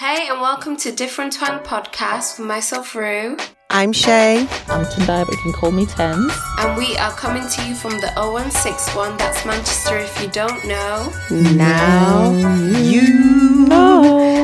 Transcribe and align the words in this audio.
Hey, 0.00 0.28
and 0.30 0.40
welcome 0.40 0.76
to 0.78 0.92
Different 0.92 1.34
Twang 1.34 1.58
Podcast 1.60 2.38
with 2.38 2.48
myself, 2.48 2.94
Rue. 2.94 3.36
I'm 3.68 3.92
Shay. 3.92 4.46
I'm 4.68 4.86
Tendai, 4.86 5.26
but 5.26 5.32
you 5.32 5.42
can 5.42 5.52
call 5.52 5.72
me 5.72 5.84
Tens. 5.84 6.32
And 6.58 6.74
we 6.78 6.96
are 6.96 7.12
coming 7.12 7.46
to 7.46 7.68
you 7.68 7.74
from 7.74 8.00
the 8.00 8.10
0161, 8.16 9.18
that's 9.18 9.44
Manchester 9.44 9.98
if 9.98 10.22
you 10.22 10.28
don't 10.28 10.64
know. 10.66 11.12
Now 11.30 12.30
you 12.78 13.66
know. 13.68 14.34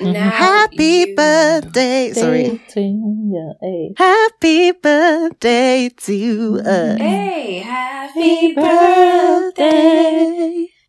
And 0.00 0.12
now 0.12 0.30
Happy 0.30 1.04
you- 1.06 1.14
birthday. 1.14 2.12
Sorry. 2.14 2.60
Yeah, 2.74 3.52
hey. 3.62 3.94
Happy 3.96 4.72
birthday 4.72 5.88
to 5.88 6.60
us. 6.66 6.98
Hey, 6.98 7.58
happy 7.60 8.54
birthday! 8.54 9.86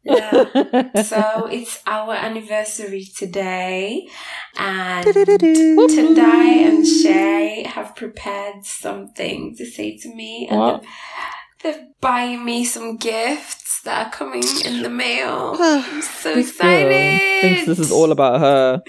Yeah. 0.08 0.90
So 1.04 1.48
it's 1.52 1.80
our 1.86 2.14
anniversary 2.14 3.06
today, 3.16 4.08
and. 4.58 5.06
Tendai 5.06 6.68
and 6.68 6.86
Shay 6.88 7.64
have 7.68 7.96
prepared 7.96 8.66
something 8.66 9.56
to 9.58 9.66
say 9.66 9.98
to 9.98 10.14
me, 10.14 10.48
and 10.50 10.60
What? 10.60 10.84
they're, 11.62 11.74
they're 11.74 11.88
buying 12.02 12.44
me 12.46 12.66
some 12.66 12.98
gifts 12.98 13.82
that 13.84 14.08
are 14.08 14.12
coming 14.12 14.44
in 14.66 14.82
the 14.84 14.90
mail. 14.90 15.56
I'm 15.60 16.02
so 16.02 16.34
This 16.36 16.52
girl 16.58 16.70
excited! 16.72 17.42
thinks 17.42 17.66
this 17.68 17.80
is 17.80 17.92
all 17.92 18.12
about 18.12 18.40
her. 18.40 18.82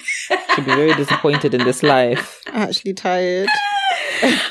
She'll 0.55 0.65
be 0.65 0.75
very 0.75 0.95
disappointed 1.03 1.55
in 1.55 1.65
this 1.65 1.83
life. 1.83 2.41
Actually 2.49 2.95
tired. 2.95 3.49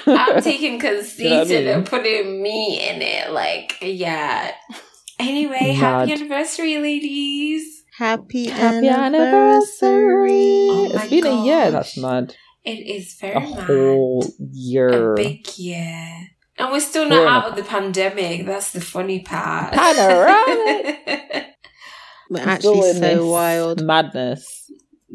I'm 0.05 0.41
taking 0.41 0.79
conceit 0.79 1.25
You 1.29 1.37
know 1.37 1.41
I 1.41 1.45
mean? 1.45 1.67
and 1.67 1.85
putting 1.85 2.41
me 2.41 2.87
in 2.89 3.01
it. 3.01 3.31
Like, 3.31 3.77
yeah. 3.81 4.53
Anyway, 5.19 5.57
oh, 5.61 5.73
happy 5.73 6.13
anniversary, 6.13 6.77
ladies. 6.77 7.83
Happy, 7.97 8.49
Happy 8.49 8.87
anniversary. 8.87 10.67
Oh 10.69 10.91
it's 10.93 11.09
been 11.09 11.25
a 11.25 11.43
year. 11.45 11.63
gosh. 11.65 11.71
That's 11.73 11.97
mad. 11.97 12.35
It 12.63 12.79
is 12.85 13.15
very 13.19 13.33
A 13.35 13.39
mad. 13.39 13.59
whole 13.63 14.23
A 14.23 14.43
year. 14.51 15.15
big 15.15 15.47
year. 15.57 16.27
And 16.59 16.71
we're 16.71 16.79
still 16.79 17.03
We're 17.09 17.09
not 17.09 17.21
in 17.21 17.27
out 17.27 17.45
of 17.49 17.55
the 17.55 17.63
pandemic. 17.63 18.45
That's 18.45 18.71
the 18.71 18.81
funny 18.81 19.21
part. 19.21 19.73
Panoramic. 19.73 20.99
We're 22.29 22.39
Still 22.39 22.49
actually 22.49 22.89
in 22.89 22.95
so 22.95 22.99
this 22.99 23.21
wild. 23.21 23.81
Madness. 23.85 24.69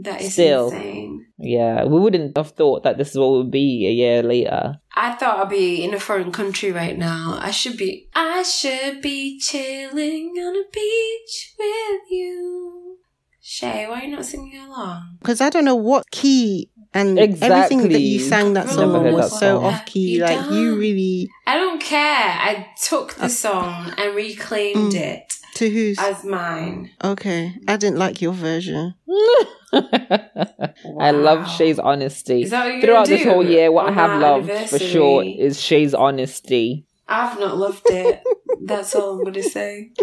That 0.04 0.20
is 0.20 0.32
Still. 0.34 0.66
insane. 0.70 1.26
Yeah, 1.38 1.84
we 1.84 1.98
wouldn't 1.98 2.36
have 2.36 2.50
thought 2.52 2.82
that 2.84 2.98
this 2.98 3.10
is 3.10 3.18
what 3.18 3.30
would 3.32 3.50
be 3.50 3.86
a 3.88 3.92
year 3.92 4.22
later. 4.22 4.76
I 4.94 5.12
thought 5.14 5.38
I'd 5.38 5.48
be 5.50 5.82
in 5.82 5.92
a 5.94 5.98
foreign 6.00 6.30
country 6.32 6.70
right 6.72 6.96
now. 6.96 7.38
I 7.40 7.50
should 7.50 7.76
be. 7.76 8.08
I 8.14 8.42
should 8.42 9.00
be 9.02 9.38
chilling 9.40 10.34
on 10.38 10.54
a 10.56 10.64
beach 10.72 11.54
with 11.58 12.00
you. 12.10 12.98
Shay, 13.44 13.86
why 13.88 14.00
are 14.00 14.04
you 14.04 14.14
not 14.16 14.24
singing 14.24 14.56
along? 14.60 15.16
Because 15.18 15.40
I 15.40 15.50
don't 15.50 15.64
know 15.64 15.74
what 15.74 16.08
key 16.12 16.70
and 16.94 17.18
everything 17.18 17.88
that 17.88 18.00
you 18.00 18.20
sang 18.20 18.52
that 18.52 18.68
song 18.68 18.94
on 18.94 19.12
was 19.12 19.30
that 19.32 19.36
so 19.38 19.58
song. 19.60 19.64
off 19.64 19.84
key. 19.84 20.16
You 20.16 20.22
Like 20.22 20.50
you 20.52 20.70
don't. 20.70 20.78
really 20.78 21.28
I 21.46 21.56
don't 21.56 21.80
care. 21.82 21.98
I 22.38 22.68
took 22.80 23.18
Uh, 23.18 23.22
the 23.24 23.28
song 23.28 23.92
and 23.98 24.14
reclaimed 24.14 24.92
Mm. 24.92 25.00
it 25.00 25.34
to 25.54 25.68
who's 25.70 25.98
as 25.98 26.24
mine. 26.24 26.90
okay. 27.04 27.54
I 27.68 27.76
didn't 27.76 27.98
like 27.98 28.20
your 28.22 28.32
version. 28.32 28.94
I 29.74 31.10
love 31.12 31.40
Wow. 31.40 31.44
Shay's 31.46 31.78
honesty. 31.78 32.42
Is 32.42 32.50
that 32.50 32.64
what 32.64 32.72
you're 32.74 32.80
Throughout 32.82 33.06
gonna 33.06 33.16
this 33.18 33.26
whole 33.26 33.42
do 33.44 33.50
year, 33.50 33.70
what 33.72 33.88
I 33.88 33.92
have 33.92 34.20
loved 34.20 34.50
for 34.70 34.78
sure 34.78 35.22
is 35.24 35.60
Shay's 35.60 35.94
honesty. 35.94 36.86
I've 37.08 37.38
not 37.38 37.56
loved 37.58 37.82
it. 37.86 38.22
That's 38.64 38.94
all 38.94 39.18
I'm 39.18 39.24
gonna 39.24 39.42
say. 39.42 39.90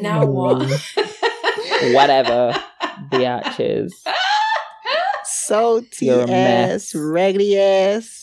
Now 0.00 0.24
what? 0.24 0.66
Whatever, 1.92 2.54
biatches. 3.10 3.90
Salty 5.24 6.06
You're 6.06 6.20
a 6.20 6.30
ass, 6.30 6.30
mess. 6.30 6.94
raggedy 6.94 7.58
ass. 7.58 8.22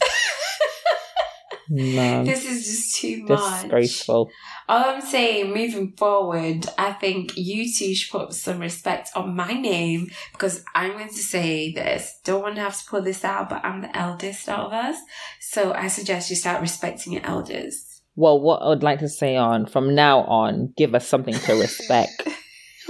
Man, 1.71 2.25
this 2.25 2.45
is 2.45 2.65
just 2.65 2.95
too 2.95 3.23
much. 3.25 3.61
disgraceful. 3.61 4.31
All 4.67 4.85
I'm 4.85 5.01
saying, 5.01 5.53
moving 5.53 5.91
forward, 5.97 6.65
I 6.79 6.93
think 6.93 7.37
you 7.37 7.71
two 7.71 7.93
should 7.93 8.11
put 8.11 8.33
some 8.33 8.59
respect 8.59 9.11
on 9.15 9.35
my 9.35 9.53
name 9.53 10.09
because 10.31 10.63
I'm 10.73 10.93
going 10.93 11.09
to 11.09 11.13
say 11.13 11.71
this. 11.71 12.19
Don't 12.23 12.41
want 12.41 12.55
to 12.55 12.61
have 12.61 12.79
to 12.79 12.89
pull 12.89 13.03
this 13.03 13.23
out, 13.23 13.49
but 13.49 13.63
I'm 13.63 13.81
the 13.81 13.95
eldest 13.95 14.49
out 14.49 14.67
of 14.67 14.73
us. 14.73 14.97
So 15.39 15.71
I 15.73 15.87
suggest 15.87 16.31
you 16.31 16.35
start 16.35 16.59
respecting 16.59 17.13
your 17.13 17.25
elders. 17.25 18.01
Well, 18.15 18.41
what 18.41 18.63
I 18.63 18.69
would 18.69 18.83
like 18.83 18.99
to 18.99 19.09
say 19.09 19.35
on 19.35 19.67
from 19.67 19.93
now 19.93 20.21
on, 20.21 20.73
give 20.75 20.95
us 20.95 21.07
something 21.07 21.35
to 21.35 21.53
respect. 21.53 22.27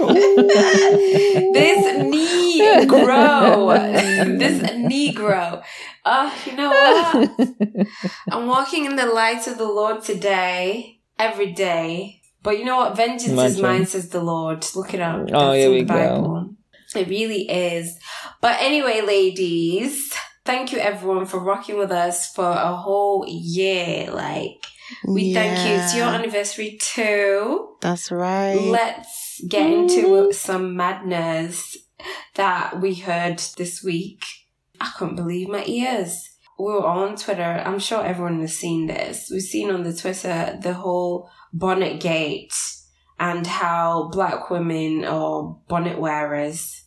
this 0.00 1.84
Negro, 2.02 3.68
this 4.38 4.62
Negro. 4.70 5.62
Oh, 6.04 6.34
you 6.46 6.56
know 6.56 6.70
what? 6.70 7.86
I'm 8.30 8.46
walking 8.46 8.86
in 8.86 8.96
the 8.96 9.06
light 9.06 9.46
of 9.46 9.58
the 9.58 9.68
Lord 9.68 10.02
today, 10.02 11.00
every 11.18 11.52
day. 11.52 12.20
But 12.42 12.58
you 12.58 12.64
know 12.64 12.76
what? 12.76 12.96
Vengeance 12.96 13.38
is 13.38 13.60
mine, 13.60 13.86
says 13.86 14.08
the 14.08 14.22
Lord. 14.22 14.64
Look 14.74 14.94
it 14.94 15.00
up. 15.00 15.28
Oh, 15.32 15.52
That's 15.52 15.56
here 15.56 15.70
we 15.70 15.82
go. 15.82 16.54
It 16.96 17.08
really 17.08 17.48
is. 17.48 17.98
But 18.40 18.60
anyway, 18.60 19.02
ladies, 19.02 20.14
thank 20.44 20.72
you 20.72 20.78
everyone 20.78 21.26
for 21.26 21.38
rocking 21.38 21.78
with 21.78 21.92
us 21.92 22.32
for 22.32 22.48
a 22.48 22.74
whole 22.74 23.26
year. 23.28 24.10
Like, 24.10 24.56
we 25.06 25.34
thank 25.34 25.68
you. 25.68 25.74
It's 25.76 25.94
your 25.94 26.06
anniversary 26.06 26.78
too. 26.80 27.76
That's 27.80 28.10
right. 28.10 28.56
Let's 28.56 29.40
get 29.48 29.70
into 29.70 30.32
some 30.32 30.76
madness 30.76 31.76
that 32.34 32.80
we 32.80 32.94
heard 32.94 33.38
this 33.56 33.82
week. 33.84 34.24
I 34.80 34.90
couldn't 34.96 35.16
believe 35.16 35.48
my 35.48 35.64
ears. 35.66 36.28
We 36.58 36.66
were 36.66 36.86
on 36.86 37.16
Twitter. 37.16 37.62
I'm 37.64 37.78
sure 37.78 38.04
everyone 38.04 38.40
has 38.40 38.56
seen 38.56 38.86
this. 38.86 39.28
We've 39.30 39.42
seen 39.42 39.70
on 39.70 39.82
the 39.82 39.94
Twitter 39.94 40.58
the 40.62 40.74
whole 40.74 41.30
bonnet 41.52 42.00
gate 42.00 42.54
and 43.18 43.46
how 43.46 44.08
black 44.12 44.50
women 44.50 45.04
or 45.04 45.60
bonnet 45.68 45.98
wearers, 45.98 46.84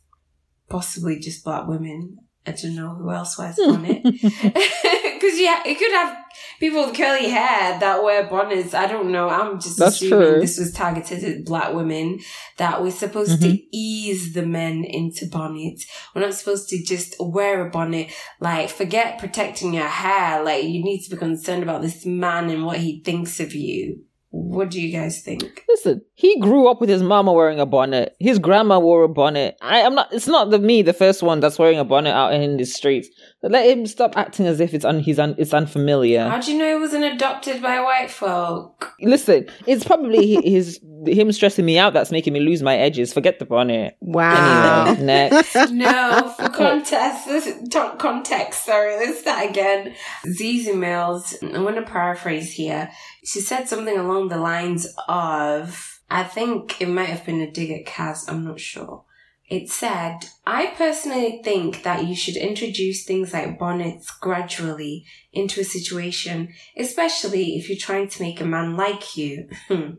possibly 0.70 1.20
just 1.20 1.44
black 1.44 1.68
women, 1.68 2.18
I 2.46 2.52
don't 2.52 2.76
know 2.76 2.96
who 2.96 3.12
else 3.12 3.38
wears 3.38 3.56
bonnet. 3.58 4.04
Because 5.24 5.40
yeah, 5.40 5.62
it 5.66 5.80
could 5.80 5.92
have 5.94 6.18
people 6.60 6.86
with 6.86 6.98
curly 6.98 7.30
hair 7.30 7.80
that 7.80 8.04
wear 8.04 8.28
bonnets. 8.28 8.74
I 8.74 8.88
don't 8.88 9.10
know. 9.10 9.30
I'm 9.30 9.58
just 9.58 9.80
That's 9.80 9.96
assuming 9.96 10.32
true. 10.32 10.42
this 10.42 10.60
was 10.60 10.74
targeted 10.74 11.24
at 11.24 11.46
black 11.46 11.74
women 11.74 12.20
that 12.58 12.82
we're 12.82 12.92
supposed 12.92 13.40
to 13.42 13.48
mm-hmm. 13.48 13.66
ease 13.72 14.34
the 14.34 14.46
men 14.46 14.84
into 14.84 15.28
bonnets. 15.28 15.88
We're 16.14 16.24
not 16.24 16.34
supposed 16.34 16.68
to 16.70 16.84
just 16.84 17.16
wear 17.22 17.66
a 17.66 17.70
bonnet. 17.70 18.12
Like, 18.42 18.70
forget 18.70 19.18
protecting 19.18 19.74
your 19.74 19.88
hair. 19.88 20.44
Like, 20.44 20.66
you 20.66 20.84
need 20.84 21.04
to 21.04 21.12
be 21.12 21.16
concerned 21.16 21.64
about 21.64 21.82
this 21.82 22.06
man 22.06 22.50
and 22.50 22.66
what 22.66 22.80
he 22.80 23.00
thinks 23.00 23.40
of 23.40 23.56
you. 23.56 24.04
What 24.36 24.72
do 24.72 24.82
you 24.82 24.92
guys 24.92 25.22
think? 25.22 25.64
Listen, 25.70 26.02
he 26.16 26.40
grew 26.40 26.68
up 26.68 26.82
with 26.82 26.90
his 26.90 27.04
mama 27.04 27.32
wearing 27.32 27.60
a 27.60 27.68
bonnet. 27.68 28.16
His 28.20 28.40
grandma 28.40 28.80
wore 28.80 29.04
a 29.04 29.08
bonnet. 29.08 29.56
I 29.62 29.82
am 29.82 29.94
not. 29.94 30.12
It's 30.12 30.28
not 30.28 30.50
the 30.50 30.58
me, 30.58 30.82
the 30.82 30.92
first 30.92 31.22
one 31.22 31.40
that's 31.40 31.60
wearing 31.60 31.78
a 31.78 31.86
bonnet 31.86 32.14
out 32.14 32.34
in 32.34 32.58
the 32.58 32.66
streets. 32.66 33.10
Let 33.44 33.70
him 33.70 33.86
stop 33.86 34.18
acting 34.18 34.48
as 34.48 34.62
if 34.62 34.74
it's 34.74 34.86
un, 34.86 35.00
he's 35.00 35.20
un, 35.20 35.36
it's 35.38 35.54
unfamiliar. 35.54 36.30
How 36.30 36.40
do 36.40 36.52
you 36.54 36.58
know 36.58 36.76
he 36.76 36.80
wasn't 36.80 37.04
adopted 37.04 37.62
by 37.62 37.82
white 37.82 38.10
folk? 38.10 38.94
Listen, 39.02 39.48
it's 39.68 39.84
probably 39.84 40.36
his 40.50 40.80
him 41.06 41.30
stressing 41.34 41.66
me 41.66 41.78
out 41.78 41.92
that's 41.94 42.12
making 42.12 42.32
me 42.32 42.40
lose 42.40 42.64
my 42.64 42.78
edges. 42.78 43.12
Forget 43.14 43.40
the 43.40 43.46
bonnet. 43.46 43.98
Wow. 44.00 44.86
Anyway, 44.88 45.04
next. 45.06 45.56
No, 45.72 46.34
for 46.38 46.48
context, 46.50 47.26
this, 47.28 47.46
to- 47.70 47.96
context, 47.98 48.66
sorry, 48.66 48.96
let's 48.96 49.20
start 49.20 49.50
again. 49.50 49.94
Zeze 50.26 50.68
Millz, 50.68 51.36
I 51.54 51.60
want 51.60 51.76
to 51.76 51.82
paraphrase 51.82 52.54
here. 52.54 52.90
She 53.26 53.42
said 53.42 53.68
something 53.68 53.98
along 53.98 54.30
the 54.30 54.38
lines 54.38 54.88
of, 55.10 56.00
I 56.10 56.24
think 56.24 56.80
it 56.82 56.88
might 56.88 57.10
have 57.10 57.26
been 57.26 57.42
a 57.42 57.52
dig 57.52 57.72
at 57.72 57.86
Kaz, 57.86 58.30
I'm 58.30 58.46
not 58.46 58.60
sure. 58.60 59.04
It 59.50 59.70
said, 59.70 60.20
I 60.48 60.68
personally 60.68 61.42
think 61.44 61.84
that 61.84 62.06
you 62.08 62.16
should 62.16 62.38
introduce 62.38 63.04
things 63.06 63.34
like 63.34 63.60
bonnets 63.60 64.10
gradually 64.10 65.06
into 65.32 65.62
a 65.62 65.66
situation, 65.66 66.54
especially 66.78 67.58
if 67.58 67.70
you're 67.70 67.78
trying 67.78 68.08
to 68.10 68.22
make 68.22 68.40
a 68.42 68.46
man 68.46 68.76
like 68.78 69.16
you. 69.18 69.50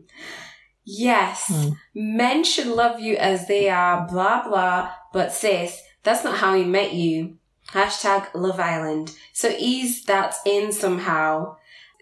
yes, 0.83 1.45
Hmm. 1.47 1.69
men 1.93 2.43
should 2.43 2.67
love 2.67 2.99
you 2.99 3.15
as 3.17 3.47
they 3.47 3.69
are, 3.69 4.07
blah 4.07 4.47
blah, 4.47 4.91
but 5.13 5.31
sis, 5.31 5.81
that's 6.03 6.23
not 6.23 6.37
how 6.37 6.55
he 6.55 6.63
met 6.63 6.93
you. 6.93 7.37
Hashtag 7.71 8.27
Love 8.35 8.59
Island. 8.59 9.15
So 9.33 9.53
ease 9.57 10.03
that 10.05 10.35
in 10.45 10.71
somehow. 10.71 11.57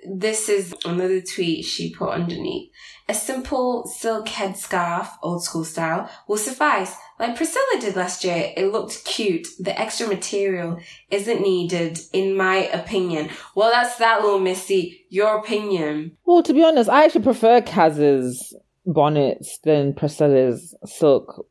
This 0.06 0.50
is 0.50 0.76
another 0.84 1.22
tweet 1.22 1.64
she 1.64 1.94
put 1.94 2.10
underneath. 2.10 2.70
A 3.10 3.14
simple 3.14 3.86
silk 3.86 4.28
headscarf, 4.28 5.10
old 5.22 5.44
school 5.44 5.66
style, 5.66 6.10
will 6.28 6.38
suffice. 6.38 6.96
Like 7.20 7.36
Priscilla 7.36 7.82
did 7.82 7.96
last 7.96 8.24
year, 8.24 8.54
it 8.56 8.72
looked 8.72 9.04
cute. 9.04 9.48
The 9.60 9.78
extra 9.78 10.08
material 10.08 10.80
isn't 11.12 11.42
needed, 11.42 12.00
in 12.14 12.36
my 12.36 12.68
opinion. 12.68 13.30
Well, 13.56 13.72
that's 13.72 13.98
that 13.98 14.22
little 14.22 14.40
Missy. 14.40 15.06
Your 15.10 15.38
opinion. 15.38 16.18
Well, 16.26 16.44
to 16.44 16.54
be 16.54 16.64
honest, 16.64 16.90
I 16.90 17.04
actually 17.04 17.24
prefer 17.24 17.62
Kaz's 17.62 18.56
bonnets 18.86 19.60
than 19.60 19.94
Priscilla's 19.94 20.76
silk 20.86 21.46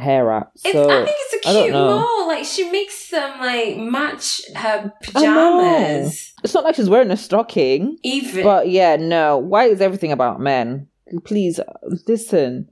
hair 0.00 0.24
wraps. 0.26 0.62
It's, 0.64 0.76
I 0.76 1.04
think 1.04 1.16
it's 1.20 1.46
a 1.46 1.52
cute 1.52 1.72
know. 1.72 1.86
mole. 1.86 2.28
Like 2.28 2.44
she 2.44 2.70
makes 2.70 3.10
them 3.10 3.38
like 3.40 3.76
match 3.78 4.40
her 4.54 4.92
pajamas. 5.02 6.32
it's 6.42 6.54
not 6.54 6.64
like 6.64 6.74
she's 6.74 6.88
wearing 6.88 7.10
a 7.10 7.16
stocking. 7.16 7.98
Even 8.02 8.42
But 8.42 8.68
yeah, 8.68 8.96
no. 8.96 9.38
Why 9.38 9.64
is 9.64 9.80
everything 9.80 10.12
about 10.12 10.40
men? 10.40 10.88
Please 11.24 11.60
listen. 12.06 12.70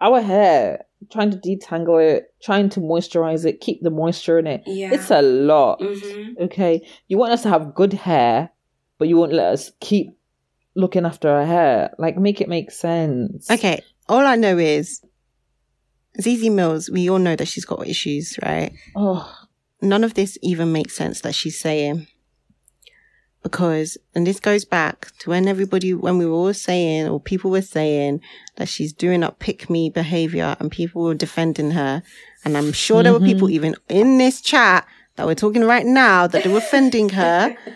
Our 0.00 0.20
hair, 0.20 0.84
trying 1.10 1.30
to 1.30 1.38
detangle 1.38 2.04
it, 2.04 2.34
trying 2.42 2.68
to 2.70 2.80
moisturize 2.80 3.46
it, 3.46 3.60
keep 3.60 3.82
the 3.82 3.90
moisture 3.90 4.38
in 4.38 4.46
it. 4.46 4.62
yeah. 4.66 4.90
It's 4.92 5.10
a 5.10 5.22
lot. 5.22 5.80
hmm 5.80 6.34
Okay, 6.38 6.86
you 7.08 7.16
want 7.16 7.32
us 7.32 7.42
to 7.44 7.48
have 7.48 7.74
good 7.74 7.94
hair, 7.94 8.50
but 8.98 9.08
you 9.08 9.16
won't 9.16 9.32
let 9.32 9.52
us 9.52 9.72
keep 9.80 10.08
looking 10.74 11.06
after 11.06 11.30
our 11.30 11.46
hair. 11.46 11.94
Like, 11.98 12.18
make 12.18 12.42
it 12.42 12.48
make 12.48 12.70
sense. 12.70 13.50
Okay, 13.50 13.80
all 14.08 14.26
I 14.26 14.36
know 14.36 14.58
is 14.58 15.00
Zeze 16.20 16.50
Millz, 16.50 16.90
we 16.90 17.08
all 17.10 17.18
know 17.18 17.36
that 17.36 17.48
she's 17.48 17.64
got 17.64 17.86
issues, 17.86 18.38
right? 18.42 18.72
Oh, 18.94 19.32
None 19.82 20.04
of 20.04 20.14
this 20.14 20.38
even 20.42 20.72
makes 20.72 20.96
sense 20.96 21.20
that 21.20 21.34
she's 21.34 21.60
saying. 21.60 22.06
Because, 23.42 23.96
and 24.14 24.26
this 24.26 24.40
goes 24.40 24.64
back 24.64 25.12
to 25.20 25.30
when 25.30 25.46
everybody, 25.46 25.94
when 25.94 26.18
we 26.18 26.26
were 26.26 26.32
all 26.32 26.54
saying, 26.54 27.06
or 27.08 27.20
people 27.20 27.50
were 27.50 27.62
saying 27.62 28.20
that 28.56 28.68
she's 28.68 28.92
doing 28.92 29.22
up 29.22 29.38
pick 29.38 29.70
me 29.70 29.88
behavior 29.90 30.56
and 30.58 30.72
people 30.72 31.02
were 31.02 31.14
defending 31.14 31.72
her. 31.72 32.02
And 32.44 32.56
I'm 32.56 32.72
sure 32.72 33.02
there 33.02 33.12
were 33.12 33.20
people 33.20 33.48
even 33.50 33.76
in 33.88 34.18
this 34.18 34.40
chat 34.40 34.86
that 35.14 35.26
we're 35.26 35.34
talking 35.36 35.64
right 35.64 35.86
now 35.86 36.26
that 36.26 36.42
they 36.42 36.48
were 36.50 36.60
defending 36.60 37.10
her. 37.10 37.56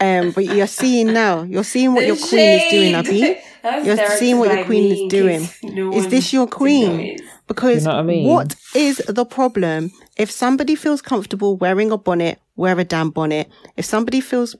Um, 0.00 0.32
but 0.32 0.44
you're 0.44 0.66
seeing 0.66 1.12
now, 1.12 1.42
you're 1.44 1.62
seeing 1.62 1.94
what 1.94 2.04
your 2.04 2.16
queen 2.16 2.52
is 2.52 2.70
doing, 2.70 2.94
Abby. 2.96 3.38
You're 3.84 3.96
seeing 4.18 4.38
what 4.40 4.50
your 4.52 4.64
queen 4.66 4.92
is 4.92 5.08
doing. 5.08 5.48
Is 5.94 6.08
this 6.08 6.32
your 6.32 6.48
queen? 6.48 7.16
Because 7.46 7.82
You 7.84 7.90
know 7.90 7.96
what 7.96 8.00
I 8.00 8.06
mean? 8.06 8.26
what 8.28 8.54
is 8.74 8.98
the 9.06 9.24
problem? 9.24 9.90
If 10.16 10.30
somebody 10.30 10.74
feels 10.74 11.02
comfortable 11.02 11.56
wearing 11.56 11.90
a 11.92 11.98
bonnet, 11.98 12.40
wear 12.56 12.78
a 12.78 12.84
damn 12.84 13.10
bonnet. 13.10 13.48
If 13.76 13.84
somebody 13.84 14.20
feels 14.20 14.56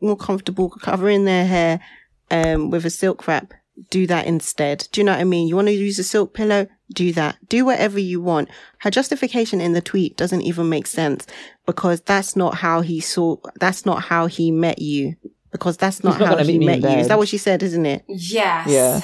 more 0.00 0.16
comfortable 0.16 0.70
covering 0.70 1.24
their 1.24 1.46
hair 1.46 1.80
um, 2.30 2.70
with 2.70 2.86
a 2.86 2.90
silk 2.90 3.26
wrap, 3.28 3.52
do 3.90 4.06
that 4.06 4.26
instead. 4.26 4.88
Do 4.92 5.00
you 5.00 5.04
know 5.04 5.12
what 5.12 5.20
I 5.20 5.24
mean? 5.24 5.48
You 5.48 5.56
want 5.56 5.68
to 5.68 5.72
use 5.72 5.98
a 5.98 6.04
silk 6.04 6.34
pillow? 6.34 6.66
Do 6.92 7.12
that. 7.12 7.36
Do 7.48 7.64
whatever 7.64 7.98
you 7.98 8.20
want. 8.20 8.48
Her 8.78 8.90
justification 8.90 9.60
in 9.60 9.72
the 9.72 9.80
tweet 9.80 10.16
doesn't 10.16 10.42
even 10.42 10.68
make 10.68 10.86
sense 10.86 11.26
because 11.66 12.00
that's 12.02 12.36
not 12.36 12.56
how 12.56 12.80
he 12.82 13.00
saw, 13.00 13.36
that's 13.60 13.84
not 13.86 14.02
how 14.04 14.26
he 14.26 14.50
met 14.50 14.80
you. 14.80 15.16
Because 15.50 15.76
that's 15.76 16.02
not 16.02 16.18
not 16.18 16.28
how 16.28 16.34
gonna 16.36 16.50
he 16.50 16.58
met 16.58 16.80
you. 16.80 16.88
Is 16.88 17.08
that 17.08 17.18
what 17.18 17.28
she 17.28 17.36
said, 17.36 17.62
isn't 17.62 17.84
it? 17.84 18.04
Yes. 18.08 18.68
Yeah. 18.68 19.00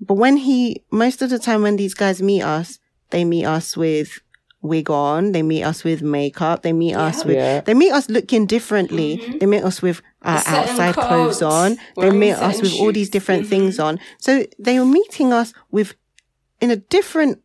But 0.00 0.14
when 0.14 0.36
he, 0.38 0.82
most 0.90 1.22
of 1.22 1.30
the 1.30 1.38
time 1.38 1.62
when 1.62 1.76
these 1.76 1.94
guys 1.94 2.20
meet 2.22 2.42
us, 2.42 2.78
they 3.10 3.24
meet 3.24 3.44
us 3.46 3.76
with 3.76 4.20
wig 4.62 4.90
on, 4.90 5.32
they 5.32 5.42
meet 5.42 5.62
us 5.62 5.84
with 5.84 6.02
makeup, 6.02 6.62
they 6.62 6.72
meet 6.72 6.94
us 6.94 7.24
with, 7.24 7.36
Yeah. 7.36 7.60
they 7.60 7.72
meet 7.74 7.92
us 7.92 8.08
looking 8.08 8.46
differently. 8.46 9.18
Mm-hmm. 9.18 9.38
They 9.38 9.46
meet 9.46 9.62
us 9.62 9.80
with 9.80 10.02
Certain 10.24 10.54
outside 10.54 10.94
clothes 10.96 11.40
on. 11.40 11.76
They 11.96 12.10
meet 12.10 12.32
us 12.32 12.60
with 12.60 12.74
all 12.74 12.90
these 12.92 13.08
different 13.10 13.44
Mhm. 13.44 13.48
things 13.48 13.78
on. 13.78 14.00
So 14.18 14.44
they 14.58 14.76
are 14.76 14.84
meeting 14.84 15.32
us 15.32 15.52
with, 15.70 15.94
in 16.60 16.70
a 16.70 16.76
different, 16.76 17.40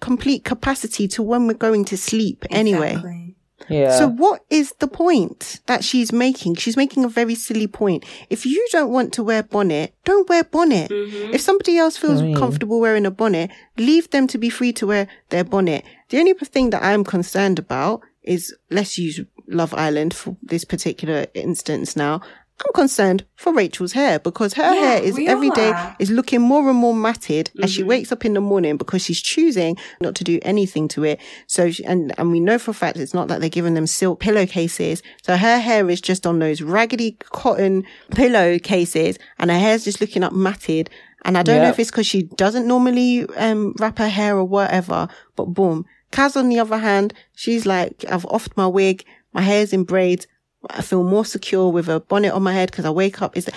complete 0.00 0.44
capacity 0.44 1.08
to 1.08 1.22
when 1.22 1.46
we're 1.46 1.54
going 1.54 1.86
to 1.86 1.96
sleep 1.96 2.44
anyway. 2.50 3.25
Yeah. 3.68 3.96
So 3.98 4.08
what 4.08 4.44
is 4.50 4.72
the 4.78 4.88
point 4.88 5.60
that 5.66 5.82
she's 5.84 6.12
making? 6.12 6.56
She's 6.56 6.76
making 6.76 7.04
a 7.04 7.08
very 7.08 7.34
silly 7.34 7.66
point. 7.66 8.04
If 8.30 8.46
you 8.46 8.66
don't 8.72 8.90
want 8.90 9.12
to 9.14 9.24
wear 9.24 9.42
bonnet, 9.42 9.94
don't 10.04 10.28
wear 10.28 10.44
bonnet. 10.44 10.90
Mm-hmm. 10.90 11.34
If 11.34 11.40
somebody 11.40 11.76
else 11.78 11.96
feels 11.96 12.22
Mm. 12.22 12.36
comfortable 12.36 12.80
wearing 12.80 13.06
a 13.06 13.10
bonnet, 13.10 13.50
leave 13.76 14.10
them 14.10 14.26
to 14.28 14.38
be 14.38 14.50
free 14.50 14.72
to 14.74 14.86
wear 14.86 15.08
their 15.30 15.44
bonnet. 15.44 15.84
The 16.10 16.18
only 16.18 16.34
thing 16.34 16.70
that 16.70 16.82
I'm 16.82 17.04
concerned 17.04 17.58
about 17.58 18.00
is 18.22 18.54
let's 18.70 18.98
use 18.98 19.20
Love 19.48 19.74
Island 19.74 20.14
for 20.14 20.36
this 20.42 20.64
particular 20.64 21.26
instance 21.34 21.96
now. 21.96 22.20
I'm 22.64 22.72
concerned 22.72 23.26
for 23.34 23.52
Rachel's 23.52 23.92
hair 23.92 24.18
because 24.18 24.54
her 24.54 24.62
Yeah, 24.62 24.80
hair 24.80 25.02
is 25.02 25.18
every 25.26 25.50
all 25.50 25.54
day 25.54 25.74
is 25.98 26.10
looking 26.10 26.40
more 26.40 26.68
and 26.70 26.78
more 26.78 26.94
matted 26.94 27.50
as 27.62 27.70
she 27.70 27.82
Mhm. 27.82 27.86
wakes 27.88 28.12
up 28.12 28.24
in 28.24 28.32
the 28.32 28.40
morning 28.40 28.78
because 28.78 29.02
she's 29.04 29.20
choosing 29.20 29.76
not 30.00 30.14
to 30.14 30.24
do 30.24 30.38
anything 30.40 30.88
to 30.88 31.04
it. 31.04 31.20
So, 31.46 31.70
she, 31.70 31.84
and, 31.84 32.14
and 32.16 32.30
we 32.32 32.40
know 32.40 32.58
for 32.58 32.70
a 32.70 32.74
fact 32.74 32.96
it's 32.96 33.12
not 33.12 33.28
that 33.28 33.40
they're 33.40 33.50
giving 33.50 33.74
them 33.74 33.86
silk 33.86 34.20
pillowcases. 34.20 35.02
So 35.22 35.36
her 35.36 35.58
hair 35.58 35.90
is 35.90 36.00
just 36.00 36.26
on 36.26 36.38
those 36.38 36.62
raggedy 36.62 37.18
cotton 37.30 37.84
pillowcases 38.12 39.18
and 39.38 39.50
her 39.50 39.58
hair's 39.58 39.84
just 39.84 40.00
looking 40.00 40.22
up 40.24 40.32
matted. 40.32 40.90
And 41.24 41.36
I 41.36 41.42
don't 41.42 41.60
know 41.60 41.68
if 41.68 41.78
it's 41.78 41.90
because 41.90 42.06
she 42.06 42.22
doesn't 42.22 42.66
normally, 42.66 43.26
um, 43.36 43.74
wrap 43.78 43.98
her 43.98 44.08
hair 44.08 44.36
or 44.36 44.44
whatever, 44.44 45.08
but 45.34 45.46
boom. 45.46 45.84
Kaz 46.12 46.36
on 46.36 46.48
the 46.48 46.58
other 46.60 46.78
hand, 46.78 47.12
she's 47.34 47.66
like, 47.66 48.04
I've 48.08 48.22
offed 48.24 48.56
my 48.56 48.66
wig. 48.66 49.04
My 49.34 49.42
hair's 49.42 49.72
in 49.72 49.84
braids. 49.84 50.26
I 50.70 50.82
feel 50.82 51.04
more 51.04 51.24
secure 51.24 51.70
with 51.70 51.88
a 51.88 52.00
bonnet 52.00 52.32
on 52.32 52.42
my 52.42 52.52
head 52.52 52.70
because 52.70 52.84
I 52.84 52.90
wake 52.90 53.22
up. 53.22 53.36
Is 53.36 53.48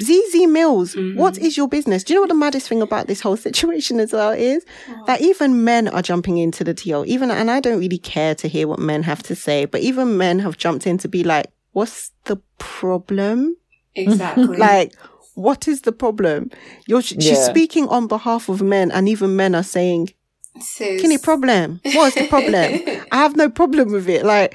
Zeze 0.00 0.46
Millz, 0.46 0.94
mm-hmm. 0.94 1.18
what 1.18 1.38
is 1.38 1.56
your 1.56 1.68
business? 1.68 2.04
Do 2.04 2.12
you 2.12 2.18
know 2.18 2.22
what 2.22 2.28
the 2.28 2.34
maddest 2.34 2.68
thing 2.68 2.82
about 2.82 3.06
this 3.06 3.20
whole 3.20 3.36
situation 3.48 3.98
as 3.98 4.12
well 4.12 4.32
is? 4.32 4.64
That 5.06 5.20
even 5.22 5.64
men 5.64 5.88
are 5.88 6.02
jumping 6.02 6.36
into 6.38 6.64
the 6.64 6.74
TL. 6.74 7.06
Even, 7.06 7.30
and 7.30 7.50
I 7.50 7.60
don't 7.60 7.78
really 7.78 7.98
care 7.98 8.34
to 8.36 8.48
hear 8.48 8.68
what 8.68 8.78
men 8.78 9.02
have 9.04 9.22
to 9.24 9.34
say, 9.34 9.64
but 9.64 9.80
even 9.80 10.18
men 10.18 10.38
have 10.40 10.58
jumped 10.58 10.86
in 10.86 10.98
to 10.98 11.08
be 11.08 11.24
like, 11.24 11.46
what's 11.72 12.10
the 12.24 12.36
problem? 12.58 13.56
Exactly. 13.94 14.56
Like, 14.58 14.94
what 15.34 15.68
is 15.68 15.82
the 15.82 15.92
problem? 15.92 16.50
You're, 16.86 17.02
she's 17.02 17.24
Yeah. 17.24 17.34
speaking 17.48 17.88
on 17.88 18.06
behalf 18.06 18.48
of 18.48 18.62
men 18.62 18.90
and 18.90 19.08
even 19.08 19.36
men 19.36 19.54
are 19.54 19.62
saying, 19.62 20.10
Sis. 20.58 21.02
Kenny, 21.02 21.18
problem. 21.18 21.80
What's 21.92 22.14
the 22.14 22.26
problem? 22.28 22.80
I 23.12 23.16
have 23.16 23.36
no 23.36 23.50
problem 23.50 23.92
with 23.92 24.08
it. 24.08 24.24
Like, 24.24 24.54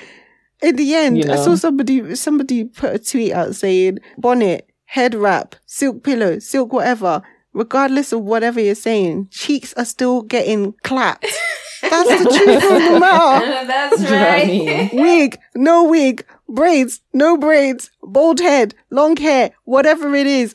in 0.62 0.76
the 0.76 0.96
end, 0.96 1.18
You 1.18 1.32
I 1.32 1.36
saw 1.38 1.56
somebody, 1.56 2.16
somebody 2.16 2.66
put 2.66 2.94
a 2.96 3.00
tweet 3.00 3.34
out 3.34 3.56
saying, 3.56 4.00
bonnet, 4.18 4.70
head 4.86 5.16
wrap, 5.16 5.56
silk 5.66 6.04
pillow, 6.04 6.40
silk 6.40 6.74
whatever, 6.74 7.22
regardless 7.54 8.12
of 8.12 8.22
whatever 8.22 8.60
you're 8.60 8.76
saying, 8.76 9.28
cheeks 9.32 9.74
are 9.74 9.86
still 9.86 10.22
getting 10.22 10.74
clapped. 10.84 11.26
That's 11.82 12.24
the 12.24 12.30
truth 12.30 12.64
of 12.64 12.94
the 12.94 13.00
matter. 13.00 13.46
That's 13.66 13.98
Do 13.98 14.04
you 14.04 14.10
know 14.10 14.10
what 14.10 14.10
I 14.10 14.40
right. 14.40 14.94
Wig, 14.94 15.40
no 15.56 15.84
wig, 15.86 16.26
braids, 16.48 17.02
no 17.12 17.38
braids, 17.38 17.90
bald 18.04 18.40
head, 18.40 18.76
long 18.92 19.18
hair, 19.18 19.52
whatever 19.64 20.14
it 20.16 20.28
is. 20.28 20.54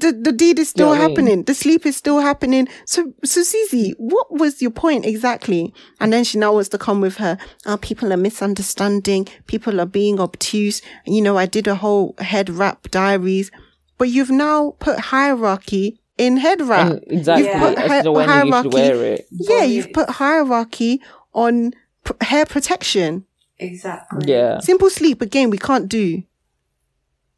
The, 0.00 0.12
the 0.12 0.32
deed 0.32 0.58
is 0.58 0.68
still 0.70 0.86
know 0.86 0.90
what 0.90 1.00
I 1.00 1.06
mean? 1.06 1.10
happening. 1.16 1.42
The 1.44 1.54
sleep 1.54 1.86
is 1.86 1.96
still 1.96 2.18
happening. 2.20 2.68
So, 2.86 3.12
so 3.24 3.40
Zeze, 3.42 3.94
what 3.98 4.26
was 4.32 4.60
your 4.60 4.70
point 4.70 5.06
exactly? 5.06 5.72
And 6.00 6.12
then 6.12 6.24
she 6.24 6.38
now 6.38 6.52
wants 6.54 6.68
to 6.70 6.78
come 6.78 7.00
with 7.00 7.16
her, 7.16 7.38
oh, 7.66 7.76
people 7.76 8.12
are 8.12 8.16
misunderstanding. 8.16 9.28
People 9.46 9.80
are 9.80 9.86
being 9.86 10.20
obtuse. 10.20 10.82
You 11.06 11.22
know, 11.22 11.36
I 11.38 11.46
did 11.46 11.66
a 11.66 11.74
whole 11.76 12.14
head 12.18 12.50
wrap 12.50 12.90
diaries, 12.90 13.50
but 13.98 14.08
you've 14.08 14.30
now 14.30 14.74
put 14.78 14.98
hierarchy 14.98 16.00
in 16.18 16.36
head 16.38 16.60
wrap. 16.62 16.90
And 16.92 17.04
exactly. 17.06 17.46
Yeah. 17.46 17.60
put 17.60 17.78
As 17.78 17.90
hi- 17.90 18.02
to 18.02 18.12
when 18.12 18.28
you 18.28 18.34
should 18.34 18.50
hierarchy- 18.52 18.68
wear 18.68 19.04
it. 19.14 19.26
Yeah, 19.30 19.60
Body- 19.60 19.72
you've 19.72 19.92
put 19.92 20.10
hierarchy 20.10 21.00
on 21.32 21.72
pr- 22.04 22.12
hair 22.24 22.46
protection. 22.46 23.24
Exactly. 23.58 24.32
Yeah. 24.32 24.60
Simple 24.60 24.90
sleep 24.90 25.22
again 25.22 25.50
we 25.50 25.58
can't 25.58 25.88
do. 25.88 26.22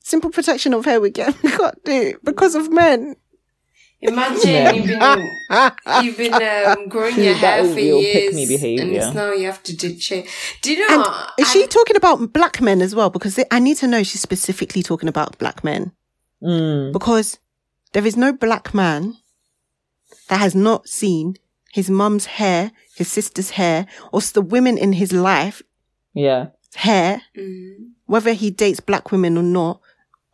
Simple 0.09 0.31
protection 0.31 0.73
of 0.73 0.87
hair 0.87 1.05
again 1.05 1.35
we 1.43 1.51
can't 1.51 1.85
do 1.85 2.19
because 2.25 2.55
of 2.55 2.73
men. 2.73 3.15
Imagine 4.01 4.51
Yeah. 4.51 4.73
you've 4.73 4.87
been 4.87 5.73
you've 6.05 6.17
been 6.17 6.33
um, 6.35 6.89
growing 6.89 7.17
your 7.17 7.35
That 7.35 7.61
hair 7.61 7.69
for 7.69 7.75
real 7.75 8.01
years, 8.01 8.27
pick-me 8.29 8.47
behaviour. 8.47 8.83
and 8.85 8.93
it's 8.97 9.13
now 9.15 9.33
you 9.33 9.47
have 9.47 9.63
to 9.65 9.77
ditch 9.77 10.11
it. 10.13 10.27
Do 10.63 10.73
you 10.73 10.79
know? 10.89 10.95
And 10.95 11.03
what? 11.03 11.33
is 11.39 11.51
she 11.53 11.67
talking 11.67 11.97
about 11.97 12.33
black 12.33 12.61
men 12.63 12.81
as 12.81 12.95
well? 12.95 13.11
Because 13.11 13.35
they, 13.35 13.45
I 13.51 13.59
need 13.59 13.77
to 13.79 13.87
know 13.87 14.03
she's 14.03 14.23
specifically 14.23 14.83
talking 14.83 15.09
about 15.11 15.37
black 15.39 15.63
men. 15.63 15.93
Mm. 16.43 16.93
Because 16.93 17.39
there 17.93 18.07
is 18.07 18.17
no 18.17 18.33
black 18.33 18.73
man 18.73 19.15
that 20.29 20.39
has 20.39 20.55
not 20.55 20.89
seen 20.89 21.35
his 21.73 21.91
mum's 21.91 22.27
hair, 22.27 22.71
his 22.97 23.09
sister's 23.13 23.51
hair, 23.51 23.87
or 24.13 24.21
the 24.23 24.41
women 24.41 24.79
in 24.79 24.93
his 24.95 25.13
life 25.13 25.61
Yeah. 26.15 26.47
hair, 26.77 27.23
Mm. 27.37 27.91
whether 28.07 28.33
he 28.33 28.51
dates 28.51 28.81
black 28.81 29.11
women 29.13 29.37
or 29.37 29.43
not, 29.43 29.81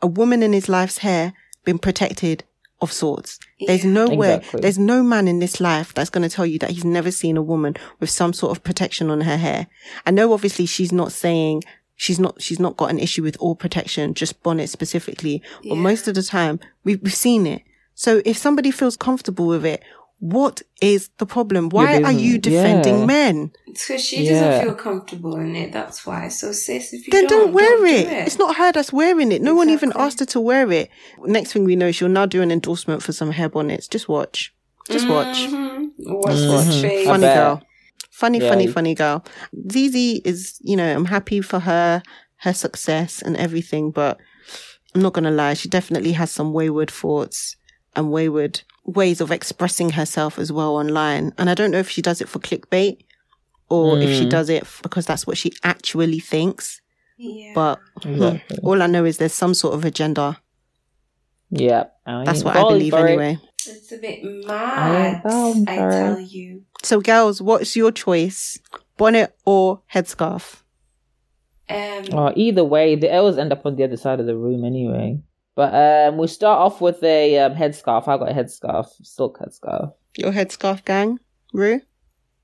a 0.05 0.07
woman 0.21 0.43
in 0.43 0.53
his 0.53 0.69
life's 0.69 0.99
hair 0.99 1.33
been 1.65 1.79
protected 1.79 2.45
of 2.83 2.93
sorts. 2.93 3.39
There's 3.67 3.85
Yeah. 3.85 3.91
nowhere, 4.03 4.37
Exactly. 4.39 4.61
there's 4.61 4.79
no 4.79 5.03
man 5.03 5.27
in 5.29 5.39
this 5.39 5.61
life 5.61 5.95
that's 5.95 6.11
going 6.11 6.29
to 6.29 6.35
tell 6.37 6.45
you 6.53 6.59
that 6.59 6.71
he's 6.75 6.85
never 6.85 7.11
seen 7.11 7.37
a 7.39 7.43
woman 7.53 7.73
with 8.01 8.11
some 8.11 8.33
sort 8.35 8.53
of 8.55 8.63
protection 8.63 9.09
on 9.11 9.23
her 9.23 9.39
hair. 9.39 9.67
I 10.05 10.11
know 10.11 10.33
obviously 10.35 10.67
she's 10.67 10.93
not 10.93 11.11
saying 11.13 11.63
she's 11.97 12.19
not, 12.19 12.43
she's 12.43 12.61
not 12.61 12.77
got 12.77 12.91
an 12.91 12.99
issue 12.99 13.23
with 13.23 13.37
all 13.41 13.55
protection, 13.55 14.13
just 14.13 14.43
bonnet 14.43 14.69
specifically, 14.69 15.41
but 15.63 15.77
Yeah. 15.77 15.83
most 15.89 16.07
of 16.09 16.15
the 16.15 16.23
time 16.23 16.61
we've, 16.85 17.01
we've 17.03 17.15
seen 17.15 17.47
it. 17.47 17.63
So 17.95 18.21
if 18.27 18.37
somebody 18.37 18.71
feels 18.71 18.97
comfortable 18.97 19.47
with 19.47 19.65
it, 19.65 19.81
what 20.21 20.63
is 20.81 21.11
the 21.19 21.27
problem? 21.27 21.69
Why 21.69 22.03
are 22.03 22.13
you 22.13 22.39
defending 22.39 23.01
Yeah. 23.01 23.07
men? 23.07 23.51
So 23.75 23.97
she 23.99 24.25
Yeah. 24.25 24.33
doesn't 24.41 24.65
feel 24.67 24.75
comfortable 24.75 25.37
in 25.37 25.55
it. 25.57 25.73
That's 25.73 26.07
why. 26.07 26.29
So 26.29 26.53
sis, 26.53 26.93
if 26.93 27.07
you 27.07 27.11
Then 27.13 27.27
don't, 27.27 27.53
wear 27.53 27.77
do 27.79 27.85
it. 27.85 28.07
It's 28.27 28.39
not 28.39 28.57
her 28.57 28.73
that's 28.73 28.93
wearing 28.93 29.33
it. 29.33 29.43
No 29.43 29.55
one 29.55 29.69
even 29.69 29.93
asked 29.97 30.21
her 30.21 30.27
to 30.27 30.41
wear 30.41 30.71
it. 30.73 30.89
Next 31.25 31.53
thing 31.53 31.65
we 31.65 31.77
know, 31.77 31.93
she'll 31.93 32.09
now 32.09 32.27
do 32.27 32.41
an 32.43 32.51
endorsement 32.51 33.03
for 33.03 33.13
some 33.13 33.33
hair 33.33 33.49
bonnets. 33.49 33.87
Just 33.89 34.09
watch. 34.09 34.55
Just 34.91 35.09
watch. 35.09 35.47
Mhm. 35.49 35.91
Watch 35.99 36.35
Mhm. 36.37 36.51
the 36.67 36.73
space. 36.73 37.07
I 37.07 37.11
Funny 37.11 37.27
girl. 37.27 37.63
Funny, 38.11 38.39
Yeah, 38.41 38.49
funny, 38.51 38.67
funny 38.69 38.95
girl. 38.95 39.25
Zeze 39.69 40.21
is, 40.25 40.55
you 40.61 40.77
know, 40.77 40.95
I'm 40.95 41.07
happy 41.07 41.41
for 41.41 41.59
her, 41.59 42.03
her 42.39 42.53
success 42.53 43.21
and 43.21 43.37
everything, 43.37 43.91
but 43.91 44.19
I'm 44.95 45.03
not 45.03 45.13
going 45.15 45.25
to 45.25 45.31
lie. 45.33 45.55
She 45.55 45.69
definitely 45.69 46.13
has 46.13 46.31
some 46.31 46.53
wayward 46.53 46.91
thoughts 46.91 47.57
and 47.97 48.13
wayward 48.13 48.61
ways 48.85 49.21
of 49.21 49.31
expressing 49.31 49.91
herself 49.91 50.39
as 50.39 50.53
well 50.53 50.77
online. 50.77 51.33
And 51.39 51.49
I 51.51 51.55
don't 51.55 51.71
know 51.71 51.79
if 51.79 51.89
she 51.91 52.03
does 52.03 52.21
it 52.21 52.29
for 52.29 52.39
clickbait 52.39 52.99
or 53.71 53.99
if 53.99 54.11
she 54.11 54.27
Mm. 54.27 54.31
does 54.31 54.49
it 54.51 54.65
because 54.83 55.07
that's 55.07 55.27
what 55.27 55.39
she 55.39 55.53
actually 55.63 56.21
thinks. 56.21 56.81
Yeah. 57.17 57.53
But 57.55 57.81
hmm, 58.03 58.13
Exactly. 58.23 58.59
all 58.63 58.83
I 58.83 58.87
know 58.87 59.05
is 59.05 59.19
there's 59.19 59.33
some 59.33 59.55
sort 59.55 59.75
of 59.75 59.85
agenda. 59.85 60.39
Yeah. 61.51 61.85
I 62.07 62.25
That's 62.25 62.45
what 62.45 62.57
I 62.57 62.63
believe 62.63 62.93
for 62.93 63.07
it. 63.07 63.11
anyway. 63.11 63.39
it's 63.67 63.93
a 63.93 63.97
bit 63.99 64.23
mad. 64.47 65.23
down 65.23 65.65
I 65.69 65.77
tell 65.77 66.21
you. 66.21 66.63
So, 66.83 67.01
girls, 67.01 67.41
what's 67.41 67.75
your 67.77 67.91
choice? 67.93 68.59
Bonnet 68.99 69.35
or 69.47 69.81
headscarf? 69.95 70.63
Um, 71.69 72.05
Oh, 72.13 72.33
either 72.37 72.63
way, 72.65 72.95
they 72.95 73.11
always 73.11 73.39
end 73.39 73.53
up 73.53 73.65
on 73.65 73.77
the 73.77 73.85
other 73.85 73.97
side 73.97 74.21
of 74.21 74.27
the 74.27 74.37
room 74.37 74.65
anyway. 74.65 75.19
But 75.57 75.73
um, 75.75 76.19
we 76.19 76.27
start 76.27 76.59
off 76.61 76.81
with 76.81 77.03
a 77.05 77.39
um, 77.39 77.55
headscarf. 77.55 78.09
I 78.09 78.19
got 78.19 78.31
a 78.31 78.35
headscarf, 78.35 78.87
silk 79.03 79.39
headscarf. 79.39 79.93
Your 80.17 80.33
headscarf 80.33 80.85
gang, 80.85 81.19
Rue? 81.53 81.81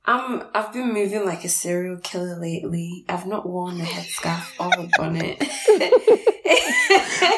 I'm, 0.07 0.45
I've 0.55 0.73
been 0.73 0.93
moving 0.93 1.25
like 1.27 1.45
a 1.45 1.49
serial 1.49 1.99
killer 1.99 2.39
lately. 2.41 3.05
I've 3.09 3.27
not 3.27 3.49
worn 3.49 3.81
a 3.81 3.85
headscarf 3.85 4.45
or 4.61 4.85
a 4.85 4.89
bonnet. 4.97 5.43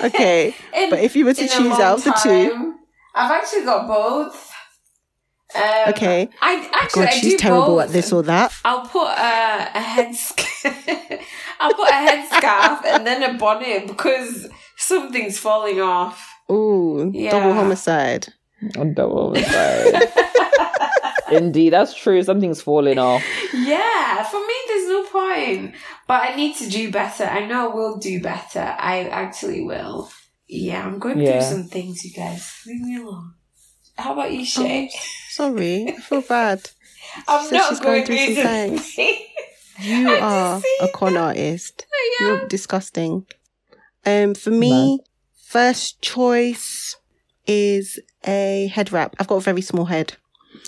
Okay, 0.05 0.55
In- 0.75 0.91
but 0.91 1.01
if 1.01 1.15
you 1.15 1.25
were 1.25 1.35
to 1.35 1.47
choose 1.47 1.79
out 1.79 1.99
of 1.99 2.05
the 2.05 2.19
two, 2.23 2.75
I've 3.15 3.31
actually 3.31 3.65
got 3.65 3.87
both. 3.87 4.51
Um, 5.55 5.63
Okay. 5.89 6.29
I 6.41 6.69
actually 6.73 7.03
God, 7.05 7.09
I 7.09 7.15
she's 7.15 7.33
do 7.35 7.39
terrible 7.39 7.67
both. 7.77 7.85
at 7.85 7.91
this 7.91 8.13
or 8.13 8.23
that. 8.25 8.53
I'll 8.65 8.87
put 8.87 9.07
a, 9.07 9.71
a 9.75 9.81
head 9.81 10.15
I'll 11.61 11.75
put 11.75 11.89
a 11.91 11.93
headscarf 11.93 12.85
and 12.87 13.07
then 13.07 13.23
a 13.23 13.39
bonnet 13.39 13.87
because 13.87 14.49
something's 14.83 15.39
falling 15.39 15.81
off. 15.81 16.29
Ooh, 16.51 17.11
Yeah. 17.15 17.31
double 17.31 17.55
homicide. 17.55 18.29
On 18.79 18.95
double 18.95 19.35
side. 19.35 20.13
Indeed, 21.31 21.71
that's 21.73 21.95
true. 21.95 22.23
Something's 22.23 22.61
falling 22.61 22.99
off. 22.99 23.23
Yeah, 23.55 24.23
for 24.25 24.39
me, 24.41 24.55
there's 24.69 24.89
no 24.89 25.05
point. 25.05 25.75
But 26.07 26.23
I 26.31 26.37
need 26.37 26.57
to 26.57 26.69
do 26.69 26.91
better. 26.93 27.25
I 27.25 27.47
know 27.47 27.71
I 27.71 27.75
will 27.75 27.97
do 27.97 28.21
better. 28.21 28.61
I 28.79 29.09
actually 29.09 29.63
will. 29.65 30.11
Yeah, 30.47 30.85
I'm 30.87 30.99
going 30.99 31.21
Yeah. 31.21 31.41
through 31.41 31.49
some 31.57 31.65
things, 31.69 32.05
you 32.05 32.13
guys. 32.13 32.53
Leave 32.67 32.83
me 32.83 32.97
alone. 32.97 33.33
How 33.97 34.13
about 34.13 34.33
you, 34.33 34.43
oh, 34.43 34.45
Shay? 34.45 34.91
Sorry, 35.31 35.89
I 35.89 36.01
feel 36.01 36.21
bad. 36.23 36.69
I'm 37.29 37.47
so 37.49 37.57
not 37.57 37.69
she's 37.71 37.81
going 37.81 38.05
going 38.05 38.07
through 38.07 38.17
through 38.17 38.35
some 38.35 38.45
some 38.45 38.53
things. 38.53 38.95
things. 38.95 39.19
You 39.81 40.11
I 40.11 40.19
are 40.21 40.63
a 40.83 40.89
con 40.89 41.15
that. 41.15 41.21
artist. 41.23 41.87
You're 42.21 42.47
disgusting. 42.47 43.27
Um, 44.05 44.35
for 44.35 44.51
me, 44.51 45.01
first 45.45 46.01
choice 46.03 46.97
is 47.47 47.99
a 48.27 48.69
head 48.73 48.93
wrap. 48.93 49.15
I've 49.19 49.27
got 49.29 49.37
a 49.37 49.41
very 49.41 49.63
small 49.63 49.87
head. 49.87 50.15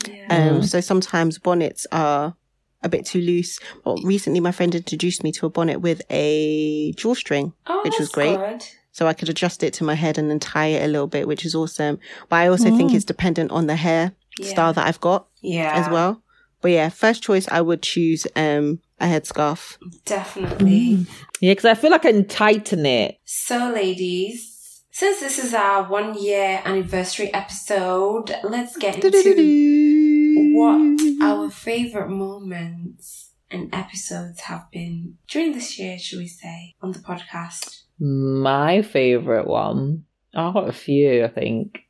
Yeah. 0.09 0.27
Um, 0.51 0.63
so 0.63 0.81
sometimes 0.81 1.39
bonnets 1.39 1.87
are 1.93 2.35
a 2.83 2.89
bit 2.89 3.07
too 3.07 3.21
loose. 3.21 3.59
But 3.85 3.99
recently 4.05 4.41
my 4.41 4.53
friend 4.53 4.75
introduced 4.75 5.23
me 5.25 5.33
to 5.33 5.47
a 5.47 5.51
bonnet 5.51 5.81
with 5.81 6.03
a 6.11 6.93
drawstring. 6.93 7.53
oh, 7.67 7.81
which 7.85 7.99
was 7.99 8.09
great. 8.09 8.39
good. 8.39 8.65
So 8.93 9.07
I 9.09 9.13
could 9.15 9.29
adjust 9.29 9.63
it 9.65 9.73
to 9.75 9.85
my 9.85 9.95
head 9.95 10.19
and 10.19 10.31
then 10.31 10.39
tie 10.39 10.67
it 10.67 10.85
a 10.85 10.89
little 10.89 11.09
bit, 11.09 11.27
which 11.27 11.45
is 11.45 11.55
awesome. 11.55 11.99
But 12.29 12.37
I 12.37 12.47
also 12.49 12.71
think 12.77 12.93
Mm. 12.93 12.95
it's 12.95 13.05
dependent 13.05 13.51
on 13.51 13.67
the 13.67 13.75
hair 13.77 14.13
Yeah. 14.39 14.51
style 14.51 14.73
that 14.75 14.87
I've 14.87 15.01
got 15.01 15.27
Yeah. 15.41 15.73
as 15.75 15.89
well. 15.89 16.23
But 16.61 16.71
yeah, 16.71 16.89
first 16.91 17.23
choice, 17.23 17.49
I 17.49 17.61
would 17.61 17.83
choose 17.83 18.27
um 18.37 18.81
a 19.01 19.07
headscarf. 19.07 19.79
Definitely. 20.05 21.07
Yeah, 21.41 21.53
because 21.53 21.65
I 21.65 21.75
feel 21.75 21.91
like 21.91 22.05
I 22.05 22.13
can 22.13 22.27
tighten 22.27 22.87
it. 22.87 23.19
So, 23.25 23.71
ladies, 23.75 24.83
since 24.91 25.21
this 25.21 25.39
is 25.39 25.55
our 25.55 25.91
one 25.91 26.15
year 26.15 26.63
anniversary 26.65 27.33
episode, 27.35 28.35
let's 28.45 28.77
get 28.77 29.05
into 29.05 30.55
what 30.55 31.01
our 31.23 31.51
favorite 31.51 32.09
moments 32.11 33.31
and 33.51 33.75
episodes 33.75 34.41
have 34.41 34.71
been 34.71 35.19
during 35.29 35.53
this 35.53 35.79
year, 35.79 35.99
should 35.99 36.19
we 36.19 36.29
say, 36.29 36.75
on 36.81 36.93
the 36.93 36.99
podcast. 37.01 37.83
My 37.99 38.83
favorite 38.83 39.47
one. 39.47 40.05
I've 40.35 40.55
got 40.55 40.69
a 40.69 40.73
few, 40.73 41.25
I 41.25 41.29
think. 41.29 41.81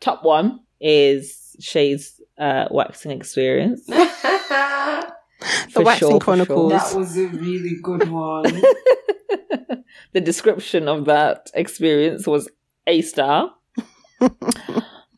Top 0.00 0.24
one 0.24 0.60
is 0.80 1.56
Shay's 1.60 2.20
uh, 2.38 2.66
waxing 2.70 3.12
experience. 3.12 3.88
that 5.40 5.70
The 5.74 5.82
Waxing 5.82 6.08
sure, 6.08 6.20
for 6.20 6.24
Chronicles. 6.24 6.94
was 6.94 7.16
a 7.18 7.26
really 7.28 7.76
good 7.82 8.08
one. 8.10 8.44
the 10.12 10.20
description 10.20 10.88
of 10.88 11.06
that 11.06 11.50
experience 11.54 12.26
was 12.26 12.48
a 12.86 13.02
star. 13.02 13.52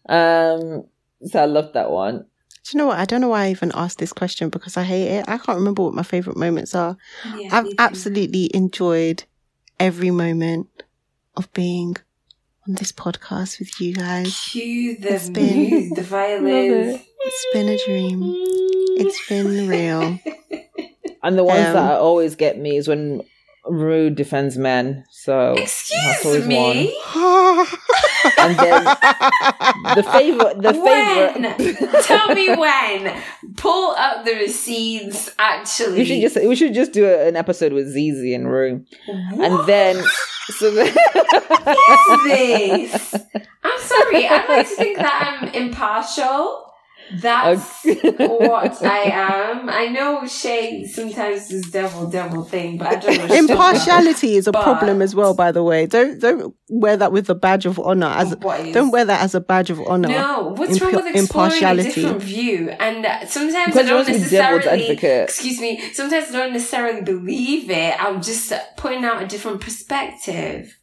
um, 0.08 0.84
so 1.24 1.40
I 1.42 1.44
loved 1.46 1.74
that 1.74 1.90
one. 1.90 2.26
Do 2.64 2.70
you 2.72 2.78
know 2.78 2.86
what? 2.86 2.98
I 2.98 3.04
don't 3.04 3.20
know 3.20 3.28
why 3.28 3.46
I 3.46 3.50
even 3.50 3.72
asked 3.74 3.98
this 3.98 4.12
question 4.12 4.48
because 4.48 4.76
I 4.76 4.84
hate 4.84 5.08
it. 5.08 5.24
I 5.28 5.36
can't 5.38 5.58
remember 5.58 5.82
what 5.82 5.94
my 5.94 6.04
favorite 6.04 6.36
moments 6.36 6.74
are. 6.74 6.96
Yeah, 7.36 7.48
I've 7.52 7.64
me 7.64 7.70
too. 7.70 7.76
absolutely 7.80 8.50
enjoyed 8.54 9.24
every 9.80 10.10
moment 10.12 10.68
of 11.36 11.52
being 11.54 11.96
on 12.68 12.74
this 12.76 12.92
podcast 12.92 13.58
with 13.58 13.80
you 13.80 13.94
guys. 13.94 14.38
Cue 14.52 14.96
the 14.96 15.14
It's 15.14 15.28
been- 15.30 15.56
music, 15.70 15.94
the 15.96 16.02
violins. 16.02 17.00
It's 17.24 17.46
been 17.52 17.68
a 17.68 17.78
dream. 17.86 18.20
It's 18.98 19.28
been 19.28 19.68
real. 19.68 20.18
And 21.24 21.38
the 21.38 21.44
ones 21.44 21.66
Um, 21.68 21.74
that 21.74 22.00
always 22.00 22.34
get 22.34 22.58
me 22.58 22.76
is 22.76 22.88
when 22.88 23.22
Rue 23.64 24.10
defends 24.10 24.58
men. 24.58 25.04
So 25.12 25.52
Excuse 25.52 26.26
always 26.26 26.46
me. 26.48 26.88
And 28.38 28.56
then 28.58 28.82
the 29.94 30.02
favorite, 30.10 30.60
the 30.62 30.72
when? 30.72 31.42
favorite. 31.56 32.02
Tell 32.02 32.34
me 32.34 32.48
when. 32.56 33.22
Pull 33.56 33.92
up 33.96 34.24
the 34.24 34.32
receipts. 34.34 35.30
Actually, 35.38 35.98
We 35.98 36.04
should 36.06 36.20
just 36.22 36.36
we 36.44 36.56
should 36.56 36.74
just 36.74 36.90
do 36.92 37.06
an 37.08 37.36
episode 37.36 37.72
with 37.72 37.94
Zeze 37.94 38.34
and 38.34 38.50
Rue, 38.50 38.84
What 39.06 39.50
and 39.52 39.68
then 39.68 40.02
so 40.58 40.70
then, 40.72 40.88
is 40.88 42.24
this? 42.24 43.14
I'm 43.62 43.78
sorry. 43.80 44.26
I 44.26 44.44
like 44.48 44.68
to 44.68 44.74
think 44.74 44.96
that 44.98 45.38
I'm 45.40 45.48
impartial. 45.54 46.71
That's 47.14 47.84
what 47.84 48.82
I 48.82 48.98
am. 49.12 49.68
I 49.68 49.86
know 49.88 50.26
Shay 50.26 50.86
sometimes 50.86 51.48
does 51.48 51.70
devil 51.70 52.08
devil 52.08 52.44
thing, 52.44 52.78
but 52.78 52.86
I 52.88 52.94
don't 52.96 53.28
know. 53.28 53.34
Impartiality 53.34 54.36
is 54.36 54.46
a 54.46 54.52
But- 54.52 54.62
problem 54.62 55.02
as 55.02 55.14
well, 55.14 55.34
by 55.34 55.52
the 55.52 55.62
way. 55.62 55.86
Don't 55.86 56.18
don't 56.20 56.54
wear 56.70 56.96
that 56.96 57.12
with 57.12 57.28
a 57.28 57.34
badge 57.34 57.66
of 57.66 57.78
honor. 57.78 58.06
As 58.06 58.32
is- 58.32 58.38
don't 58.72 58.90
wear 58.90 59.04
that 59.04 59.20
as 59.22 59.34
a 59.34 59.40
badge 59.40 59.70
of 59.70 59.80
honor. 59.86 60.08
No, 60.08 60.54
what's 60.56 60.80
wrong 60.80 60.92
with 60.92 61.06
exploring 61.06 61.16
a 61.16 61.18
impartiality. 61.18 62.02
different 62.02 62.22
view? 62.22 62.70
And 62.70 63.04
uh, 63.04 63.26
sometimes 63.26 63.66
Because 63.74 63.86
I 63.86 63.88
don't 63.88 63.94
want 63.96 64.06
to 64.08 64.12
be 64.14 64.30
devil's 64.30 64.64
necessarily. 64.64 65.22
Excuse 65.24 65.60
me. 65.60 65.80
Sometimes 65.92 66.28
I 66.28 66.32
don't 66.32 66.52
necessarily 66.52 67.02
believe 67.02 67.70
it. 67.70 68.02
I'm 68.02 68.22
just 68.22 68.52
putting 68.76 69.04
out 69.04 69.22
a 69.22 69.26
different 69.26 69.60
perspective. 69.60 70.78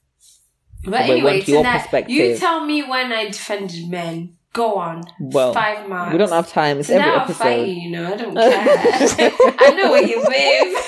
But 0.84 0.92
But 0.92 1.02
anyway, 1.02 1.34
want 1.38 1.48
your 1.48 1.58
tonight, 1.64 2.10
you 2.10 2.38
tell 2.38 2.64
me 2.66 2.84
when 2.84 3.12
I 3.12 3.26
defended 3.26 3.90
men. 3.90 4.36
Go 4.54 4.76
on. 4.76 5.04
Well, 5.20 5.54
Five 5.54 5.88
marks. 5.88 6.12
we 6.12 6.18
don't 6.18 6.32
have 6.32 6.50
time. 6.50 6.80
It's 6.80 6.88
So 6.88 6.96
every 6.96 7.06
now 7.06 7.18
I'll 7.18 7.28
fight 7.34 7.68
you, 7.68 7.74
episode. 7.74 7.82
you 7.84 7.92
know. 7.92 8.14
I 8.14 8.18
don't 8.18 8.36
care. 9.18 9.32
I 9.60 9.70
know 9.76 9.92
where 9.92 10.04
you 10.04 10.18
live. 10.24 10.86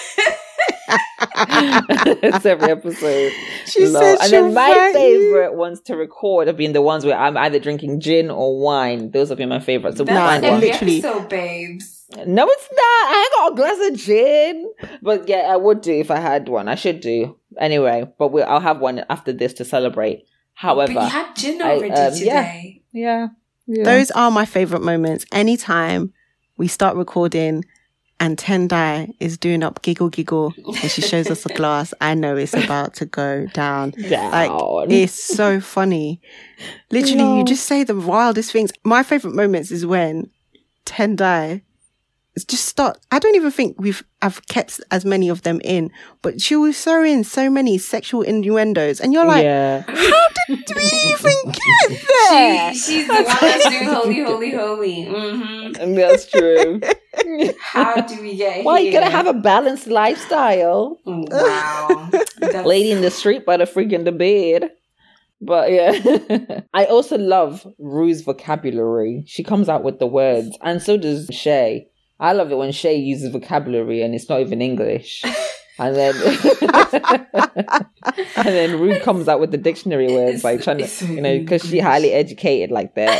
it's 2.24 2.46
every 2.46 2.70
episode. 2.72 3.32
She 3.65 3.86
Lol. 3.88 4.01
said 4.01 4.18
and 4.20 4.30
she'll 4.30 4.44
then 4.46 4.53
my 4.53 4.72
fight 4.74 4.88
you. 4.88 4.94
favorite 4.94 5.53
ones 5.56 5.80
to 5.82 5.96
record 5.96 6.48
have 6.48 6.58
been 6.58 6.74
the 6.74 6.82
ones 6.82 7.06
where 7.06 7.18
I'm 7.18 7.38
either 7.38 7.60
drinking 7.60 8.00
gin 8.00 8.30
or 8.32 8.60
wine. 8.60 9.12
Those 9.12 9.30
have 9.30 9.38
been 9.38 9.50
my 9.50 9.60
favorites. 9.60 9.98
So 9.98 10.03
That's 10.03 10.15
wine 10.18 10.41
Nah, 10.41 10.48
one. 10.50 10.56
every 10.58 10.72
literally. 10.72 10.98
episode, 11.03 11.30
babes. 11.30 12.06
No, 12.25 12.46
it's 12.50 12.70
not. 12.72 12.82
I 12.82 13.30
ain't 13.30 13.34
got 13.39 13.51
a 13.53 13.56
glass 13.56 13.91
of 13.91 13.98
gin. 14.00 14.74
But 15.01 15.30
yeah, 15.30 15.48
I 15.50 15.56
would 15.56 15.82
do 15.82 15.94
if 15.94 16.12
I 16.12 16.20
had 16.20 16.50
one. 16.50 16.68
I 16.68 16.75
should 16.75 17.00
do 17.00 17.38
anyway. 17.60 18.12
But 18.18 18.30
we 18.34 18.41
I'll 18.41 18.60
have 18.60 18.80
one 18.80 19.06
after 19.10 19.32
this 19.32 19.53
to 19.53 19.65
celebrate. 19.65 20.25
However, 20.53 20.94
but 20.94 21.03
you 21.03 21.10
had 21.10 21.36
gin 21.36 21.62
I, 21.62 21.72
already 21.75 21.91
um, 21.94 22.13
today. 22.13 22.82
yeah, 22.91 23.01
yeah. 23.22 23.27
Those 23.84 24.12
are 24.12 24.32
my 24.32 24.46
favorite 24.46 24.82
moments. 24.82 25.25
Anytime 25.32 26.13
we 26.58 26.68
start 26.68 26.96
recording 26.96 27.66
and 28.20 28.38
Tendai 28.38 29.13
is 29.20 29.38
doing 29.38 29.63
up 29.63 29.82
giggle 29.82 30.10
giggle 30.10 30.54
and 30.66 30.92
she 30.92 31.01
shows 31.01 31.30
us 31.30 31.46
a 31.46 31.50
glass, 31.56 31.94
I 32.01 32.13
know 32.13 32.36
it's 32.36 32.54
about 32.54 32.94
to 32.96 33.06
go 33.06 33.48
down. 33.48 33.92
down. 33.92 34.32
Like 34.32 34.92
it's 34.92 35.13
so 35.13 35.60
funny. 35.60 36.22
Literally, 36.92 37.40
you 37.40 37.46
just 37.46 37.66
say 37.66 37.84
the 37.84 37.96
wildest 37.96 38.51
things. 38.51 38.72
My 38.84 39.04
favorite 39.04 39.34
moments 39.34 39.72
is 39.72 39.86
when 39.86 40.30
Tendai 40.86 41.62
just 42.47 42.65
start. 42.65 42.97
I 43.11 43.19
don't 43.19 43.35
even 43.35 43.51
think 43.51 43.75
we've 43.79 44.03
I've 44.21 44.45
kept 44.47 44.79
as 44.91 45.03
many 45.03 45.27
of 45.29 45.41
them 45.41 45.59
in, 45.63 45.91
but 46.21 46.39
she 46.41 46.55
will 46.55 46.71
throw 46.73 47.03
in 47.03 47.23
so 47.23 47.50
many 47.50 47.77
sexual 47.77 48.21
innuendos, 48.21 49.01
and 49.01 49.11
you're 49.13 49.25
like, 49.25 49.43
yeah. 49.43 49.81
how 49.81 50.27
did 50.47 50.71
we 50.75 50.83
even 51.11 51.51
get 51.51 52.01
there? 52.29 52.73
She, 52.73 52.79
she's 52.79 53.07
the 53.07 53.13
one 53.13 53.23
that's 53.25 53.69
doing 53.69 53.83
holy, 53.93 54.19
holy, 54.23 54.51
holy. 54.51 55.05
hmm 55.05 55.71
And 55.79 55.97
that's 55.97 56.29
true. 56.29 56.79
How 57.59 57.95
do 58.00 58.21
we 58.21 58.38
get 58.38 58.63
Why 58.63 58.79
here? 58.79 58.88
you 58.91 58.97
gotta 58.97 59.11
have 59.11 59.27
a 59.27 59.33
balanced 59.33 59.88
lifestyle? 59.88 60.97
Wow. 61.05 62.09
That's- 62.39 62.65
Lady 62.65 62.91
in 62.91 63.01
the 63.01 63.11
street 63.11 63.45
by 63.45 63.57
the 63.57 63.65
freaking 63.65 64.05
the 64.05 64.13
bed. 64.13 64.69
But 65.41 65.71
yeah. 65.71 66.61
I 66.73 66.85
also 66.85 67.17
love 67.17 67.67
Rue's 67.79 68.21
vocabulary. 68.21 69.23
She 69.27 69.43
comes 69.43 69.67
out 69.67 69.83
with 69.83 70.00
the 70.00 70.07
words, 70.07 70.57
and 70.61 70.81
so 70.81 70.95
does 70.97 71.27
Shay. 71.33 71.88
I 72.22 72.32
love 72.34 72.51
it 72.51 72.56
when 72.58 72.72
Shay 72.72 72.96
uses 72.96 73.32
vocabulary 73.34 74.01
and 74.04 74.13
it's 74.16 74.30
not 74.30 74.40
even 74.42 74.62
English. 74.62 75.24
And 75.80 75.96
then 75.96 76.13
and 78.36 78.46
then 78.46 78.80
Rue 78.80 79.00
comes 79.00 79.28
out 79.28 79.40
with 79.40 79.50
the 79.51 79.58
dictionary 79.58 80.08
words 80.13 80.40
It's- 80.40 80.44
like 80.44 80.62
trying 80.62 80.78
to 80.86 81.06
you 81.08 81.20
know, 81.22 81.40
because 81.40 81.63
she 81.63 81.78
English. 81.80 81.84
highly 81.84 82.12
educated 82.13 82.70
like 82.70 82.94
that. 82.96 83.18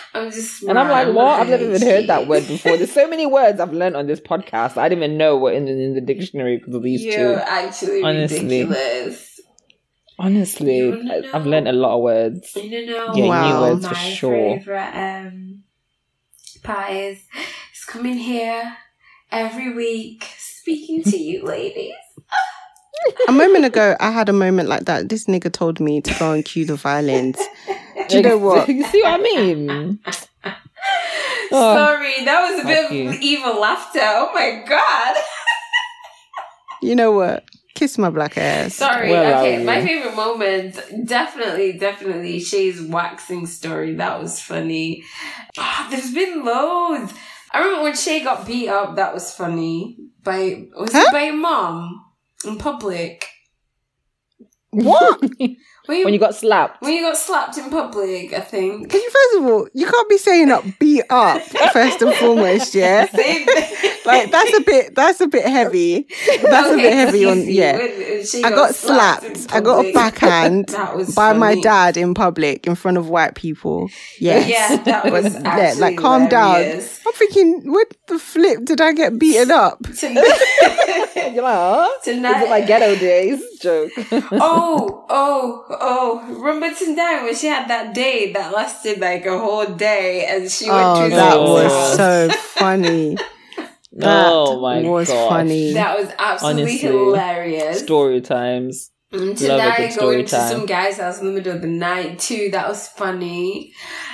I'm 0.14 0.30
just 0.30 0.62
And 0.64 0.78
I'm 0.78 0.88
like, 0.88 1.14
what? 1.14 1.40
I've 1.40 1.48
never 1.48 1.64
even 1.64 1.82
heard 1.82 2.06
that 2.08 2.26
word 2.26 2.46
before. 2.48 2.76
There's 2.76 2.92
so 2.92 3.06
many 3.08 3.26
words 3.26 3.60
I've 3.60 3.72
learned 3.72 3.96
on 3.96 4.06
this 4.06 4.20
podcast. 4.20 4.76
I 4.76 4.88
didn't 4.88 5.04
even 5.04 5.16
know 5.18 5.36
what 5.36 5.54
in, 5.54 5.68
in 5.68 5.94
the 5.94 6.00
dictionary 6.00 6.56
because 6.58 6.74
of 6.74 6.82
these 6.82 7.02
You're 7.04 7.36
two. 7.36 7.42
actually 7.46 8.02
Honestly. 8.02 8.40
ridiculous. 8.64 9.27
Honestly, 10.18 10.92
I- 10.92 11.20
know. 11.20 11.30
I've 11.34 11.46
learned 11.46 11.68
a 11.68 11.72
lot 11.72 11.96
of 11.96 12.02
words. 12.02 12.56
You 12.56 12.86
know, 12.86 13.12
Yeah, 13.14 13.26
Wow. 13.28 13.46
new 13.54 13.60
words 13.70 13.82
my 13.84 13.88
for 13.90 13.94
sure. 13.94 14.58
favorite 14.58 14.94
um, 14.94 15.62
pie 16.62 16.92
is, 16.92 17.18
is 17.74 17.84
coming 17.86 18.18
here 18.18 18.76
every 19.30 19.72
week, 19.74 20.26
speaking 20.36 21.02
to 21.04 21.16
you 21.16 21.44
ladies. 21.44 21.94
A 23.28 23.32
moment 23.32 23.64
ago, 23.64 23.96
I 24.00 24.10
had 24.10 24.28
a 24.28 24.32
moment 24.32 24.68
like 24.68 24.84
that. 24.86 25.08
This 25.08 25.26
nigga 25.26 25.52
told 25.52 25.78
me 25.78 26.00
to 26.00 26.14
go 26.18 26.32
and 26.32 26.44
cue 26.44 26.64
the 26.66 26.74
violins. 26.76 27.38
Do 28.08 28.16
you 28.16 28.22
know 28.22 28.38
what? 28.38 28.68
you 28.68 28.82
see 28.84 29.02
what 29.02 29.20
I 29.20 29.22
mean? 29.22 30.00
Oh, 31.50 31.74
Sorry, 31.76 32.24
that 32.26 32.50
was 32.50 32.60
a 32.62 32.66
bit 32.66 32.90
you. 32.92 33.08
of 33.08 33.14
evil 33.22 33.58
laughter. 33.58 34.00
Oh 34.02 34.30
my 34.34 34.62
god. 34.68 35.16
You 36.82 36.94
know 36.94 37.10
what? 37.12 37.44
Kiss 37.78 37.96
my 37.96 38.10
black 38.10 38.36
ass. 38.36 38.74
Sorry. 38.74 39.10
Where 39.10 39.36
okay, 39.38 39.64
my 39.64 39.80
favorite 39.84 40.16
moment, 40.16 40.74
definitely, 41.06 41.74
definitely 41.78 42.40
Shay's 42.40 42.82
waxing 42.82 43.46
story. 43.46 43.94
That 43.94 44.20
was 44.20 44.40
funny. 44.40 45.04
Ah, 45.56 45.86
there's 45.88 46.12
been 46.12 46.44
loads. 46.44 47.12
I 47.52 47.60
remember 47.60 47.84
when 47.84 47.94
Shay 47.94 48.24
got 48.24 48.44
beat 48.44 48.68
up. 48.68 48.96
That 48.96 49.14
was 49.14 49.32
funny. 49.32 49.96
By 50.24 50.66
was 50.76 50.90
Huh? 50.92 51.04
it 51.06 51.12
by 51.12 51.22
your 51.26 51.36
mom 51.36 52.04
in 52.44 52.58
public? 52.58 53.26
What? 54.70 55.20
When 55.88 55.98
you, 55.98 56.04
when 56.04 56.12
you 56.12 56.20
got 56.20 56.34
slapped. 56.34 56.82
when 56.82 56.92
you 56.92 57.00
got 57.00 57.16
slapped 57.16 57.56
in 57.56 57.70
public, 57.70 58.34
I 58.34 58.40
think. 58.40 58.90
Can 58.90 59.00
you 59.00 59.10
first 59.10 59.36
of 59.38 59.44
all, 59.46 59.68
you 59.72 59.86
can't 59.86 60.08
be 60.10 60.18
saying 60.18 60.50
up 60.50 60.62
beat 60.78 61.04
up 61.08 61.40
first 61.72 62.02
and 62.02 62.14
foremost, 62.16 62.74
yeah? 62.74 63.06
Same. 63.10 63.46
Like 64.04 64.30
that's 64.30 64.54
a 64.56 64.60
bit 64.60 64.94
that's 64.94 65.20
a 65.22 65.26
bit 65.26 65.46
heavy. 65.46 66.06
That's 66.42 66.70
a 66.72 66.76
bit 66.76 66.92
heavy 66.92 67.24
on 67.24 67.38
easy. 67.38 67.54
yeah. 67.54 67.78
When- 67.78 67.98
when 67.98 68.44
I 68.44 68.50
got 68.50 68.68
in 68.68 68.74
slapped. 68.74 69.46
I 69.54 69.60
got 69.60 69.86
a 69.86 69.92
backhand 69.92 70.66
That 70.78 70.96
was 70.96 71.14
by 71.14 71.32
my 71.32 71.54
dad 71.60 71.96
in 71.96 72.14
public 72.14 72.66
in 72.66 72.74
front 72.74 72.96
of 72.98 73.08
white 73.08 73.34
people. 73.34 73.88
Yes. 74.20 74.48
Yeah, 74.48 74.76
that 74.82 75.04
But, 75.04 75.12
was 75.24 75.34
yeah, 75.34 75.40
actually 75.44 75.80
like 75.80 75.96
calm 75.98 76.28
down. 76.28 76.56
I'm 76.62 77.12
thinking, 77.14 77.62
what 77.72 77.86
the 78.08 78.18
flip 78.18 78.64
did 78.64 78.80
I 78.80 78.92
get 78.92 79.18
beaten 79.18 79.50
up? 79.52 79.78
Tonight, 79.96 80.24
You're 81.32 81.42
like, 81.42 81.54
huh? 81.54 81.88
Tonight. 82.04 82.36
Is 82.38 82.42
it 82.44 82.50
my 82.50 82.60
ghetto 82.60 82.96
days? 82.96 83.40
Joke. 83.60 83.90
oh, 84.32 85.06
oh, 85.08 85.64
oh! 85.80 86.22
Remember 86.40 86.68
Tendai 86.74 87.22
when 87.24 87.34
she 87.34 87.46
had 87.46 87.68
that 87.68 87.94
day 87.94 88.32
that 88.32 88.52
lasted 88.52 89.00
like 89.00 89.24
a 89.26 89.38
whole 89.38 89.66
day, 89.66 90.26
and 90.28 90.50
she 90.50 90.68
went 90.70 90.80
Oh, 90.86 91.08
to 91.08 91.14
that 91.16 91.36
Oh. 91.36 91.52
was 91.54 91.96
so 91.96 92.28
funny. 92.58 93.16
That 93.92 94.26
oh 94.30 94.60
my 94.60 94.82
was 94.82 95.08
gosh. 95.08 95.28
funny. 95.28 95.72
That 95.72 95.98
was 95.98 96.08
absolutely 96.18 96.62
Honestly, 96.62 96.88
hilarious. 96.88 97.80
Story 97.80 98.20
times. 98.20 98.92
And 99.10 99.28
Love 99.40 99.40
a 99.40 99.62
Tendai 99.62 99.76
good 99.78 99.92
story 99.92 100.14
going 100.16 100.24
to 100.26 100.30
time. 100.36 100.50
some 100.52 100.66
guy's 100.66 100.98
house 100.98 101.18
in 101.20 101.26
the 101.26 101.32
middle 101.32 101.56
of 101.56 101.62
the 101.62 101.66
night 101.68 102.18
too. 102.20 102.50
That 102.52 102.68
was 102.68 102.86
funny. 102.86 103.72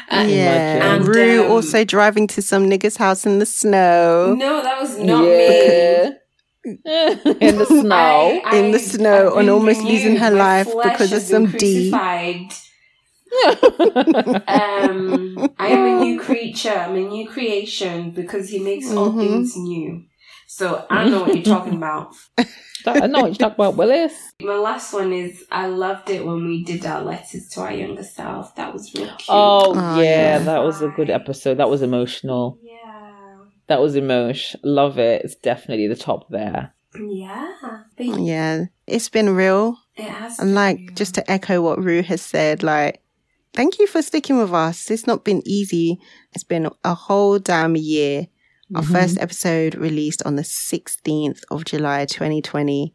And 0.08 0.30
yeah. 0.30 0.76
Imagine. 0.76 1.06
Rue 1.06 1.40
And, 1.40 1.46
um, 1.46 1.50
also 1.50 1.84
driving 1.84 2.26
to 2.28 2.40
some 2.40 2.70
nigga's 2.70 2.96
house 2.96 3.26
in 3.26 3.40
the 3.40 3.46
snow. 3.46 4.34
No, 4.38 4.62
that 4.62 4.80
was 4.80 4.96
not 4.96 5.22
me. 5.24 6.12
Yeah. 6.64 7.10
In 7.40 7.58
the 7.58 7.66
snow. 7.80 8.40
I- 8.44 8.56
In 8.56 8.70
the 8.72 8.78
snow 8.78 9.32
I've 9.32 9.38
and 9.38 9.50
almost 9.50 9.82
losing 9.82 10.16
her 10.16 10.30
life 10.30 10.68
because 10.82 11.12
of 11.12 11.22
some 11.22 11.46
D. 11.52 11.90
crucified. 11.90 12.52
Um, 14.46 15.54
I 15.58 15.68
am 15.68 15.86
a 15.86 16.04
new 16.04 16.20
creature. 16.20 16.70
I'm 16.70 16.94
a 16.94 17.00
new 17.00 17.28
creation 17.28 18.10
because 18.12 18.48
he 18.48 18.58
makes 18.60 18.90
all 18.92 19.12
Mhm. 19.12 19.20
things 19.20 19.56
new. 19.56 20.04
So 20.46 20.86
I 20.90 21.08
know 21.08 21.22
what 21.22 21.34
you're 21.34 21.42
talking 21.42 21.74
about. 21.74 22.14
I 22.86 23.06
know 23.06 23.22
what 23.22 23.30
you 23.30 23.36
talk 23.36 23.54
about, 23.54 23.76
Willis. 23.76 24.12
My 24.42 24.54
last 24.56 24.92
one 24.92 25.12
is 25.12 25.44
I 25.50 25.66
loved 25.66 26.10
it 26.10 26.24
when 26.24 26.46
we 26.46 26.62
did 26.64 26.84
our 26.86 27.02
letters 27.02 27.48
to 27.50 27.62
our 27.62 27.72
younger 27.72 28.02
self. 28.04 28.54
That 28.56 28.72
was 28.72 28.94
real 28.94 29.06
cute. 29.06 29.26
Oh, 29.30 29.72
Oh, 29.74 30.00
yeah, 30.00 30.02
yeah. 30.02 30.38
that 30.40 30.58
was 30.62 30.82
a 30.82 30.88
good 30.88 31.08
episode. 31.10 31.56
That 31.58 31.70
was 31.70 31.82
emotional. 31.82 32.58
Yeah, 33.68 33.74
That 33.76 33.80
was 33.82 33.94
emotion. 33.96 34.60
Love 34.64 34.98
it. 34.98 35.24
It's 35.24 35.34
definitely 35.36 35.88
the 35.88 35.96
top 35.96 36.28
there. 36.30 36.74
yeah. 36.98 37.52
Yeah. 37.98 38.64
It's 38.86 39.08
been 39.08 39.34
real. 39.34 39.76
it 39.96 40.04
has. 40.04 40.38
And 40.38 40.48
been 40.48 40.54
like 40.54 40.78
real. 40.78 40.94
just 40.94 41.14
to 41.14 41.30
echo 41.30 41.60
what 41.62 41.82
Rue 41.82 42.02
has 42.02 42.22
said, 42.22 42.62
like 42.62 43.00
thank 43.52 43.78
you 43.78 43.86
for 43.86 44.02
sticking 44.02 44.38
with 44.38 44.52
us. 44.52 44.90
It's 44.90 45.06
not 45.06 45.24
been 45.24 45.42
easy. 45.46 45.98
It's 46.32 46.44
been 46.44 46.68
a 46.84 46.94
whole 46.94 47.38
damn 47.38 47.76
year. 47.76 48.28
Our 48.74 48.82
Mhm. 48.82 48.92
first 48.92 49.18
episode 49.20 49.74
released 49.74 50.22
on 50.24 50.36
the 50.36 50.42
16th 50.44 51.42
of 51.50 51.64
July 51.64 52.06
2020. 52.06 52.94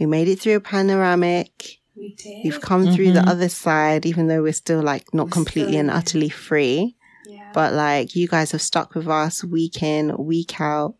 We 0.00 0.06
made 0.06 0.28
it 0.28 0.40
through 0.40 0.56
a 0.56 0.60
panoramic. 0.60 1.76
we 1.96 2.14
did. 2.14 2.44
We've 2.44 2.60
come 2.62 2.94
through 2.94 3.12
the 3.12 3.20
Mhm. 3.20 3.28
other 3.28 3.48
side, 3.50 4.06
even 4.06 4.26
though 4.28 4.42
we're 4.42 4.52
still 4.54 4.80
like 4.82 5.12
not 5.12 5.26
We're 5.26 5.32
completely 5.32 5.72
still 5.72 5.80
and 5.80 5.90
utterly 5.90 6.28
free. 6.30 6.96
Yeah. 7.26 7.50
But 7.52 7.74
like 7.74 8.14
you 8.16 8.28
guys 8.28 8.52
have 8.52 8.62
stuck 8.62 8.94
with 8.94 9.08
us 9.08 9.44
week 9.44 9.82
in, 9.82 10.16
week 10.16 10.60
out 10.60 10.94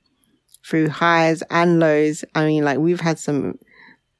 through 0.64 0.88
highs 0.88 1.42
and 1.50 1.80
lows. 1.80 2.24
I 2.34 2.46
mean, 2.46 2.64
like 2.64 2.78
we've 2.78 3.00
had 3.00 3.18
some 3.18 3.58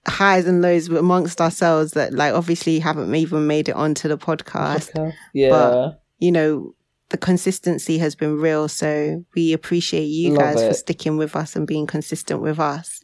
highs 0.06 0.46
and 0.46 0.62
lows 0.62 0.88
amongst 0.88 1.40
ourselves 1.40 1.92
that 1.92 2.12
like 2.14 2.34
obviously 2.34 2.78
haven't 2.78 3.14
even 3.14 3.46
made 3.46 3.68
it 3.68 3.76
onto 3.76 4.08
the 4.08 4.18
podcast. 4.18 4.92
Podcast. 4.92 5.14
Yeah. 5.34 5.90
You 6.18 6.32
know, 6.32 6.74
the 7.10 7.18
consistency 7.18 7.98
has 7.98 8.14
been 8.14 8.38
real. 8.38 8.68
So 8.68 9.24
we 9.34 9.52
appreciate 9.52 10.04
you 10.06 10.32
Love 10.32 10.40
guys 10.40 10.66
for 10.66 10.74
sticking 10.74 11.16
with 11.16 11.36
us 11.36 11.56
and 11.56 11.66
being 11.66 11.86
consistent 11.86 12.40
with 12.40 12.58
us. 12.58 13.02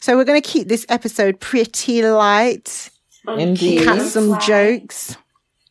So 0.00 0.16
we're 0.16 0.24
going 0.24 0.40
to 0.40 0.48
keep 0.48 0.68
this 0.68 0.86
episode 0.88 1.40
pretty 1.40 2.02
light, 2.02 2.90
Indeed. 3.28 3.84
cut 3.84 4.00
some 4.02 4.38
jokes. 4.40 5.16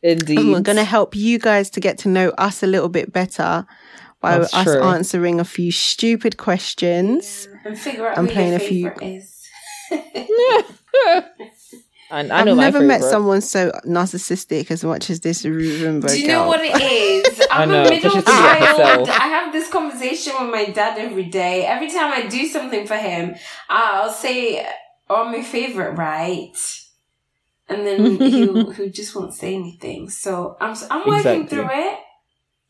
Indeed. 0.02 0.38
And 0.38 0.52
we're 0.52 0.60
going 0.60 0.76
to 0.78 0.84
help 0.84 1.14
you 1.14 1.38
guys 1.38 1.70
to 1.70 1.80
get 1.80 1.98
to 1.98 2.08
know 2.08 2.30
us 2.30 2.62
a 2.62 2.66
little 2.66 2.88
bit 2.88 3.12
better 3.12 3.66
by 4.20 4.38
That's 4.38 4.54
us 4.54 4.64
true. 4.64 4.82
answering 4.82 5.40
a 5.40 5.44
few 5.44 5.70
stupid 5.72 6.36
questions. 6.36 7.48
and 7.64 7.78
figure 7.78 8.06
out 8.08 8.16
I'm 8.18 8.26
who 8.26 8.32
playing 8.32 8.52
your 8.52 8.56
a 8.56 8.60
few- 8.60 8.92
is. 9.02 9.48
and 12.10 12.32
I 12.32 12.40
I've 12.40 12.56
never 12.56 12.80
met 12.80 13.02
someone 13.02 13.40
so 13.40 13.70
narcissistic 13.86 14.70
as 14.70 14.84
much 14.84 15.10
as 15.10 15.20
this 15.20 15.44
Rubenberg 15.44 16.08
Do 16.10 16.20
you 16.20 16.28
know 16.28 16.40
girl. 16.40 16.48
what 16.48 16.60
it 16.62 16.80
is? 16.82 17.40
I 17.50 17.62
I'm 17.62 17.68
know, 17.68 17.82
a 17.84 17.90
middle 17.90 18.10
she's 18.10 18.24
thinking 18.24 18.66
of 18.68 18.76
child. 18.76 19.08
I 19.08 19.26
have 19.28 19.52
this 19.52 19.68
conversation 19.70 20.32
with 20.40 20.50
my 20.50 20.66
dad 20.66 20.98
every 20.98 21.24
day. 21.24 21.64
Every 21.66 21.88
time 21.88 22.12
I 22.12 22.26
do 22.26 22.46
something 22.46 22.86
for 22.86 22.96
him, 22.96 23.34
I'll 23.68 24.10
say, 24.10 24.66
"Oh, 25.08 25.26
my 25.26 25.42
favorite, 25.42 25.92
right?" 25.96 26.52
And 27.70 27.86
then 27.86 28.16
he'll, 28.18 28.90
just 28.90 29.14
won't 29.14 29.32
say 29.34 29.54
anything. 29.54 30.10
So 30.10 30.56
I'm 30.60 30.76
I'm 30.90 31.06
working 31.06 31.42
Exactly. 31.42 31.46
through 31.48 31.68
it. 31.70 31.98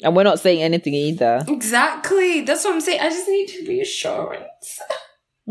And 0.03 0.17
we're 0.17 0.23
not 0.23 0.41
saying 0.41 0.63
anything 0.63 0.95
either. 0.95 1.45
Exactly. 1.49 2.43
That's 2.43 2.65
what 2.65 2.75
I'm 2.75 2.81
saying. 2.81 3.01
I 3.01 3.09
just 3.11 3.29
need 3.29 3.69
reassurance. 3.69 4.81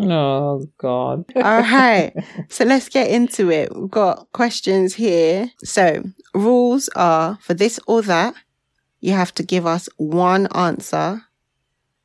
Oh, 0.01 0.65
God. 0.77 1.25
All 1.35 1.41
right. 1.43 2.13
So 2.47 2.63
let's 2.63 2.87
get 2.87 3.09
into 3.09 3.51
it. 3.51 3.75
We've 3.75 3.89
got 3.91 4.31
questions 4.31 4.95
here. 4.95 5.51
So 5.63 6.03
rules 6.33 6.89
are 6.95 7.37
for 7.41 7.53
this 7.53 7.81
or 7.85 8.01
that, 8.03 8.33
you 9.01 9.11
have 9.11 9.33
to 9.35 9.43
give 9.43 9.65
us 9.65 9.89
one 9.97 10.47
answer 10.55 11.23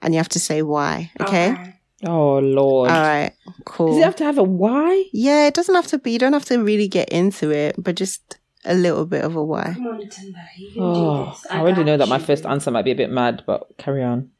and 0.02 0.12
you 0.12 0.18
have 0.18 0.28
to 0.30 0.40
say 0.40 0.62
why. 0.62 1.12
Okay. 1.20 1.73
Oh, 2.04 2.38
Lord. 2.38 2.90
All 2.90 3.00
right. 3.00 3.32
Cool. 3.64 3.88
Does 3.92 3.98
it 3.98 4.04
have 4.04 4.16
to 4.16 4.24
have 4.24 4.38
a 4.38 4.42
why? 4.42 5.04
yeah, 5.12 5.46
it 5.46 5.54
doesn't 5.54 5.74
have 5.74 5.86
to 5.88 5.98
be, 5.98 6.12
you 6.12 6.18
don't 6.18 6.32
have 6.34 6.44
to 6.46 6.58
really 6.62 6.88
get 6.88 7.08
into 7.10 7.50
it, 7.50 7.74
but 7.78 7.94
just 7.96 8.38
a 8.64 8.74
little 8.74 9.06
bit 9.06 9.24
of 9.24 9.36
a 9.36 9.42
why. 9.42 9.72
Come 9.74 9.86
on, 9.86 10.08
Timber. 10.08 10.38
You 10.58 10.70
can 10.72 10.82
do 10.82 10.82
Oh, 10.82 11.26
this. 11.30 11.46
I 11.50 11.58
already 11.60 11.84
know 11.84 11.96
that 11.96 12.08
my 12.08 12.18
first 12.18 12.44
answer 12.46 12.70
might 12.70 12.84
be 12.84 12.90
a 12.90 12.94
bit 12.96 13.10
mad, 13.10 13.42
but 13.46 13.76
carry 13.78 14.02
on. 14.02 14.30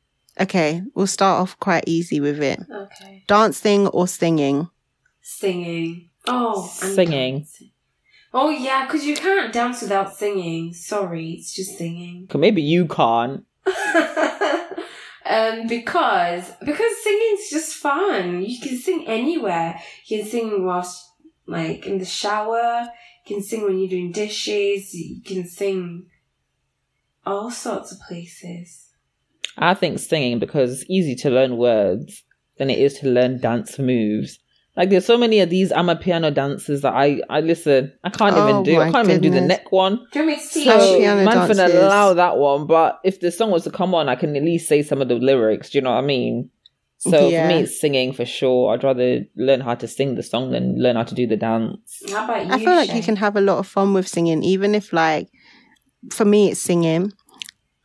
Okay, 0.40 0.82
we'll 0.94 1.06
start 1.06 1.40
off 1.40 1.58
quite 1.60 1.84
easy 1.86 2.20
with 2.20 2.42
it. 2.42 2.58
Okay. 2.70 3.22
Dancing 3.28 3.86
or 3.88 4.08
singing? 4.08 4.68
Singing. 5.22 6.10
Oh, 6.26 6.66
Singing. 6.66 7.38
dancing. 7.38 7.70
Oh 8.32 8.50
yeah, 8.50 8.84
because 8.86 9.04
you 9.06 9.14
can't 9.14 9.52
dance 9.52 9.80
without 9.82 10.16
singing. 10.16 10.72
Sorry, 10.74 11.32
it's 11.34 11.54
just 11.54 11.78
singing. 11.78 12.26
'Cause 12.26 12.40
maybe 12.40 12.62
you 12.62 12.86
can't. 12.86 13.44
um, 15.26 15.66
because 15.66 16.52
because 16.64 17.02
singing's 17.02 17.50
just 17.50 17.74
fun. 17.76 18.44
You 18.44 18.60
can 18.60 18.76
sing 18.76 19.06
anywhere. 19.06 19.80
You 20.06 20.18
can 20.18 20.26
sing 20.26 20.64
whilst 20.64 21.04
like 21.46 21.86
in 21.86 21.98
the 21.98 22.04
shower. 22.04 22.86
You 23.26 23.36
can 23.36 23.42
sing 23.42 23.64
when 23.64 23.78
you're 23.78 23.88
doing 23.88 24.12
dishes. 24.12 24.94
You 24.94 25.22
can 25.22 25.46
sing 25.46 26.06
all 27.24 27.50
sorts 27.50 27.92
of 27.92 28.00
places. 28.00 28.90
I 29.56 29.74
think 29.74 29.98
singing 29.98 30.38
because 30.38 30.72
it's 30.72 30.90
easy 30.90 31.14
to 31.16 31.30
learn 31.30 31.56
words 31.56 32.24
than 32.58 32.70
it 32.70 32.78
is 32.78 32.98
to 32.98 33.08
learn 33.08 33.40
dance 33.40 33.78
moves. 33.78 34.38
Like 34.76 34.90
there's 34.90 35.06
so 35.06 35.16
many 35.16 35.38
of 35.40 35.50
these 35.50 35.70
I'm 35.70 35.88
a 35.88 35.94
piano 35.96 36.30
dancers 36.30 36.80
that 36.82 36.94
I 36.94 37.20
I 37.30 37.40
listen. 37.40 37.92
I 38.02 38.10
can't 38.10 38.36
Oh 38.36 38.42
even 38.48 38.62
do. 38.64 38.80
I 38.80 38.90
can't 38.90 39.08
even 39.08 39.20
do 39.22 39.30
the 39.30 39.34
goodness. 39.40 39.58
neck 39.58 39.72
one. 39.72 39.96
Do 40.12 40.18
you 40.20 40.26
want 40.26 40.38
me 40.38 40.42
to 40.42 40.52
teach 40.52 40.64
So 40.64 40.70
How 40.70 40.90
you? 40.92 40.96
piano 40.98 41.24
man 41.24 41.46
can 41.46 41.56
dances. 41.56 41.72
allow 41.74 42.14
that 42.14 42.36
one, 42.38 42.66
but 42.66 42.98
if 43.04 43.20
the 43.20 43.30
song 43.30 43.50
was 43.52 43.64
to 43.64 43.70
come 43.70 43.94
on, 43.94 44.08
I 44.08 44.16
can 44.16 44.34
at 44.36 44.42
least 44.42 44.68
say 44.68 44.82
some 44.82 45.00
of 45.00 45.08
the 45.08 45.14
lyrics. 45.14 45.70
Do 45.70 45.78
you 45.78 45.82
know 45.82 45.92
what 45.92 46.02
I 46.02 46.06
mean? 46.06 46.50
So 46.98 47.28
Yeah. 47.28 47.42
for 47.42 47.48
me, 47.48 47.60
it's 47.62 47.80
singing 47.80 48.12
for 48.12 48.24
sure. 48.24 48.72
I'd 48.72 48.82
rather 48.82 49.24
learn 49.36 49.60
how 49.60 49.74
to 49.76 49.86
sing 49.86 50.14
the 50.16 50.22
song 50.22 50.50
than 50.50 50.76
learn 50.82 50.96
how 50.96 51.04
to 51.04 51.14
do 51.14 51.26
the 51.26 51.36
dance. 51.36 52.02
How 52.10 52.24
about 52.24 52.46
you? 52.46 52.52
I 52.52 52.58
feel 52.58 52.74
like 52.74 52.94
you 52.94 53.02
can 53.02 53.16
have 53.16 53.36
a 53.36 53.40
lot 53.40 53.58
of 53.58 53.66
fun 53.68 53.94
with 53.94 54.08
singing, 54.08 54.42
even 54.42 54.74
if 54.74 54.92
like 54.92 55.28
for 56.10 56.24
me 56.24 56.50
it's 56.50 56.60
singing. 56.60 57.12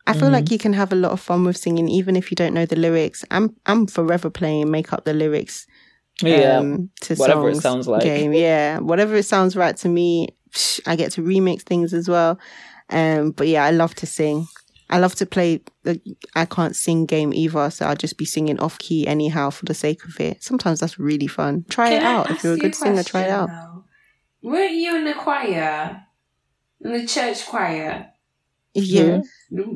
I 0.06 0.12
feel 0.14 0.28
Mhm. 0.28 0.32
like 0.32 0.50
you 0.50 0.58
can 0.58 0.72
have 0.72 0.92
a 0.92 0.96
lot 0.96 1.12
of 1.12 1.20
fun 1.20 1.44
with 1.44 1.56
singing, 1.56 1.88
even 1.88 2.16
if 2.16 2.32
you 2.32 2.34
don't 2.34 2.54
know 2.54 2.66
the 2.66 2.74
lyrics. 2.76 3.24
I'm 3.30 3.54
I'm 3.66 3.86
forever 3.86 4.28
playing 4.30 4.70
make 4.70 4.92
up 4.92 5.04
the 5.04 5.12
lyrics 5.12 5.66
Yeah, 6.22 6.58
um, 6.58 6.90
to 7.02 7.14
whatever 7.16 7.48
it 7.48 7.56
sounds 7.56 7.88
like. 7.88 8.02
Game, 8.02 8.32
yeah, 8.32 8.78
whatever 8.78 9.16
it 9.16 9.24
sounds 9.24 9.56
right 9.56 9.76
to 9.78 9.88
me. 9.88 10.28
psh, 10.50 10.80
I 10.86 10.96
get 10.96 11.12
to 11.12 11.22
remix 11.22 11.62
things 11.62 11.94
as 11.94 12.08
well. 12.08 12.38
Um, 12.90 13.30
but 13.30 13.48
yeah, 13.48 13.64
I 13.64 13.70
love 13.70 13.94
to 13.96 14.06
sing. 14.06 14.46
I 14.90 14.98
love 14.98 15.14
to 15.16 15.26
play 15.26 15.60
the 15.84 16.00
I 16.34 16.44
can't 16.44 16.74
sing 16.74 17.06
game 17.06 17.32
either, 17.32 17.70
so 17.70 17.86
I'll 17.86 17.94
just 17.96 18.18
be 18.18 18.24
singing 18.24 18.58
off 18.58 18.78
key 18.78 19.06
anyhow 19.06 19.50
for 19.50 19.64
the 19.64 19.74
sake 19.74 20.04
of 20.04 20.18
it. 20.18 20.42
Sometimes 20.42 20.80
that's 20.80 20.98
really 20.98 21.28
fun. 21.28 21.64
Try 21.70 21.90
Can 21.90 22.02
it 22.02 22.04
I 22.04 22.12
out. 22.12 22.30
If 22.30 22.42
you're 22.42 22.54
a 22.54 22.56
you 22.56 22.62
good 22.62 22.74
singer, 22.74 23.04
try 23.04 23.22
it 23.22 23.30
out. 23.30 23.48
though? 23.48 23.84
Weren't 24.42 24.72
you 24.72 24.96
in 24.96 25.04
the 25.04 25.14
choir? 25.14 26.02
In 26.80 26.92
the 26.92 27.06
church 27.06 27.46
choir? 27.46 28.08
Yeah. 28.74 29.20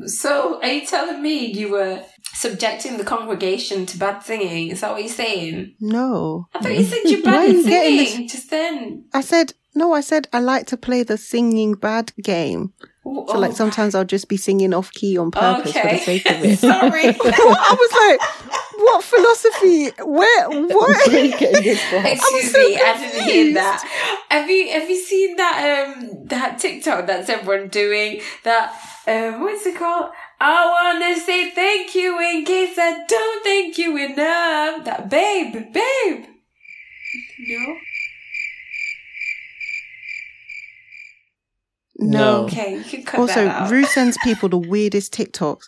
So 0.07 0.61
are 0.61 0.67
you 0.67 0.85
telling 0.85 1.21
me 1.21 1.45
you 1.51 1.71
were 1.71 2.03
subjecting 2.49 2.97
the 2.97 3.03
congregation 3.03 3.85
to 3.87 3.97
bad 3.97 4.19
singing? 4.23 4.69
Is 4.69 4.81
that 4.81 4.91
what 4.91 5.01
you're 5.03 5.09
saying? 5.25 5.75
No. 5.79 6.47
I 6.53 6.59
thought 6.59 6.75
you 6.77 6.83
said 6.83 7.01
you're 7.05 7.23
bad 7.23 7.35
are 7.35 7.49
at 7.49 7.55
you 7.55 7.63
getting 7.63 7.97
this- 7.97 8.11
singing 8.11 8.27
just 8.27 8.49
then. 8.49 9.05
I 9.13 9.21
said 9.21 9.53
no. 9.73 9.93
I 9.93 10.01
said 10.01 10.27
I 10.31 10.39
like 10.39 10.67
to 10.67 10.77
play 10.77 11.03
the 11.03 11.17
singing 11.17 11.73
bad 11.73 12.13
game. 12.21 12.73
Oh, 13.07 13.25
So 13.27 13.37
like 13.39 13.53
sometimes 13.53 13.93
I'll 13.93 14.03
just 14.17 14.27
be 14.29 14.37
singing 14.37 14.73
off 14.73 14.91
key 14.91 15.17
on 15.17 15.29
purpose 15.31 15.73
for 15.73 15.87
the 15.87 15.97
sake 15.97 16.25
of 16.29 16.43
it. 16.49 16.57
Sorry. 16.59 17.05
I 17.09 17.75
was 17.83 17.91
like, 18.03 18.19
what 18.85 19.03
philosophy? 19.03 19.89
Where? 20.03 20.49
Where 20.49 20.57
are 20.57 21.09
you 21.11 21.29
What? 21.31 21.39
getting 21.39 21.63
this 21.63 21.81
from? 21.89 22.05
Excuse 22.05 22.51
so 22.51 22.57
me, 22.59 22.77
I 22.77 22.97
didn't 22.99 23.23
hear 23.29 23.53
that. 23.53 23.79
Have 24.29 24.49
you 24.49 24.69
have 24.71 24.89
you 24.89 24.97
seen 24.97 25.35
that 25.37 25.55
um 25.87 26.25
that 26.25 26.57
TikTok 26.59 27.05
that's 27.07 27.29
everyone 27.29 27.67
doing 27.69 28.21
that 28.43 28.73
um 29.07 29.41
what's 29.41 29.65
it 29.65 29.75
called? 29.77 30.09
I 30.39 30.65
wanna 30.65 31.19
say 31.19 31.51
thank 31.51 31.95
you 31.95 32.19
in 32.19 32.43
case 32.45 32.77
I 32.77 33.03
don't 33.07 33.43
thank 33.43 33.77
you 33.77 33.95
enough. 33.97 34.85
That 34.85 35.09
babe, 35.09 35.73
babe. 35.73 36.25
No. 37.47 37.75
No. 41.97 42.43
Okay, 42.45 42.77
you 42.77 42.83
can 42.83 43.03
cut 43.03 43.19
Also, 43.21 43.45
that 43.45 43.63
out. 43.63 43.71
Rue 43.71 43.85
sends 43.85 44.17
people 44.23 44.49
the 44.49 44.57
weirdest 44.57 45.13
TikToks. 45.13 45.63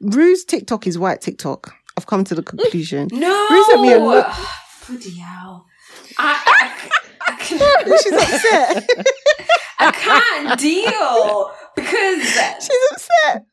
Rue's 0.00 0.44
TikTok 0.44 0.86
is 0.86 0.98
white 0.98 1.20
TikTok. 1.20 1.72
I've 1.96 2.06
come 2.06 2.24
to 2.24 2.34
the 2.34 2.42
conclusion. 2.42 3.08
no. 3.12 3.48
Rue 3.50 3.64
sent 3.64 3.82
me 3.82 3.92
a 3.92 3.98
look. 3.98 4.26
Ah, 4.28 4.64
bloody 4.86 5.18
hell. 5.18 5.66
I, 6.18 6.42
I, 6.46 7.32
I, 7.32 7.36
can, 7.38 7.98
She's 8.02 8.12
upset. 8.12 8.88
I 9.78 9.92
can't 9.92 10.60
deal 10.60 11.52
because 11.76 12.22
She's 12.66 12.78
upset. 12.92 13.46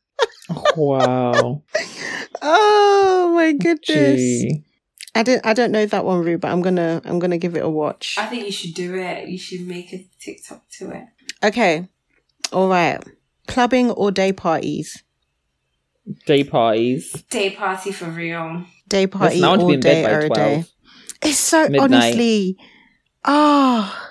Wow. 0.75 1.62
Oh 2.41 3.32
my 3.36 3.53
goodness. 3.53 4.19
Gee. 4.21 4.63
I 5.15 5.23
don't. 5.23 5.43
I 5.45 5.53
don't 5.53 5.71
know 5.71 5.86
that 5.86 6.06
one, 6.06 6.23
Rue, 6.23 6.38
but 6.38 6.51
I'm 6.51 6.62
gonna. 6.62 7.01
I'm 7.03 7.19
gonna 7.19 7.38
give 7.39 7.56
it 7.56 7.63
a 7.65 7.69
watch. 7.69 8.15
I 8.19 8.27
think 8.27 8.45
you 8.45 8.51
should 8.51 8.75
do 8.75 8.95
it. 8.95 9.27
You 9.27 9.38
should 9.38 9.62
make 9.62 9.91
a 9.93 10.08
TikTok 10.19 10.69
to 10.77 10.91
it. 10.91 11.03
Okay. 11.43 11.88
All 12.51 12.69
right. 12.69 13.03
Clubbing 13.47 13.91
or 13.91 14.12
day 14.12 14.32
parties? 14.32 15.03
Day 16.25 16.43
parties. 16.43 17.12
Day 17.30 17.49
party 17.49 17.91
for 17.91 18.06
real. 18.06 18.63
Day 18.88 19.08
party 19.08 19.36
Listen, 19.36 19.43
I 19.45 19.49
want 19.49 19.62
to 19.62 19.65
all 19.65 19.77
day 19.77 20.06
or 20.06 20.19
a 20.19 20.30
day. 20.30 20.63
It's 21.21 21.39
so 21.39 21.63
Midnight. 21.67 21.82
honestly, 21.82 22.58
ah, 23.25 24.07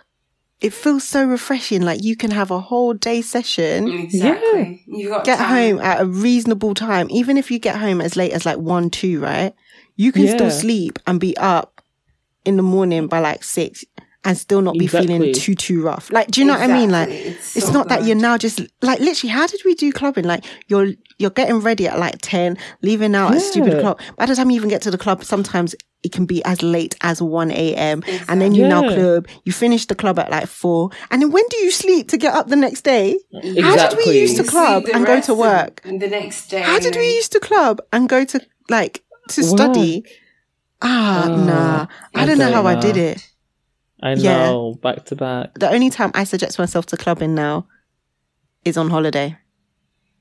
it 0.61 0.73
feels 0.73 1.05
so 1.05 1.25
refreshing. 1.25 1.83
Like 1.83 2.03
you 2.03 2.17
can 2.17 2.31
have 2.31 2.51
a 2.51 2.61
whole 2.61 2.95
day 2.95 3.23
session, 3.23 3.89
Exactly. 3.89 4.83
You 4.87 5.09
got 5.11 5.25
get 5.25 5.39
time. 5.39 5.77
home 5.77 5.85
at 5.85 6.01
a 6.01 6.07
reasonable 6.07 6.75
time. 6.75 7.09
Even 7.11 7.37
if 7.37 7.51
you 7.51 7.59
get 7.59 7.77
home 7.77 8.01
as 8.01 8.17
late 8.17 8.33
as 8.33 8.47
like 8.47 8.59
one, 8.59 8.91
two, 8.91 9.21
right? 9.21 9.55
You 9.97 10.13
can 10.13 10.29
still 10.29 10.51
sleep 10.51 10.99
and 11.07 11.19
be 11.21 11.37
up 11.37 11.81
in 12.45 12.57
the 12.57 12.63
morning 12.63 13.07
by 13.07 13.19
like 13.19 13.43
six 13.45 13.85
and 14.25 14.37
still 14.37 14.61
not 14.61 14.77
be 14.77 14.87
feeling 14.89 15.33
too 15.35 15.55
too 15.55 15.83
rough. 15.83 16.11
Like, 16.11 16.29
do 16.31 16.41
you 16.41 16.47
know 16.47 16.55
what 16.55 16.63
I 16.69 16.73
mean? 16.73 16.91
Like, 16.91 17.09
It's 17.11 17.57
it's 17.57 17.67
so 17.67 17.73
not 17.73 17.89
that 17.89 18.05
you're 18.05 18.17
now 18.17 18.37
just 18.39 18.61
like 18.83 18.99
literally. 19.01 19.33
How 19.33 19.47
did 19.47 19.61
we 19.65 19.75
do 19.75 19.93
clubbing? 19.93 20.25
Like 20.25 20.45
you're 20.69 20.89
you're 21.19 21.31
getting 21.31 21.61
ready 21.61 21.87
at 21.87 21.99
like 21.99 22.17
ten, 22.23 22.59
leaving 22.83 23.15
out 23.15 23.35
at 23.35 23.41
stupid 23.43 23.73
Yeah. 23.73 23.79
o'clock. 23.79 24.03
By 24.17 24.27
the 24.27 24.35
time 24.35 24.51
you 24.51 24.57
even 24.57 24.69
get 24.69 24.83
to 24.83 24.91
the 24.91 24.99
club, 24.99 25.23
sometimes 25.25 25.75
it 26.07 26.13
can 26.13 26.25
be 26.27 26.39
as 26.45 26.63
late 26.63 26.95
as 27.03 27.21
one 27.21 27.51
a.m. 27.51 28.03
And 28.29 28.41
then 28.41 28.55
you 28.55 28.67
now 28.75 28.83
club. 28.95 29.27
You 29.45 29.53
finish 29.53 29.85
the 29.87 29.95
club 30.03 30.19
at 30.19 30.31
like 30.31 30.47
four, 30.47 30.91
and 31.11 31.21
then 31.21 31.31
when 31.31 31.45
do 31.53 31.57
you 31.65 31.71
sleep 31.71 32.09
to 32.13 32.17
get 32.17 32.33
up 32.39 32.47
the 32.49 32.57
next 32.67 32.83
day? 32.83 33.19
How 33.33 33.41
did 33.43 33.55
we 33.57 33.61
Exactly. 33.61 34.21
used 34.21 34.37
to 34.37 34.45
club 34.45 34.85
and 34.95 35.05
go 35.07 35.21
to 35.21 35.33
of 35.33 35.39
work? 35.39 35.75
the 35.83 36.09
next 36.19 36.49
day. 36.49 36.63
How 36.63 36.79
did 36.79 36.95
we 36.97 37.05
and- 37.07 37.15
used 37.21 37.33
to 37.33 37.41
club 37.41 37.81
and 37.93 38.09
go 38.09 38.25
to 38.25 38.41
like 38.71 39.03
to 39.35 39.43
study? 39.43 40.05
Ah, 40.83 41.25
Oh, 41.29 41.37
nah. 41.49 41.87
I, 42.15 42.23
I 42.23 42.27
don't 42.27 42.39
know 42.39 42.51
don't 42.51 42.55
how 42.65 42.67
I 42.67 42.77
did 42.87 42.97
it. 42.97 43.19
I 44.03 44.13
Yeah. 44.13 44.51
know. 44.51 44.75
Back 44.83 45.07
to 45.07 45.17
back. 45.17 45.55
The 45.59 45.71
only 45.71 45.91
time 45.91 46.11
I 46.15 46.25
suggest 46.25 46.59
myself 46.59 46.85
to 46.93 46.97
clubbing 46.97 47.35
now 47.35 47.67
is 48.65 48.77
on 48.77 48.91
holiday. 48.91 49.37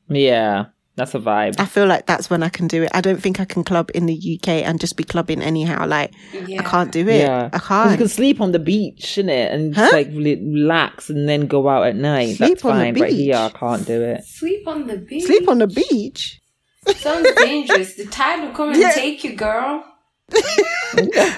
Yeah. 0.10 0.66
That's 0.98 1.14
a 1.14 1.20
vibe. 1.20 1.60
I 1.60 1.66
feel 1.66 1.88
like 1.88 2.06
that's 2.06 2.30
when 2.30 2.42
I 2.42 2.48
can 2.50 2.68
do 2.68 2.84
it. 2.84 2.90
I 2.94 3.02
don't 3.02 3.22
think 3.22 3.40
I 3.42 3.46
can 3.46 3.64
club 3.66 3.92
in 3.94 4.06
the 4.06 4.14
UK 4.40 4.48
and 4.66 4.80
just 4.80 4.96
be 4.96 5.04
clubbing 5.04 5.42
anyhow. 5.42 5.86
Like 5.86 6.14
Yeah. 6.48 6.62
I 6.62 6.64
can't 6.64 6.92
do 6.92 7.02
it. 7.10 7.20
Yeah. 7.20 7.50
I 7.52 7.60
'Cause 7.60 7.62
You 7.62 7.68
can't. 7.68 7.92
You 7.92 7.98
can 7.98 8.08
sleep 8.08 8.40
on 8.42 8.52
the 8.54 8.60
beach, 8.60 9.04
innit? 9.20 9.54
And 9.54 9.76
Huh? 9.76 9.82
just 9.84 9.94
like 9.94 10.08
relax 10.14 11.10
and 11.10 11.28
then 11.28 11.48
go 11.48 11.68
out 11.68 11.86
at 11.88 11.96
night. 11.98 12.38
Sleep 12.38 12.50
That's 12.52 12.66
on 12.66 12.78
the 12.78 12.84
fine. 12.86 12.94
But 12.94 13.12
here, 13.12 13.36
I 13.36 13.50
can't 13.50 13.86
do 13.86 14.02
it. 14.02 14.24
Sleep 14.26 14.68
on 14.68 14.88
the 14.88 14.98
beach. 14.98 15.24
Sleep 15.26 15.50
on 15.50 15.58
the 15.60 15.68
beach. 15.68 16.40
Sounds 16.98 17.28
dangerous. 17.36 17.96
The 17.96 18.06
tide 18.06 18.42
will 18.44 18.54
come 18.54 18.70
and 18.70 18.80
Yeah. 18.80 18.92
take 18.92 19.24
you, 19.24 19.34
girl. 19.36 19.84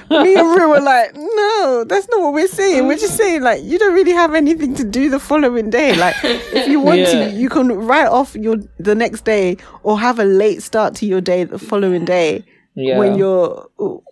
Me 0.09 0.35
and 0.35 0.47
Rue 0.55 0.69
were 0.69 0.79
like, 0.79 1.15
no, 1.15 1.83
that's 1.87 2.07
not 2.09 2.21
what 2.21 2.33
we're 2.33 2.47
saying. 2.47 2.87
We're 2.87 2.97
just 2.97 3.17
saying 3.17 3.41
like 3.41 3.63
you 3.63 3.77
don't 3.79 3.93
really 3.93 4.11
have 4.11 4.33
anything 4.35 4.75
to 4.75 4.83
do 4.83 5.09
the 5.09 5.19
following 5.19 5.69
day. 5.69 5.95
Like 5.95 6.15
if 6.23 6.67
you 6.67 6.79
want 6.79 6.99
Yeah. 6.99 7.27
to, 7.27 7.31
you 7.31 7.49
can 7.49 7.67
write 7.71 8.07
off 8.07 8.35
your 8.35 8.57
the 8.79 8.95
next 8.95 9.25
day 9.25 9.57
or 9.83 9.99
have 9.99 10.19
a 10.19 10.23
late 10.23 10.63
start 10.63 10.95
to 10.95 11.05
your 11.05 11.21
day 11.21 11.43
the 11.43 11.59
following 11.59 12.05
day 12.05 12.45
Yeah. 12.75 12.97
when 12.99 13.17
you're 13.17 13.69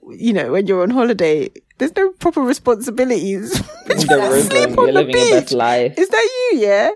you 0.09 0.33
know 0.33 0.51
when 0.51 0.67
you're 0.67 0.83
on 0.83 0.89
holiday. 0.89 1.49
There's 1.77 1.95
no 1.97 2.11
proper 2.13 2.41
responsibilities. 2.41 3.51
in 3.89 3.97
the 4.07 4.29
rhythm, 4.31 4.49
Sleep 4.49 4.77
on 4.77 4.85
you're 4.85 4.87
the 4.87 4.91
living 4.93 5.15
your 5.17 5.41
best 5.41 5.51
life. 5.53 5.97
Is 5.97 6.07
that 6.09 6.29
you? 6.53 6.59
Yeah, 6.59 6.89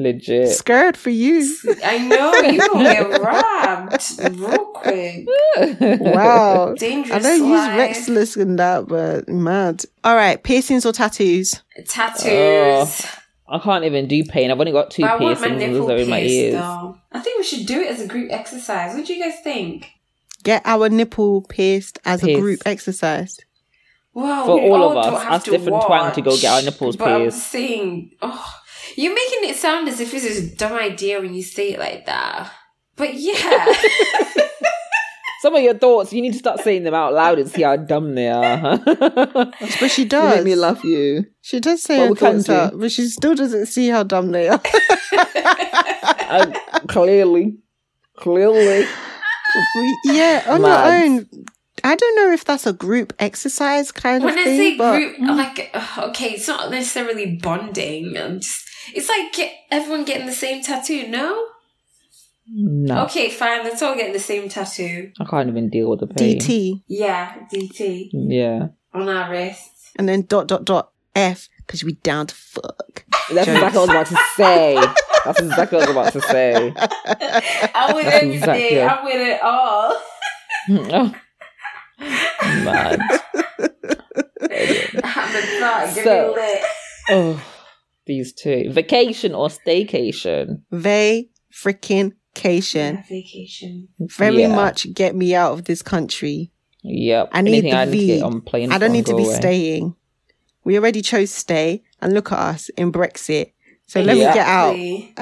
Legit. 0.00 0.48
scared 0.50 0.96
for 0.96 1.10
you. 1.10 1.54
I 1.84 1.98
know 1.98 2.32
you 2.34 2.58
gonna 2.68 2.84
get 2.84 3.20
robbed 3.20 4.38
real 4.38 4.64
quick. 4.66 5.26
Wow. 6.00 6.74
Dangerous. 6.78 7.16
I 7.26 7.28
know 7.28 7.32
he's 7.44 7.50
life. 7.50 7.78
restless 7.78 8.36
and 8.36 8.58
that, 8.60 8.86
but 8.86 9.28
mad. 9.28 9.84
All 10.04 10.14
right, 10.14 10.40
piercings 10.42 10.86
or 10.86 10.92
tattoos? 10.92 11.62
Tattoos. 11.86 12.26
Oh, 12.30 13.08
I 13.48 13.58
can't 13.58 13.84
even 13.84 14.06
do 14.06 14.22
pain. 14.24 14.50
I've 14.50 14.60
only 14.60 14.72
got 14.72 14.90
two 14.92 15.02
But 15.02 15.10
I 15.10 15.16
want 15.16 15.40
my 15.40 15.48
piercings 15.48 15.72
nipple 15.72 15.86
those 15.88 15.90
are 15.98 16.02
in 16.02 16.10
my 16.10 16.20
pierced 16.20 16.34
ears. 16.34 16.54
though. 16.54 16.98
I 17.12 17.20
think 17.20 17.38
we 17.38 17.44
should 17.44 17.66
do 17.66 17.80
it 17.80 17.90
as 17.90 18.00
a 18.00 18.06
group 18.06 18.30
exercise. 18.30 18.94
What 18.94 19.04
do 19.06 19.14
you 19.14 19.22
guys 19.24 19.40
think? 19.42 19.90
Get 20.44 20.62
our 20.64 20.88
nipple 20.88 21.42
pierced 21.42 21.98
as 22.04 22.22
a 22.22 22.34
group 22.38 22.60
exercise. 22.64 23.38
Well, 24.14 24.46
For 24.46 24.54
we 24.62 24.68
all 24.70 24.90
of 24.90 24.96
us, 24.96 25.06
don't 25.22 25.32
us 25.32 25.44
to 25.44 25.50
different 25.50 25.82
twang 25.86 26.12
to 26.14 26.22
go 26.22 26.36
get 26.36 26.44
our 26.50 26.56
watch, 26.58 26.64
nipples 26.66 26.96
but 26.96 27.08
I'm 27.08 27.20
pierced. 27.22 27.48
saying, 27.48 28.12
oh, 28.22 28.54
You're 28.96 29.14
making 29.14 29.50
it 29.50 29.56
sound 29.56 29.88
as 29.88 30.00
if 30.00 30.12
it's 30.14 30.24
a 30.38 30.56
dumb 30.56 30.72
idea 30.72 31.20
when 31.20 31.34
you 31.34 31.42
say 31.42 31.72
it 31.74 31.78
like 31.78 32.06
that. 32.06 32.50
But 32.96 33.14
yeah. 33.14 33.72
Some 35.40 35.54
of 35.54 35.62
your 35.62 35.74
thoughts, 35.74 36.12
you 36.12 36.20
need 36.20 36.32
to 36.32 36.38
start 36.38 36.58
saying 36.60 36.82
them 36.82 36.94
out 36.94 37.12
loud 37.14 37.38
and 37.38 37.48
see 37.48 37.62
how 37.62 37.76
dumb 37.76 38.16
they 38.16 38.28
are. 38.28 38.78
But 38.84 39.88
she 39.90 40.02
You 40.02 40.08
does. 40.08 40.34
make 40.36 40.44
me 40.44 40.56
love 40.56 40.84
you. 40.84 41.26
She 41.42 41.60
does 41.60 41.80
say 41.80 41.98
Well, 41.98 42.06
her 42.08 42.12
we 42.14 42.18
thoughts 42.18 42.44
do. 42.44 42.52
out, 42.54 42.78
but 42.78 42.90
she 42.90 43.06
still 43.06 43.36
doesn't 43.36 43.66
see 43.66 43.86
how 43.88 44.02
dumb 44.02 44.32
they 44.32 44.48
are. 44.48 44.60
Uh, 45.12 46.52
clearly. 46.88 47.56
Clearly. 48.16 48.84
Yeah, 50.04 50.42
on 50.48 50.62
Mad. 50.62 50.88
your 50.88 51.04
own. 51.18 51.26
I 51.84 51.94
don't 51.94 52.16
know 52.16 52.32
if 52.32 52.44
that's 52.44 52.66
a 52.66 52.72
group 52.72 53.12
exercise 53.20 53.92
kind 53.92 54.24
when 54.24 54.34
of 54.34 54.40
I 54.40 54.44
thing, 54.44 54.56
say 54.58 54.76
but 54.76 54.96
group, 54.96 55.16
like, 55.20 55.70
okay, 56.08 56.30
it's 56.32 56.48
not 56.48 56.70
necessarily 56.72 57.36
bonding. 57.36 58.16
I'm 58.18 58.40
just, 58.40 58.68
it's 58.94 59.08
like 59.08 59.32
get, 59.32 59.52
everyone 59.70 60.04
getting 60.04 60.26
the 60.26 60.32
same 60.32 60.62
tattoo, 60.62 61.08
no? 61.08 61.46
No. 62.50 63.04
Okay, 63.04 63.28
fine, 63.30 63.62
let's 63.64 63.82
all 63.82 63.94
get 63.94 64.12
the 64.12 64.18
same 64.18 64.48
tattoo. 64.48 65.12
I 65.20 65.24
can't 65.24 65.48
even 65.50 65.68
deal 65.68 65.90
with 65.90 66.00
the 66.00 66.06
pain. 66.06 66.38
DT 66.38 66.82
Yeah, 66.86 67.34
DT 67.52 68.08
Yeah. 68.12 68.68
on 68.94 69.08
our 69.08 69.30
wrists. 69.30 69.90
and 69.96 70.08
then 70.08 70.22
dot 70.22 70.48
dot 70.48 70.64
dot 70.64 70.92
F 71.14 71.48
because 71.58 71.84
we 71.84 71.92
down 71.94 72.26
to 72.28 72.34
fuck. 72.34 73.04
That's 73.32 73.46
Jokes. 73.46 73.48
exactly 73.48 73.80
what 73.80 73.80
I 73.80 73.80
was 73.80 73.90
about 73.90 74.06
to 74.06 74.16
say. 74.36 74.74
That's 75.24 75.40
exactly 75.40 75.76
what 75.78 75.88
I 75.88 75.90
was 75.90 75.90
about 75.90 76.12
to 76.14 76.20
say. 76.22 76.72
I'm 77.74 77.94
with 77.96 78.04
That's 78.06 78.16
everything. 78.16 78.32
exactly- 78.32 78.80
I'm 78.82 79.04
with 79.04 79.14
it 79.16 79.42
all. 79.42 79.96
oh. 80.70 81.14
Mad. 82.64 83.00
I'm 85.04 85.36
a 85.36 85.42
thought. 85.60 85.92
Give 85.94 86.04
So- 86.04 86.34
me 86.34 86.40
lit. 86.42 86.62
Oh, 87.10 87.42
these 88.08 88.32
two. 88.32 88.72
Vacation 88.72 89.32
or 89.34 89.46
staycation? 89.48 90.62
Vay 90.72 91.28
freaking 91.54 92.14
cation. 92.34 92.96
Yeah, 92.96 93.02
vacation. 93.08 93.88
Very 94.00 94.40
Yeah. 94.42 94.54
much 94.54 94.92
get 94.94 95.14
me 95.14 95.34
out 95.36 95.52
of 95.52 95.64
this 95.66 95.82
country. 95.82 96.50
Yep. 96.82 97.28
I 97.32 97.42
need 97.42 97.50
Anything 97.52 97.70
the 97.70 97.76
I 97.76 97.84
need 97.84 97.90
to 97.92 97.98
V. 97.98 98.06
get 98.06 98.22
on 98.22 98.40
plane. 98.40 98.72
I 98.72 98.78
don't 98.78 98.92
need 98.92 99.06
to 99.06 99.16
be 99.16 99.24
away. 99.24 99.34
staying. 99.36 99.94
We 100.64 100.76
already 100.78 101.02
chose 101.02 101.30
stay, 101.30 101.82
and 102.00 102.12
look 102.12 102.30
at 102.32 102.38
us 102.38 102.68
in 102.70 102.90
Brexit. 102.92 103.52
So 103.86 104.00
let 104.00 104.16
Yeah. 104.16 104.28
me 104.28 104.34
get 104.34 104.46
out. 104.46 104.74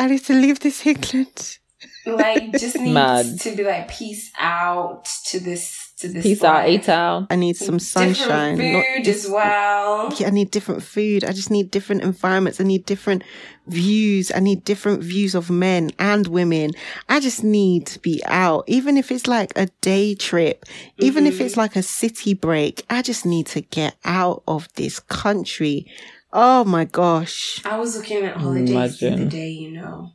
I 0.02 0.06
need 0.08 0.24
to 0.24 0.34
leave 0.34 0.60
this 0.60 0.84
England. 0.86 1.58
Like, 2.04 2.52
just 2.52 2.76
needs 2.80 2.92
Mad. 2.94 3.40
to 3.40 3.56
be 3.56 3.62
like, 3.64 3.88
peace 3.88 4.30
out 4.38 5.06
to 5.26 5.38
this, 5.40 5.85
to 5.98 6.08
this. 6.08 6.22
Peace 6.22 6.44
out, 6.44 6.66
A 6.66 6.72
life. 6.72 6.84
Town. 6.84 7.26
I 7.30 7.36
need 7.36 7.56
some 7.56 7.78
sunshine. 7.78 8.56
Different 8.56 8.72
not 8.72 8.84
food 8.96 9.04
just- 9.04 9.24
as 9.24 9.30
well. 9.30 10.14
Yeah, 10.18 10.26
I 10.26 10.30
need 10.30 10.50
different 10.50 10.82
food. 10.82 11.24
I 11.24 11.32
just 11.32 11.50
need 11.50 11.70
different 11.70 12.02
environments. 12.02 12.60
I 12.60 12.64
need 12.64 12.84
different 12.84 13.22
views. 13.66 14.30
I 14.34 14.40
need 14.40 14.64
different 14.64 15.02
views 15.02 15.34
of 15.34 15.50
men 15.50 15.90
and 15.98 16.26
women. 16.26 16.72
I 17.08 17.20
just 17.20 17.42
need 17.42 17.86
to 17.88 17.98
be 17.98 18.22
out. 18.26 18.64
Even 18.66 18.96
if 18.96 19.10
it's 19.10 19.26
like 19.26 19.52
a 19.56 19.66
day 19.80 20.14
trip, 20.14 20.64
even 20.98 21.26
if 21.26 21.40
it's 21.40 21.52
mm-hmm. 21.52 21.60
like 21.60 21.76
a 21.76 21.82
city 21.82 22.34
break, 22.34 22.84
I 22.90 23.02
just 23.02 23.24
need 23.26 23.46
to 23.48 23.62
get 23.62 23.96
out 24.04 24.42
of 24.46 24.72
this 24.74 25.00
country. 25.00 25.86
Oh 26.32 26.64
my 26.64 26.84
gosh. 26.84 27.62
I 27.64 27.78
was 27.78 27.96
looking 27.96 28.24
at 28.24 28.36
holidays 28.36 28.68
the 28.68 28.74
Imagine. 29.06 29.14
other 29.14 29.30
day, 29.30 29.48
you 29.48 29.72
know. 29.72 30.12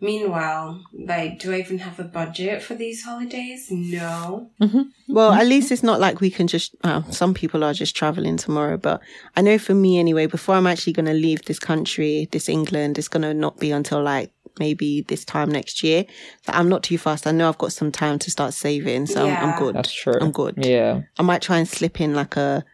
Meanwhile, 0.00 0.84
like, 0.92 1.40
do 1.40 1.52
I 1.52 1.58
even 1.58 1.78
have 1.78 1.98
a 1.98 2.04
budget 2.04 2.62
for 2.62 2.74
these 2.74 3.02
holidays? 3.02 3.66
No. 3.68 4.50
Well, 5.08 5.32
at 5.32 5.46
least 5.46 5.72
it's 5.72 5.82
not 5.82 5.98
like 5.98 6.20
we 6.20 6.30
can 6.30 6.46
just, 6.46 6.76
uh, 6.84 7.02
some 7.10 7.34
people 7.34 7.64
are 7.64 7.74
just 7.74 7.96
traveling 7.96 8.36
tomorrow, 8.36 8.76
but 8.76 9.00
I 9.36 9.42
know 9.42 9.58
for 9.58 9.74
me 9.74 9.98
anyway, 9.98 10.26
before 10.26 10.54
I'm 10.54 10.68
actually 10.68 10.92
going 10.92 11.06
to 11.06 11.14
leave 11.14 11.42
this 11.46 11.58
country, 11.58 12.28
this 12.30 12.48
England, 12.48 12.96
it's 12.96 13.08
going 13.08 13.22
to 13.22 13.34
not 13.34 13.58
be 13.58 13.72
until 13.72 14.00
like 14.00 14.30
maybe 14.60 15.02
this 15.02 15.24
time 15.24 15.50
next 15.50 15.82
year. 15.82 16.04
So 16.42 16.52
I'm 16.52 16.68
not 16.68 16.84
too 16.84 16.98
fast. 16.98 17.26
I 17.26 17.32
know 17.32 17.48
I've 17.48 17.58
got 17.58 17.72
some 17.72 17.90
time 17.90 18.20
to 18.20 18.30
start 18.30 18.54
saving. 18.54 19.06
So 19.06 19.26
I'm, 19.26 19.50
I'm 19.50 19.58
good. 19.58 19.74
That's 19.74 19.92
true. 19.92 20.18
I'm 20.20 20.30
good. 20.30 20.64
Yeah. 20.64 21.02
I 21.18 21.22
might 21.22 21.42
try 21.42 21.58
and 21.58 21.68
slip 21.68 22.00
in 22.00 22.14
like 22.14 22.36
a, 22.36 22.64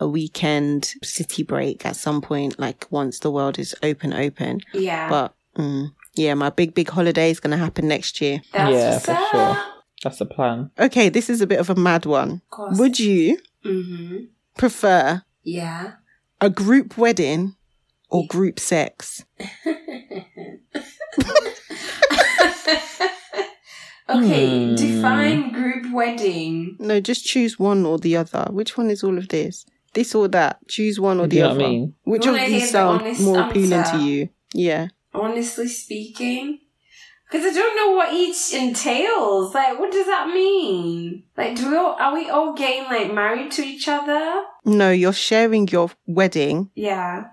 a 0.00 0.08
weekend 0.08 0.94
city 1.02 1.42
break 1.42 1.84
at 1.84 1.96
some 1.96 2.22
point, 2.22 2.58
like 2.58 2.86
once 2.90 3.18
the 3.18 3.30
world 3.30 3.58
is 3.58 3.74
open, 3.82 4.14
open. 4.14 4.60
Yeah. 4.72 5.08
But, 5.08 5.34
mm, 5.56 5.92
yeah, 6.16 6.34
my 6.34 6.50
big, 6.50 6.74
big 6.74 6.88
holiday 6.88 7.30
is 7.30 7.40
going 7.40 7.52
to 7.52 7.56
happen 7.56 7.86
next 7.88 8.20
year. 8.20 8.40
That's 8.52 8.72
Yeah, 8.72 8.98
for 8.98 9.12
up. 9.12 9.30
sure. 9.30 9.56
That's 10.02 10.18
the 10.18 10.26
plan. 10.26 10.70
Okay. 10.78 11.08
This 11.08 11.30
is 11.30 11.40
a 11.40 11.46
bit 11.46 11.58
of 11.60 11.70
a 11.70 11.74
mad 11.74 12.04
one. 12.06 12.30
Of 12.44 12.50
course. 12.50 12.78
Would 12.78 12.98
you 13.00 13.38
Mm-hmm. 13.64 14.16
prefer 14.56 15.22
Yeah. 15.42 15.92
a 16.40 16.50
group 16.50 16.96
wedding 16.98 17.56
or 18.10 18.26
group 18.26 18.60
sex? 18.60 19.24
okay, 24.08 24.68
Hmm. 24.68 24.74
define 24.76 25.52
group 25.52 25.92
wedding. 25.92 26.76
No, 26.78 27.00
just 27.00 27.24
choose 27.24 27.58
one 27.58 27.84
or 27.86 27.98
the 27.98 28.16
other. 28.16 28.46
Which 28.50 28.76
one 28.76 28.90
is 28.90 29.02
all 29.02 29.18
of 29.18 29.28
this? 29.28 29.66
This 29.94 30.14
or 30.14 30.28
that? 30.28 30.58
Choose 30.68 31.00
one 31.00 31.18
or 31.18 31.24
Do 31.26 31.30
the 31.30 31.36
you 31.36 31.42
know 31.42 31.50
other. 31.50 31.58
what 31.60 31.66
I 31.66 31.70
mean? 31.70 31.94
Which 32.04 32.24
You 32.26 32.34
of 32.34 32.40
these 32.46 32.70
hear 32.70 32.82
the 32.82 33.16
more 33.22 33.40
appealing 33.48 33.72
answer? 33.72 33.96
to 33.98 34.04
you? 34.04 34.28
Yeah. 34.54 34.88
Honestly 35.16 35.68
speaking, 35.68 36.60
because 37.30 37.44
I 37.44 37.52
don't 37.52 37.76
know 37.76 37.96
what 37.96 38.12
each 38.12 38.52
entails. 38.54 39.54
Like, 39.54 39.78
what 39.78 39.90
does 39.92 40.06
that 40.06 40.28
mean? 40.28 41.24
Like, 41.36 41.56
do 41.56 41.70
we 41.70 41.76
all, 41.76 41.96
are 41.98 42.14
we 42.14 42.28
all 42.30 42.54
getting 42.54 42.84
like 42.84 43.12
married 43.12 43.50
to 43.52 43.62
each 43.62 43.88
other? 43.88 44.44
No, 44.64 44.90
you're 44.90 45.12
sharing 45.12 45.68
your 45.68 45.90
wedding 46.06 46.70
Yeah. 46.74 47.28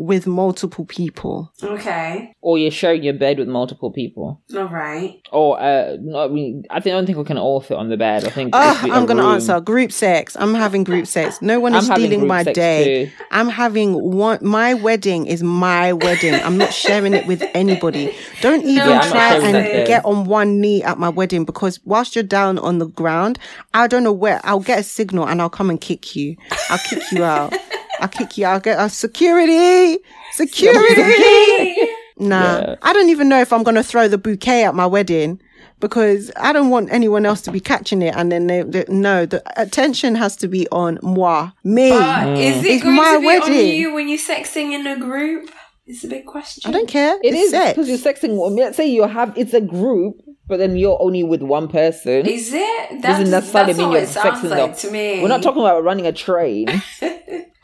With 0.00 0.26
multiple 0.26 0.86
people. 0.86 1.52
Okay. 1.62 2.32
Or 2.40 2.56
you're 2.56 2.70
sharing 2.70 3.02
your 3.02 3.12
bed 3.12 3.38
with 3.38 3.48
multiple 3.48 3.92
people. 3.92 4.40
All 4.56 4.64
right. 4.64 5.20
Or 5.30 5.60
uh, 5.60 5.98
no, 6.00 6.24
I 6.24 6.28
mean, 6.28 6.64
I 6.70 6.80
think 6.80 6.94
I 6.94 6.96
don't 6.96 7.04
think 7.04 7.18
we 7.18 7.24
can 7.24 7.36
all 7.36 7.60
fit 7.60 7.76
on 7.76 7.90
the 7.90 7.98
bed. 7.98 8.24
I 8.24 8.30
think. 8.30 8.50
Oh, 8.54 8.70
it'd 8.70 8.84
be 8.84 8.90
a 8.90 8.94
I'm 8.94 9.04
going 9.04 9.18
to 9.18 9.24
answer 9.24 9.60
group 9.60 9.92
sex. 9.92 10.36
I'm 10.40 10.54
having 10.54 10.84
group 10.84 11.06
sex. 11.06 11.42
No 11.42 11.60
one 11.60 11.74
I'm 11.74 11.80
is 11.80 11.88
having 11.88 12.06
stealing 12.06 12.26
my 12.26 12.44
day. 12.44 13.04
too. 13.06 13.12
I'm 13.30 13.50
having 13.50 13.92
one. 13.92 14.38
My 14.40 14.72
wedding 14.72 15.26
is 15.26 15.42
my 15.42 15.92
wedding. 15.92 16.32
I'm 16.34 16.56
not 16.56 16.72
sharing 16.72 17.12
it 17.12 17.26
with 17.26 17.42
anybody. 17.52 18.16
Don't 18.40 18.62
even 18.64 18.88
Yeah, 18.88 19.02
try 19.02 19.34
and 19.36 19.86
get 19.86 20.02
on 20.06 20.24
one 20.24 20.62
knee 20.62 20.82
at 20.82 20.98
my 20.98 21.10
wedding 21.10 21.44
because 21.44 21.78
whilst 21.84 22.14
you're 22.16 22.24
down 22.24 22.58
on 22.58 22.78
the 22.78 22.86
ground, 22.86 23.38
I 23.74 23.86
don't 23.86 24.02
know 24.02 24.14
where. 24.14 24.40
I'll 24.44 24.60
get 24.60 24.78
a 24.78 24.82
signal 24.82 25.28
and 25.28 25.42
I'll 25.42 25.50
come 25.50 25.68
and 25.68 25.78
kick 25.78 26.16
you. 26.16 26.36
I'll 26.70 26.78
kick 26.78 27.02
you 27.12 27.22
out. 27.22 27.52
I'll 28.00 28.08
kick 28.08 28.36
you. 28.38 28.46
I'll 28.46 28.60
get 28.60 28.78
uh, 28.78 28.84
a 28.84 28.90
security. 28.90 29.98
Security. 30.32 31.74
Nah, 32.18 32.58
Yeah. 32.60 32.76
I 32.82 32.92
don't 32.92 33.08
even 33.08 33.28
know 33.28 33.40
if 33.40 33.52
I'm 33.52 33.62
going 33.62 33.76
to 33.76 33.82
throw 33.82 34.08
the 34.08 34.18
bouquet 34.18 34.64
at 34.64 34.74
my 34.74 34.86
wedding 34.86 35.40
because 35.80 36.30
I 36.36 36.52
don't 36.52 36.68
want 36.68 36.92
anyone 36.92 37.24
else 37.24 37.40
to 37.42 37.50
be 37.52 37.60
catching 37.60 38.02
it. 38.02 38.14
And 38.14 38.30
then 38.30 38.46
they, 38.46 38.62
they 38.62 38.84
no, 38.88 39.24
the 39.26 39.42
attention 39.60 40.14
has 40.16 40.36
to 40.36 40.48
be 40.48 40.68
on 40.70 40.98
moi, 41.02 41.50
me. 41.64 41.90
But 41.90 42.38
is 42.38 42.62
it 42.64 42.70
It's 42.70 42.82
going 42.84 42.96
my 42.96 43.14
to 43.14 43.20
be 43.20 43.26
on 43.28 43.40
wedding. 43.40 43.76
you 43.76 43.94
when 43.94 44.08
you're 44.08 44.18
sexing 44.18 44.72
in 44.72 44.86
a 44.86 44.98
group? 44.98 45.50
It's 45.90 46.04
a 46.04 46.08
big 46.08 46.24
question. 46.26 46.68
I 46.68 46.72
don't 46.72 46.88
care. 46.88 47.16
It 47.22 47.34
it's 47.34 47.44
is 47.46 47.50
sex. 47.50 47.70
because 47.76 47.88
you're 47.88 47.98
sexting. 47.98 48.36
well, 48.38 48.50
Let's 48.54 48.76
say 48.76 48.86
you 48.88 49.02
have 49.06 49.36
it's 49.36 49.54
a 49.54 49.60
group, 49.60 50.14
but 50.46 50.58
then 50.58 50.76
you're 50.76 51.00
only 51.02 51.24
with 51.24 51.42
one 51.42 51.66
person. 51.68 52.26
Is 52.26 52.52
it? 52.52 53.02
That 53.02 53.02
Doesn't 53.02 53.30
necessarily 53.30 53.72
that's 53.72 53.78
mean 53.78 53.88
what 53.88 53.94
you're 53.94 54.02
it 54.04 54.08
sounds 54.08 54.40
sexing 54.40 54.50
like 54.50 54.76
to 54.78 54.90
me. 54.90 55.20
We're 55.20 55.28
not 55.28 55.42
talking 55.42 55.62
about 55.62 55.82
running 55.84 56.06
a 56.06 56.12
train. 56.12 56.66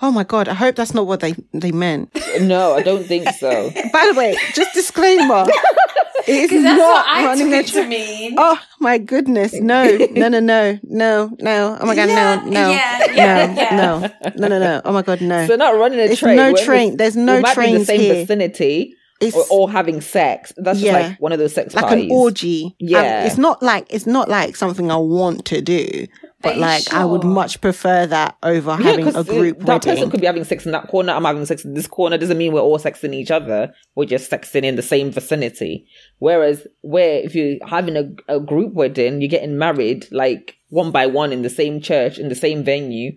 Oh 0.03 0.13
my 0.13 0.25
god! 0.25 0.47
I 0.47 0.53
hope 0.53 0.77
that's 0.77 0.93
not 0.93 1.07
what 1.07 1.21
they 1.21 1.35
they 1.55 1.73
meant. 1.73 2.15
no, 2.43 2.75
I 2.75 2.83
don't 2.83 3.07
think 3.07 3.31
so. 3.31 3.71
By 3.95 4.07
the 4.07 4.15
way, 4.15 4.37
just 4.55 4.75
disclaimer: 4.75 5.47
it 6.29 6.51
is 6.53 6.63
that's 6.63 6.79
not 6.79 6.79
what 6.79 7.07
I 7.07 7.25
running 7.27 7.47
took 7.47 7.55
a 7.55 7.59
it 7.61 7.67
to 7.67 7.73
tra- 7.73 7.87
mean. 7.87 8.35
Oh 8.39 8.59
my 8.81 8.99
goodness! 8.99 9.53
No, 9.55 9.85
no, 10.11 10.29
no, 10.29 10.41
no, 10.41 10.79
no, 10.83 11.37
no! 11.41 11.79
Oh 11.81 11.87
my 11.87 11.95
god! 11.95 12.09
Yeah, 12.09 12.43
no, 12.45 12.51
no, 12.51 12.71
yeah, 12.71 13.13
yeah, 13.13 13.47
no, 13.47 13.55
yeah. 13.61 13.77
no, 13.77 14.31
no, 14.37 14.49
no, 14.49 14.59
no! 14.59 14.83
Oh 14.85 14.93
my 14.93 15.03
god! 15.03 15.21
No! 15.21 15.47
So 15.47 15.57
not 15.57 15.77
running 15.77 15.99
a 15.99 16.03
It's 16.03 16.21
train. 16.21 16.37
no 16.37 16.53
We're 16.53 16.65
train. 16.65 16.97
There's 16.97 17.17
no 17.17 17.37
we 17.37 17.43
might 17.43 17.57
be 17.57 17.65
in 17.67 17.73
the 17.73 17.85
trains 17.85 17.87
same 17.87 18.01
here. 18.01 18.15
vicinity 18.15 18.95
it's 19.21 19.35
or, 19.35 19.45
or 19.51 19.71
having 19.71 20.01
sex. 20.03 20.53
That's 20.59 20.79
just 20.79 20.87
Yeah. 20.93 21.09
like 21.09 21.21
one 21.21 21.33
of 21.33 21.39
those 21.39 21.55
sex 21.55 21.75
like 21.75 21.87
parties. 21.87 22.05
an 22.05 22.11
orgy. 22.11 22.65
Um, 22.67 22.73
yeah. 22.81 23.03
And 23.21 23.27
it's 23.27 23.39
not 23.39 23.63
like 23.63 23.87
it's 23.89 24.07
not 24.07 24.29
like 24.29 24.57
something 24.57 24.91
I 24.91 24.97
want 24.97 25.47
to 25.47 25.63
do, 25.63 26.07
but 26.47 26.59
like 26.59 26.93
I 26.93 27.05
would 27.05 27.25
much 27.25 27.61
prefer 27.61 28.07
that 28.07 28.37
over 28.43 28.71
Yeah, 28.71 28.91
having 28.91 29.15
a 29.15 29.25
group 29.25 29.61
that 29.61 29.83
person 29.83 30.11
could 30.11 30.21
be 30.21 30.27
having 30.27 30.45
sex 30.45 30.67
in 30.67 30.73
that 30.73 30.89
corner. 30.89 31.13
I'm 31.13 31.25
having 31.25 31.45
sex 31.47 31.65
in 31.65 31.75
this 31.75 31.87
corner. 31.87 32.19
Doesn't 32.19 32.39
mean 32.39 32.53
we're 32.53 32.61
all 32.61 32.79
sexing 32.79 33.15
each 33.15 33.31
other. 33.31 33.73
We're 33.95 34.07
just 34.07 34.31
sexing 34.31 34.63
in 34.63 34.77
the 34.77 34.83
same 34.83 35.11
vicinity. 35.11 35.87
Whereas, 36.19 36.67
where 36.83 37.21
if 37.21 37.35
you're 37.35 37.57
having 37.67 37.97
a, 37.97 38.11
a 38.29 38.41
group 38.41 38.75
wedding, 38.75 39.21
you're 39.21 39.29
getting 39.29 39.59
married 39.59 40.07
like 40.11 40.57
one 40.69 40.91
by 40.91 41.07
one 41.07 41.33
in 41.33 41.43
the 41.43 41.51
same 41.51 41.81
church 41.81 42.19
in 42.19 42.29
the 42.29 42.35
same 42.35 42.65
venue, 42.65 43.13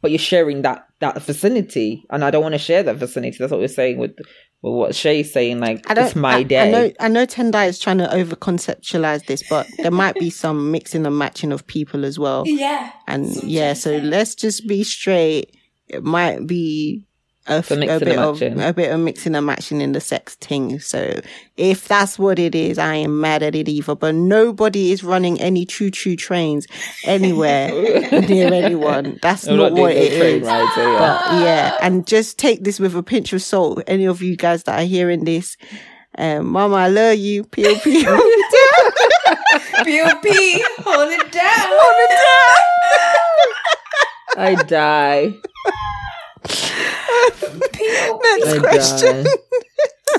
but 0.00 0.10
you're 0.10 0.18
sharing 0.18 0.62
that 0.62 0.86
that 1.00 1.22
vicinity. 1.22 2.04
And 2.10 2.24
I 2.24 2.30
don't 2.30 2.42
want 2.42 2.54
to 2.54 2.58
share 2.58 2.82
that 2.82 2.96
vicinity. 2.96 3.36
That's 3.38 3.50
what 3.50 3.60
we're 3.60 3.68
saying 3.68 3.98
with, 3.98 4.16
with 4.64 4.72
what 4.72 4.94
Shay's 4.94 5.30
saying. 5.30 5.60
Like 5.60 5.88
I 5.90 5.94
don't. 5.94 6.06
it's 6.06 6.16
my 6.16 6.36
I, 6.36 6.42
day. 6.42 6.68
I 6.68 6.70
know. 6.70 6.92
I 7.00 7.08
know. 7.08 7.26
Tendai 7.26 7.68
is 7.68 7.78
trying 7.78 7.98
to 7.98 8.12
over 8.12 8.34
conceptualize 8.34 9.26
this, 9.26 9.44
but 9.48 9.66
there 9.76 9.90
might 9.90 10.14
be 10.14 10.30
some 10.30 10.70
mixing 10.70 11.04
and 11.04 11.18
matching 11.18 11.52
of 11.52 11.66
people 11.66 12.04
as 12.04 12.18
well. 12.18 12.44
Yeah. 12.46 12.90
And 13.06 13.26
yeah, 13.42 13.74
so 13.74 13.98
let's 13.98 14.34
just 14.34 14.66
be 14.66 14.82
straight. 14.82 15.54
It 15.88 16.02
might 16.02 16.46
be 16.46 17.06
a, 17.46 17.62
For 17.62 17.74
a 17.74 17.78
bit 17.98 18.18
of 18.18 18.40
a 18.42 18.72
bit 18.72 18.90
of 18.90 19.00
mixing 19.00 19.34
and 19.34 19.44
matching 19.44 19.80
in 19.80 19.92
the 19.92 20.00
sex 20.00 20.34
thing. 20.36 20.80
So 20.80 21.20
if 21.56 21.86
that's 21.86 22.18
what 22.18 22.38
it 22.38 22.54
is, 22.54 22.78
I 22.78 22.94
am 22.94 23.20
mad 23.20 23.42
at 23.42 23.54
it 23.54 23.68
either. 23.68 23.94
But 23.94 24.14
nobody 24.14 24.92
is 24.92 25.04
running 25.04 25.40
any 25.40 25.66
choo 25.66 25.90
choo 25.90 26.16
trains 26.16 26.66
anywhere 27.04 27.68
near 28.28 28.52
anyone. 28.52 29.18
That's 29.20 29.46
I'm 29.46 29.56
not, 29.58 29.72
not 29.72 29.80
what 29.82 29.92
it 29.92 30.12
is. 30.12 30.12
it 30.12 30.16
no 30.16 30.18
train 30.20 30.40
is. 30.40 30.46
rides, 30.46 30.72
yeah. 30.76 30.98
But 30.98 31.40
yeah, 31.40 31.76
and 31.82 32.06
just 32.06 32.38
take 32.38 32.64
this 32.64 32.80
with 32.80 32.96
a 32.96 33.02
pinch 33.02 33.32
of 33.32 33.42
salt. 33.42 33.82
Any 33.86 34.06
of 34.06 34.22
you 34.22 34.36
guys 34.36 34.62
that 34.64 34.80
are 34.80 34.86
hearing 34.86 35.24
this, 35.24 35.56
um, 36.16 36.46
Mama, 36.46 36.76
I 36.76 36.88
love 36.88 37.18
you. 37.18 37.44
P.O.P. 37.44 38.04
B.O.P. 39.84 40.64
Hold 40.78 41.12
it 41.12 41.32
down. 41.32 41.70
I 44.36 44.54
die. 44.66 45.34
P.O.P. 46.44 48.18
Next 48.22 48.52
I 48.52 48.58
question. 48.60 49.26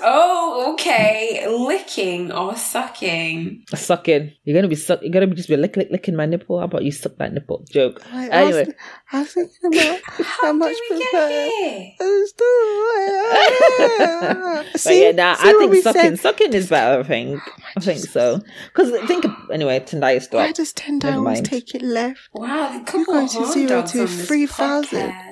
Oh, 0.01 0.73
okay. 0.73 1.45
Licking 1.47 2.31
or 2.31 2.55
sucking. 2.55 3.63
Sucking. 3.73 4.33
You're 4.43 4.55
gonna 4.55 4.67
be 4.67 4.75
suck. 4.75 5.01
You're 5.01 5.11
gonna 5.11 5.27
be 5.27 5.35
just 5.35 5.47
be 5.47 5.55
lick, 5.55 5.77
lick, 5.77 5.89
licking 5.89 6.15
my 6.15 6.25
nipple. 6.25 6.59
How 6.59 6.65
about 6.65 6.83
you 6.83 6.91
suck 6.91 7.15
that 7.17 7.33
nipple? 7.33 7.63
Joke. 7.71 8.01
I, 8.11 8.27
Anyway. 8.29 8.65
was, 8.65 8.73
I 9.11 9.19
was 9.21 9.33
thinking 9.33 9.73
about 9.73 9.99
how 10.23 10.53
much 10.53 10.73
Did 10.73 10.81
we 10.89 10.97
prefer. 10.97 11.29
get 11.29 11.51
here? 11.53 11.91
but 14.83 14.95
yeah, 14.95 15.11
nah, 15.11 15.35
I 15.39 15.53
think 15.59 15.75
sucking. 15.83 16.01
Said? 16.01 16.19
Sucking 16.19 16.53
is 16.53 16.69
better. 16.69 16.99
I 16.99 17.03
think. 17.03 17.41
I 17.77 17.79
think 17.79 17.99
so. 17.99 18.41
Because 18.73 18.91
think 19.07 19.25
anyway. 19.51 19.79
Tonight 19.79 20.19
stop. 20.19 20.39
Why 20.39 20.51
does 20.51 20.73
Tendai 20.73 21.03
Never 21.03 21.17
always 21.19 21.41
take 21.41 21.73
it 21.73 21.81
left? 21.81 22.29
Wow, 22.33 22.79
a 22.79 22.83
couple 22.83 23.05
going 23.05 23.27
to 23.29 23.45
zero 23.51 23.81
to 23.83 24.07
3,000. 24.07 24.99
podcast. 24.99 25.24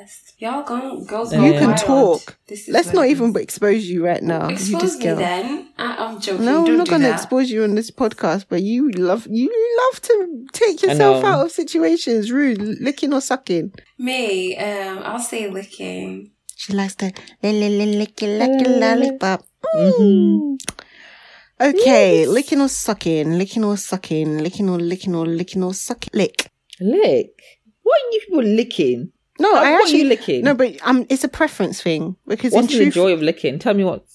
Y'all 0.44 0.64
going 0.64 1.06
girls 1.06 1.32
You 1.32 1.40
gone 1.40 1.46
can 1.48 1.54
You 1.54 1.60
can 1.60 1.68
wild. 1.70 1.80
talk. 2.26 2.38
This 2.50 2.68
is 2.68 2.74
Let's 2.74 2.92
not 2.92 3.06
even 3.08 3.30
is. 3.30 3.42
expose 3.46 3.86
you 3.86 4.04
right 4.06 4.22
now. 4.22 4.50
you 4.50 4.56
expose 4.56 4.82
just 4.82 5.00
me 5.00 5.06
girl. 5.06 5.16
then. 5.16 5.70
I, 5.78 5.96
I'm 6.04 6.20
joking. 6.20 6.44
No, 6.46 6.66
Don't 6.66 6.72
I'm 6.72 6.78
not 6.80 6.90
going 6.90 7.02
to 7.04 7.08
that. 7.08 7.14
expose 7.22 7.50
you 7.50 7.64
on 7.64 7.76
this 7.76 7.92
podcast, 7.92 8.48
but 8.50 8.62
you 8.62 8.92
love 8.92 9.26
you 9.30 9.48
love 9.82 10.02
to 10.02 10.46
take 10.52 10.82
yourself 10.84 11.24
out 11.24 11.46
of 11.46 11.52
situations, 11.54 12.30
rude, 12.30 12.60
licking 12.82 13.14
or 13.14 13.22
sucking. 13.22 13.72
Me, 13.98 14.58
um, 14.58 15.00
I'll 15.06 15.20
say 15.32 15.50
licking. 15.50 16.32
She 16.58 16.74
likes 16.74 16.96
to 16.96 17.06
lick, 17.06 17.16
lick, 17.42 17.96
lick, 17.98 18.22
lick, 18.22 18.68
lick, 18.68 18.68
lollipop. 18.82 19.46
Mhm. 19.74 20.58
Okay, 21.62 22.28
licking 22.28 22.60
or 22.60 22.68
sucking, 22.68 23.38
licking 23.38 23.64
or 23.64 23.78
sucking, 23.78 24.40
licking 24.40 24.70
or 24.70 24.78
licking 24.78 25.16
or 25.16 25.26
licking 25.26 25.64
or 25.64 25.74
sucking. 25.74 26.12
Lick. 26.14 26.52
Lick. 26.82 27.32
What 27.84 27.96
are 27.96 28.12
you 28.12 28.20
people 28.28 28.44
licking? 28.44 29.13
No, 29.40 29.52
Like, 29.52 29.66
I 29.66 29.72
what 29.72 29.80
are 29.80 29.84
actually 29.84 30.00
you 30.00 30.06
licking? 30.10 30.44
no, 30.44 30.54
but 30.54 30.76
um, 30.84 31.06
it's 31.10 31.24
a 31.24 31.28
preference 31.28 31.82
thing 31.82 32.16
because 32.28 32.54
What's 32.54 32.72
in 32.72 32.78
the 32.78 32.84
truth, 32.86 32.94
joy 32.94 33.14
of 33.14 33.22
licking? 33.22 33.60
Tell 33.60 33.74
me 33.74 33.84
what. 33.84 34.06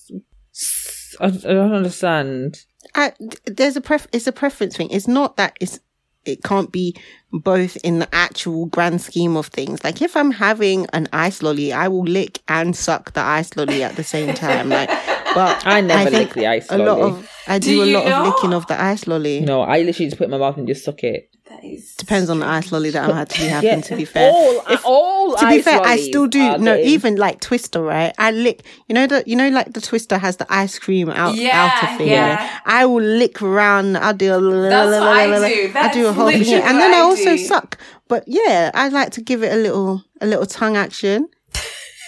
I, 1.21 1.27
I 1.27 1.29
don't 1.31 1.73
understand. 1.73 2.65
I, 2.95 3.13
there's 3.47 3.77
a 3.77 3.81
pref. 3.81 4.07
It's 4.13 4.27
a 4.27 4.33
preference 4.33 4.77
thing. 4.77 4.91
It's 4.91 5.09
not 5.09 5.37
that 5.37 5.57
it's. 5.61 5.81
It 6.25 6.43
can't 6.43 6.71
be 6.71 6.95
both 7.33 7.77
in 7.79 8.01
the 8.01 8.09
actual 8.15 8.67
grand 8.67 9.01
scheme 9.01 9.35
of 9.37 9.47
things. 9.47 9.83
Like 9.83 10.03
if 10.03 10.15
I'm 10.15 10.31
having 10.31 10.87
an 10.93 11.09
ice 11.13 11.43
lolly, 11.43 11.73
I 11.73 11.89
will 11.89 12.03
lick 12.05 12.41
and 12.49 12.77
suck 12.77 13.13
the 13.15 13.23
ice 13.23 13.57
lolly 13.57 13.83
at 13.83 13.97
the 13.97 14.05
same 14.05 14.35
time. 14.35 14.69
Like, 14.69 14.91
but 15.35 15.63
I 15.67 15.81
never 15.81 16.11
think 16.11 16.29
lick 16.29 16.35
the 16.35 16.47
ice 16.49 16.67
a 16.71 16.77
lot 16.77 16.99
lolly. 16.99 17.13
of 17.13 17.31
I 17.47 17.59
Do 17.59 17.69
do, 17.71 17.83
a 17.83 17.87
you 17.87 17.93
lot 17.95 18.07
of 18.13 18.27
licking 18.35 18.53
of 18.53 18.67
the 18.67 18.79
ice 18.79 19.07
lolly. 19.07 19.41
No, 19.41 19.63
I 19.63 19.79
literally 19.83 20.07
just 20.11 20.19
put 20.19 20.25
it 20.25 20.27
in 20.27 20.31
my 20.33 20.39
mouth 20.39 20.59
and 20.59 20.69
just 20.69 20.85
suck 20.85 21.03
it. 21.03 21.31
That 21.49 21.65
is 21.65 21.95
Depends 21.95 22.29
on 22.31 22.41
the 22.41 22.47
ice 22.47 22.71
lolly 22.73 22.91
that 22.91 23.09
I'm 23.09 23.17
actually 23.17 23.49
having. 23.49 23.69
Yeah, 23.71 23.81
To 23.81 23.97
be 23.97 24.05
fair, 24.15 24.31
all, 24.31 24.63
all 24.85 25.37
to 25.37 25.47
be 25.49 25.57
ice 25.57 25.65
fair, 25.65 25.81
I 25.81 25.97
still 25.97 26.27
do. 26.27 26.59
No, 26.59 26.77
getting- 26.77 26.91
even 26.91 27.17
like 27.17 27.41
Twister, 27.41 27.81
right? 27.83 28.13
I 28.19 28.31
lick. 28.33 28.63
You 28.87 28.95
know 28.95 29.07
that. 29.07 29.27
You 29.27 29.35
know, 29.37 29.49
like 29.49 29.73
the 29.73 29.81
Twister 29.81 30.19
has 30.19 30.37
the 30.37 30.47
ice 30.53 30.79
cream 30.79 31.09
out 31.11 31.37
Yeah, 31.37 31.71
outer 31.73 31.97
thing. 31.99 32.09
yeah. 32.09 32.61
I 32.67 32.85
will 32.87 33.03
lick 33.03 33.41
around. 33.43 33.97
I'll 33.97 34.13
do 34.15 34.35
a. 34.35 34.41
That's 34.69 34.91
what 34.91 35.03
I 35.03 35.27
do. 35.27 35.69
I 35.69 35.73
That's 35.73 35.97
do 35.97 36.07
a 36.07 36.13
whole 36.13 36.31
thing, 36.31 36.43
and 36.55 36.79
then 36.79 36.93
I 36.95 36.99
I 36.99 37.01
also 37.01 37.37
suck. 37.37 37.79
But 38.09 38.25
yeah, 38.27 38.71
I 38.75 38.89
like 38.89 39.11
to 39.13 39.21
give 39.23 39.43
it 39.43 39.53
a 39.53 39.57
little, 39.57 40.03
a 40.21 40.27
little 40.27 40.47
tongue 40.47 40.77
action. 40.77 41.29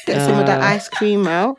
Get 0.07 0.21
some 0.23 0.39
of 0.39 0.47
that 0.47 0.61
Ah. 0.63 0.69
ice 0.75 0.89
cream 0.89 1.27
out. 1.27 1.59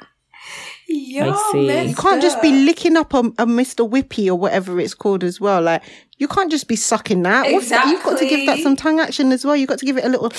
Y'all 0.93 1.33
see. 1.51 1.67
messed 1.67 1.89
You 1.89 1.95
can't 1.95 2.21
just 2.21 2.41
be 2.41 2.51
licking 2.65 2.97
up 2.97 3.13
a, 3.13 3.19
a 3.19 3.45
Mr. 3.45 3.87
Whippy 3.89 4.27
or 4.27 4.35
whatever 4.35 4.79
it's 4.79 4.93
called 4.93 5.23
as 5.23 5.39
well. 5.41 5.61
Like 5.61 5.83
you 6.17 6.27
can't 6.27 6.51
just 6.51 6.67
be 6.67 6.75
sucking 6.75 7.23
that. 7.23 7.51
What's 7.51 7.69
that? 7.69 7.87
You've 7.87 8.03
got 8.03 8.17
to 8.19 8.25
give 8.27 8.45
that 8.45 8.59
some 8.59 8.75
tongue 8.75 8.99
action 8.99 9.31
as 9.31 9.43
well. 9.45 9.55
You've 9.55 9.69
got 9.69 9.79
to 9.79 9.85
give 9.85 9.97
it 9.97 10.05
a 10.05 10.09
little, 10.09 10.29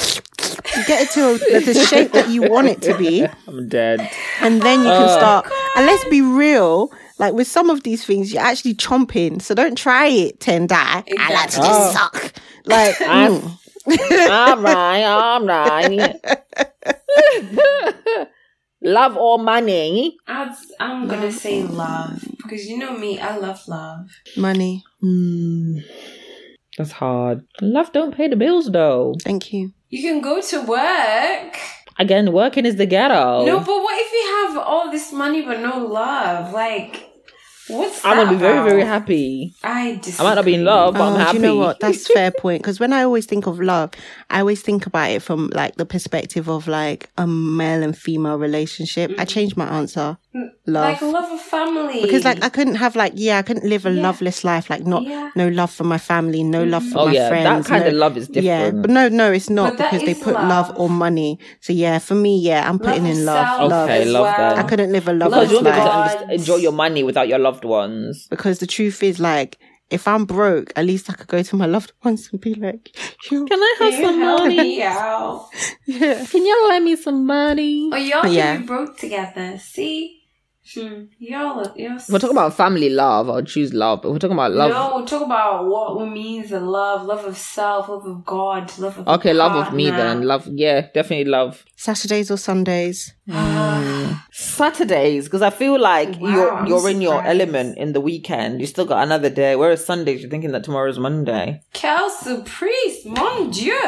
get 0.87 1.03
it 1.03 1.11
to 1.11 1.31
a, 1.35 1.61
the 1.61 1.75
shape 1.75 2.13
that 2.13 2.29
you 2.29 2.49
want 2.49 2.69
it 2.69 2.81
to 2.83 2.97
be, 2.97 3.25
I'm 3.49 3.69
dead. 3.69 4.09
and 4.41 4.63
then 4.63 4.81
you 4.81 4.87
can 4.91 5.09
Oh. 5.09 5.17
start. 5.17 5.47
And 5.77 5.87
let's 5.87 6.05
be 6.09 6.21
real. 6.23 6.93
Like 7.19 7.35
with 7.35 7.47
some 7.49 7.69
of 7.71 7.83
these 7.83 8.05
things, 8.05 8.33
you're 8.33 8.43
actually 8.43 8.75
chomping. 8.75 9.41
So 9.43 9.55
don't 9.55 9.77
try 9.77 10.07
it, 10.07 10.39
Tendai. 10.41 11.05
I 11.19 11.33
like 11.33 11.51
to 11.51 11.57
just 11.57 11.91
Exactly. 11.91 12.21
suck. 12.21 12.33
Like, 12.65 12.97
I'm, 13.01 13.33
mm. 13.41 13.59
all 14.31 14.59
right, 14.59 15.03
all 15.05 15.45
right. 15.45 16.17
Love 18.83 19.17
or 19.17 19.39
money? 19.39 20.17
I'd, 20.27 20.55
I'm 20.81 21.07
gonna 21.09 21.31
say 21.31 21.63
love 21.63 22.25
because 22.39 22.67
you 22.67 22.79
know 22.79 22.97
me. 22.97 23.21
I 23.21 23.37
love 23.37 23.61
love. 23.69 24.11
money. 24.37 24.83
Hmm. 25.01 25.79
That's 26.79 26.93
hard. 26.93 27.45
Love 27.61 27.93
don't 27.93 28.15
pay 28.15 28.29
the 28.29 28.37
bills 28.37 28.71
though. 28.71 29.15
Thank 29.23 29.53
you. 29.53 29.73
You 29.91 30.03
can 30.03 30.21
go 30.21 30.41
to 30.41 30.63
work. 30.63 31.59
Again, 31.99 32.33
working 32.33 32.65
is 32.65 32.77
the 32.77 32.87
ghetto. 32.87 33.45
No, 33.45 33.59
but 33.59 33.67
what 33.67 34.01
if 34.01 34.13
you 34.13 34.57
have 34.57 34.67
all 34.67 34.91
this 34.91 35.13
money 35.13 35.43
but 35.43 35.61
no 35.61 35.85
love? 35.87 36.53
Like, 36.53 37.12
what's 37.73 38.05
I'm 38.05 38.17
gonna 38.17 38.31
be 38.31 38.37
very, 38.37 38.69
very 38.69 38.85
happy. 38.85 39.55
I 39.63 39.97
disagree. 40.03 40.27
I 40.27 40.29
might 40.29 40.35
not 40.35 40.45
be 40.45 40.55
in 40.55 40.65
love, 40.65 40.95
but 40.95 41.03
I'm 41.03 41.15
Oh, 41.15 41.17
happy. 41.17 41.39
Do 41.39 41.43
you 41.43 41.49
know 41.49 41.57
what? 41.57 41.81
That's 41.81 42.09
a 42.09 42.13
fair 42.13 42.31
point. 42.39 42.63
Because 42.63 42.79
when 42.79 42.93
I 42.93 43.03
always 43.03 43.27
think 43.27 43.47
of 43.47 43.61
love, 43.61 43.91
I 44.31 44.41
always 44.41 44.63
think 44.63 44.87
about 44.87 45.11
it 45.11 45.23
from 45.23 45.51
like 45.55 45.77
the 45.77 45.87
perspective 45.87 46.49
of 46.49 46.69
like 46.69 47.11
a 47.19 47.27
male 47.27 47.83
and 47.83 47.97
female 47.97 48.39
relationship. 48.39 49.11
I 49.19 49.25
mm. 49.25 49.29
changed 49.29 49.57
my 49.57 49.67
answer. 49.67 50.19
Love. 50.35 51.03
Like 51.03 51.03
love 51.03 51.31
of 51.33 51.41
family. 51.43 52.01
because 52.01 52.25
like 52.25 52.43
I 52.43 52.49
couldn't 52.49 52.77
have 52.77 52.97
like 52.97 53.13
yeah 53.17 53.37
I 53.39 53.43
couldn't 53.43 53.69
live 53.69 53.85
a 53.85 53.91
Yeah. 53.93 54.03
loveless 54.03 54.45
life 54.45 54.71
like 54.71 54.87
not 54.87 55.03
Yeah. 55.03 55.31
no 55.37 55.49
love 55.49 55.71
for 55.71 55.85
my 55.85 55.99
family 55.99 56.43
no 56.43 56.65
love 56.65 56.83
mm-hmm. 56.85 56.93
for 56.93 56.99
Oh 57.01 57.07
my 57.07 57.13
yeah, 57.13 57.29
friends 57.29 57.67
that 57.67 57.69
kind 57.71 57.85
no- 57.85 57.89
of 57.91 57.95
love 57.95 58.17
is 58.17 58.29
different. 58.29 58.47
yeah 58.47 58.71
but 58.71 58.89
no 58.89 59.09
no 59.11 59.31
it's 59.31 59.51
not 59.51 59.77
But 59.77 59.91
because 59.91 60.07
they 60.07 60.15
put 60.15 60.33
love. 60.35 60.69
love. 60.71 60.79
or 60.81 60.89
money 60.89 61.39
so 61.61 61.75
yeah 61.75 61.99
for 61.99 62.15
me 62.15 62.39
yeah 62.41 62.67
I'm 62.67 62.79
putting 62.79 63.05
of 63.05 63.11
in 63.19 63.25
love 63.27 63.69
love 63.71 63.89
Okay, 63.91 64.05
love 64.07 64.23
well. 64.23 64.55
that. 64.57 64.59
I 64.65 64.69
couldn't 64.69 64.91
live 64.93 65.07
a 65.07 65.13
loveless 65.13 65.51
you 65.51 65.57
won't 65.57 65.67
be 65.67 65.71
able 65.71 65.81
to 65.83 65.85
life 65.99 66.13
God. 66.15 66.23
under- 66.23 66.35
enjoy 66.35 66.57
your 66.57 66.73
money 66.73 67.03
without 67.03 67.29
your 67.29 67.39
loved 67.39 67.65
ones. 67.67 68.27
because 68.31 68.59
the 68.59 68.67
truth 68.67 69.03
is 69.03 69.21
like 69.21 69.59
if 69.91 70.09
I'm 70.09 70.25
broke 70.25 70.73
at 70.77 70.87
least 70.87 71.11
I 71.11 71.13
could 71.13 71.27
go 71.27 71.43
to 71.43 71.57
my 71.57 71.67
loved 71.67 71.93
ones 72.03 72.31
and 72.33 72.41
be 72.41 72.55
like 72.55 72.97
Yo, 73.31 73.45
Can 73.45 73.59
I 73.61 73.75
Can 73.79 74.01
you 74.01 74.19
help 74.25 74.47
me 74.47 74.83
out? 74.83 75.51
yeah 75.87 76.25
Can 76.25 76.47
you 76.47 76.69
lend 76.69 76.87
me 76.87 76.97
some 76.97 77.27
money? 77.27 77.91
Oh, 77.93 77.97
y'all 77.97 78.23
But 78.23 78.29
can 78.29 78.33
yeah. 78.33 78.57
be 78.57 78.65
broke 78.65 78.97
together. 78.97 79.59
See, 79.59 80.22
hmm. 80.75 81.05
y'all, 81.19 81.73
y'all. 81.77 81.99
We're 82.09 82.19
talking 82.19 82.37
about 82.37 82.55
family 82.55 82.89
love. 82.89 83.29
I'll 83.29 83.43
choose 83.43 83.73
love, 83.73 84.03
but 84.03 84.13
we're 84.13 84.19
talking 84.19 84.37
about 84.37 84.53
love. 84.53 84.71
No, 84.71 85.05
talk 85.07 85.23
about 85.23 85.67
what 85.67 86.03
it 86.03 86.11
means 86.11 86.53
in 86.53 86.67
love, 86.67 87.07
love 87.07 87.25
of 87.25 87.37
self, 87.37 87.89
love 87.89 88.07
of 88.07 88.25
God, 88.25 88.77
love 88.79 88.99
of 88.99 89.09
Okay, 89.09 89.31
a 89.31 89.35
love 89.35 89.55
of 89.67 89.75
me 89.75 89.91
then. 89.91 90.23
Love, 90.23 90.49
yeah, 90.49 90.89
definitely 90.95 91.27
love. 91.27 91.65
Saturdays 91.77 92.31
or 92.31 92.37
Sundays 92.37 93.13
Ah, 93.31 94.27
Saturdays 94.33 95.25
because 95.25 95.43
I 95.43 95.51
feel 95.51 95.81
like 95.81 96.21
Wow, 96.21 96.35
you're 96.35 96.53
I'm 96.53 96.67
you're 96.67 96.89
in 96.91 97.01
your 97.01 97.23
element 97.25 97.79
in 97.79 97.93
the 97.93 98.01
weekend. 98.01 98.61
You 98.61 98.67
still 98.67 98.85
got 98.85 99.05
another 99.05 99.31
day. 99.31 99.55
Whereas 99.55 99.85
Sundays, 99.85 100.23
you're 100.23 100.31
thinking 100.31 100.53
that 100.53 100.65
tomorrow's 100.65 100.99
Monday. 100.99 101.61
Kelsey 101.73 102.43
Priest, 102.45 103.07
mon 103.07 103.51
Dieu. 103.51 103.81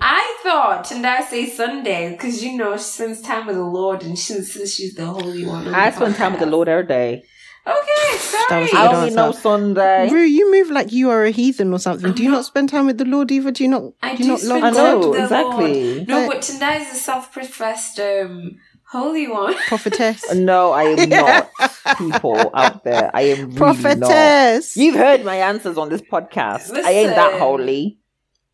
I 0.00 0.38
thought, 0.42 0.90
and 0.92 1.06
I 1.06 1.20
say 1.22 1.48
Sunday, 1.48 2.12
because 2.12 2.42
you 2.42 2.56
know 2.56 2.76
she 2.76 2.82
spends 2.84 3.20
time 3.20 3.46
with 3.46 3.56
the 3.56 3.64
Lord 3.64 4.02
and 4.02 4.18
she 4.18 4.34
says 4.34 4.74
she's 4.74 4.94
the 4.94 5.06
Holy 5.06 5.44
One. 5.46 5.68
on 5.68 5.74
I 5.74 5.90
spend 5.90 6.16
time 6.16 6.32
with 6.32 6.40
the. 6.40 6.46
Lord 6.46 6.68
every 6.68 6.86
day. 6.86 7.22
Okay, 7.66 8.16
sorry. 8.16 8.44
That 8.48 8.60
was 8.62 8.72
a 8.72 8.76
I 8.76 8.86
good 8.86 8.94
only 8.94 9.06
answer. 9.08 9.16
know 9.16 9.32
Sunday. 9.32 10.08
Rue 10.10 10.22
you 10.22 10.50
move 10.50 10.70
like 10.70 10.92
you 10.92 11.10
are 11.10 11.24
a 11.24 11.30
heathen 11.30 11.72
or 11.74 11.78
something 11.78 12.12
do 12.14 12.22
you 12.22 12.30
not 12.30 12.46
spend 12.46 12.70
time 12.70 12.86
with 12.86 12.96
the 12.96 13.04
Lord 13.04 13.30
either 13.30 13.50
do 13.50 13.62
you 13.64 13.68
not 13.68 13.82
I 14.02 14.16
do 14.16 14.22
do 14.22 14.28
not 14.30 14.38
spend 14.40 14.62
love 14.62 14.74
I 14.74 14.76
time 14.76 14.98
with 15.00 15.12
the 15.18 15.22
exactly. 15.24 15.94
Lord. 15.96 16.08
No, 16.08 16.26
But- 16.26 16.32
but 16.36 16.42
Tendai 16.42 16.80
is 16.80 16.90
a 16.90 16.94
self-professed 16.94 18.00
um, 18.00 18.56
Holy 18.90 19.28
One. 19.28 19.54
prophetess 19.68 20.34
No, 20.34 20.72
I 20.72 20.84
am 20.84 21.08
not. 21.10 21.50
People 21.98 22.50
out 22.54 22.82
there, 22.82 23.10
I 23.14 23.22
am 23.22 23.38
really 23.38 23.52
not. 23.52 23.56
prophetess 23.58 24.76
You've 24.78 24.96
heard 24.96 25.22
my 25.24 25.36
answers 25.36 25.76
on 25.76 25.90
this 25.90 26.00
podcast. 26.02 26.72
I 26.74 26.90
ain't 26.90 27.14
that 27.14 27.38
holy. 27.38 27.98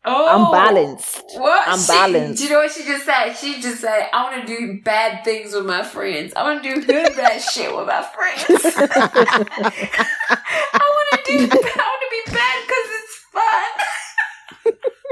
Oh, 0.09 0.25
I'm 0.27 0.51
balanced. 0.51 1.23
What? 1.35 1.67
I'm 1.67 1.79
She- 1.79 1.87
balanced. 1.91 2.37
Do 2.39 2.45
you 2.45 2.49
know 2.53 2.59
what 2.59 2.71
she 2.71 2.83
just 2.85 3.05
said? 3.05 3.33
She 3.33 3.61
just 3.61 3.81
said, 3.81 4.07
"I 4.13 4.23
want 4.23 4.47
to 4.47 4.57
do 4.57 4.79
bad 4.81 5.23
things 5.25 5.53
with 5.53 5.65
my 5.65 5.83
friends. 5.83 6.31
I 6.35 6.43
want 6.43 6.63
to 6.63 6.75
do 6.75 6.81
good 6.85 7.13
bad 7.15 7.41
shit 7.51 7.75
with 7.75 7.87
my 7.87 8.01
friends. 8.03 8.65
I 8.77 10.79
want 10.79 11.25
to 11.25 11.25
do. 11.25 11.37
I 11.43 11.45
want 11.45 12.01
to 12.03 12.09
be 12.11 12.21
bad 12.33 12.63
because 12.67 12.89
it's 12.99 13.15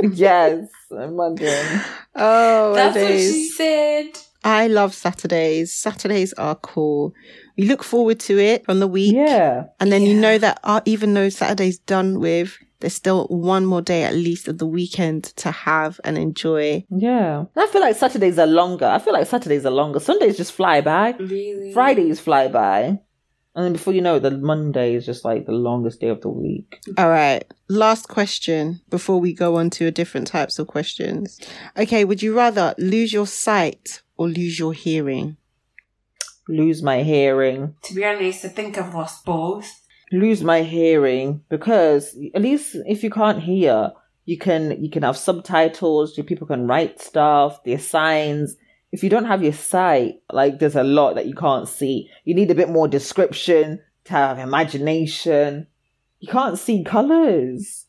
fun." 0.02 0.12
yes, 0.16 0.68
imagine. 0.91 1.82
oh 2.16 2.70
my 2.72 2.76
That's 2.76 2.96
what 2.96 3.08
she 3.08 3.50
said. 3.50 4.08
I 4.43 4.68
love 4.68 4.93
Saturdays. 4.93 5.74
Saturdays 5.74 6.32
are 6.34 6.56
cool. 6.56 7.14
We 7.58 7.66
look 7.66 7.84
forward 7.84 8.20
to 8.22 8.38
it 8.38 8.66
from 8.66 8.80
the 8.80 8.88
week. 8.88 9.16
Yeah. 9.16 9.64
And 9.80 9.91
then 9.91 10.04
you 10.04 10.14
know 10.20 10.38
that 10.38 10.60
uh, 10.64 10.82
even 10.86 11.14
though 11.16 11.30
Saturday's 11.30 11.80
done 11.80 12.20
with, 12.20 12.56
there's 12.86 12.94
still 12.94 13.26
one 13.30 13.66
more 13.66 13.82
day 13.82 14.04
at 14.04 14.14
least 14.14 14.48
of 14.48 14.60
the 14.60 14.68
weekend 14.68 15.24
to 15.24 15.50
have 15.50 16.00
and 16.04 16.20
enjoy. 16.20 16.86
Yeah. 16.92 17.40
And 17.40 17.50
I 17.58 17.66
feel 17.66 17.82
like 17.82 17.96
Saturdays 17.96 18.38
are 18.38 18.46
longer. 18.46 18.86
I 18.86 19.00
feel 19.00 19.14
like 19.14 19.26
Saturdays 19.26 19.66
are 19.66 19.72
longer. 19.72 20.00
Sundays 20.00 20.38
just 20.38 20.52
fly 20.52 20.82
by. 20.82 21.16
Really? 21.18 21.74
Fridays 21.74 22.20
fly 22.20 22.48
by. 22.48 23.00
And 23.56 23.66
then 23.66 23.74
before 23.74 23.94
you 23.94 24.02
know 24.02 24.18
it, 24.18 24.20
the 24.20 24.30
Monday 24.30 24.94
is 24.94 25.04
just 25.04 25.26
like 25.26 25.48
the 25.48 25.52
longest 25.52 26.00
day 26.00 26.10
of 26.10 26.22
the 26.22 26.30
week. 26.30 26.80
All 26.96 27.10
right. 27.10 27.44
Last 27.70 28.08
question 28.08 28.82
before 28.92 29.20
we 29.20 29.34
go 29.34 29.56
on 29.56 29.72
to 29.72 29.90
different 29.90 30.28
types 30.28 30.60
of 30.60 30.68
questions. 30.68 31.40
Okay. 31.76 32.06
Would 32.06 32.22
you 32.22 32.38
rather 32.38 32.76
lose 32.78 33.12
your 33.12 33.26
sight 33.26 34.04
or 34.16 34.28
lose 34.28 34.60
your 34.60 34.74
hearing? 34.74 35.38
Lose 36.48 36.84
my 36.84 37.02
hearing. 37.02 37.74
To 37.86 37.96
be 37.96 38.06
honest, 38.06 38.46
I 38.46 38.50
think 38.50 38.78
I've 38.78 38.94
lost 38.94 39.26
both. 39.26 39.72
Lose 40.20 40.43
my 40.43 40.61
hearing 40.61 41.41
because 41.49 42.16
at 42.34 42.41
least 42.41 42.76
if 42.88 43.03
you 43.03 43.09
can't 43.09 43.41
hear, 43.41 43.91
you 44.26 44.38
can 44.38 44.84
you 44.84 44.89
can 44.89 45.03
have 45.03 45.18
subtitles. 45.18 46.18
You 46.18 46.24
people 46.24 46.47
can 46.47 46.68
write 46.68 47.01
stuff. 47.01 47.63
There's 47.63 47.86
signs. 47.88 48.55
If 48.91 49.03
you 49.03 49.09
don't 49.09 49.26
have 49.26 49.43
your 49.43 49.53
sight, 49.53 50.22
like 50.32 50.59
there's 50.59 50.76
a 50.76 50.84
lot 50.84 51.16
that 51.16 51.28
you 51.28 51.36
can't 51.36 51.68
see. 51.68 52.09
You 52.24 52.34
need 52.34 52.51
a 52.51 52.55
bit 52.55 52.70
more 52.70 52.88
description 52.88 53.82
to 54.05 54.13
have 54.13 54.39
imagination. 54.39 55.68
You 56.20 56.32
can't 56.32 56.57
see 56.57 56.84
colors. 56.84 57.86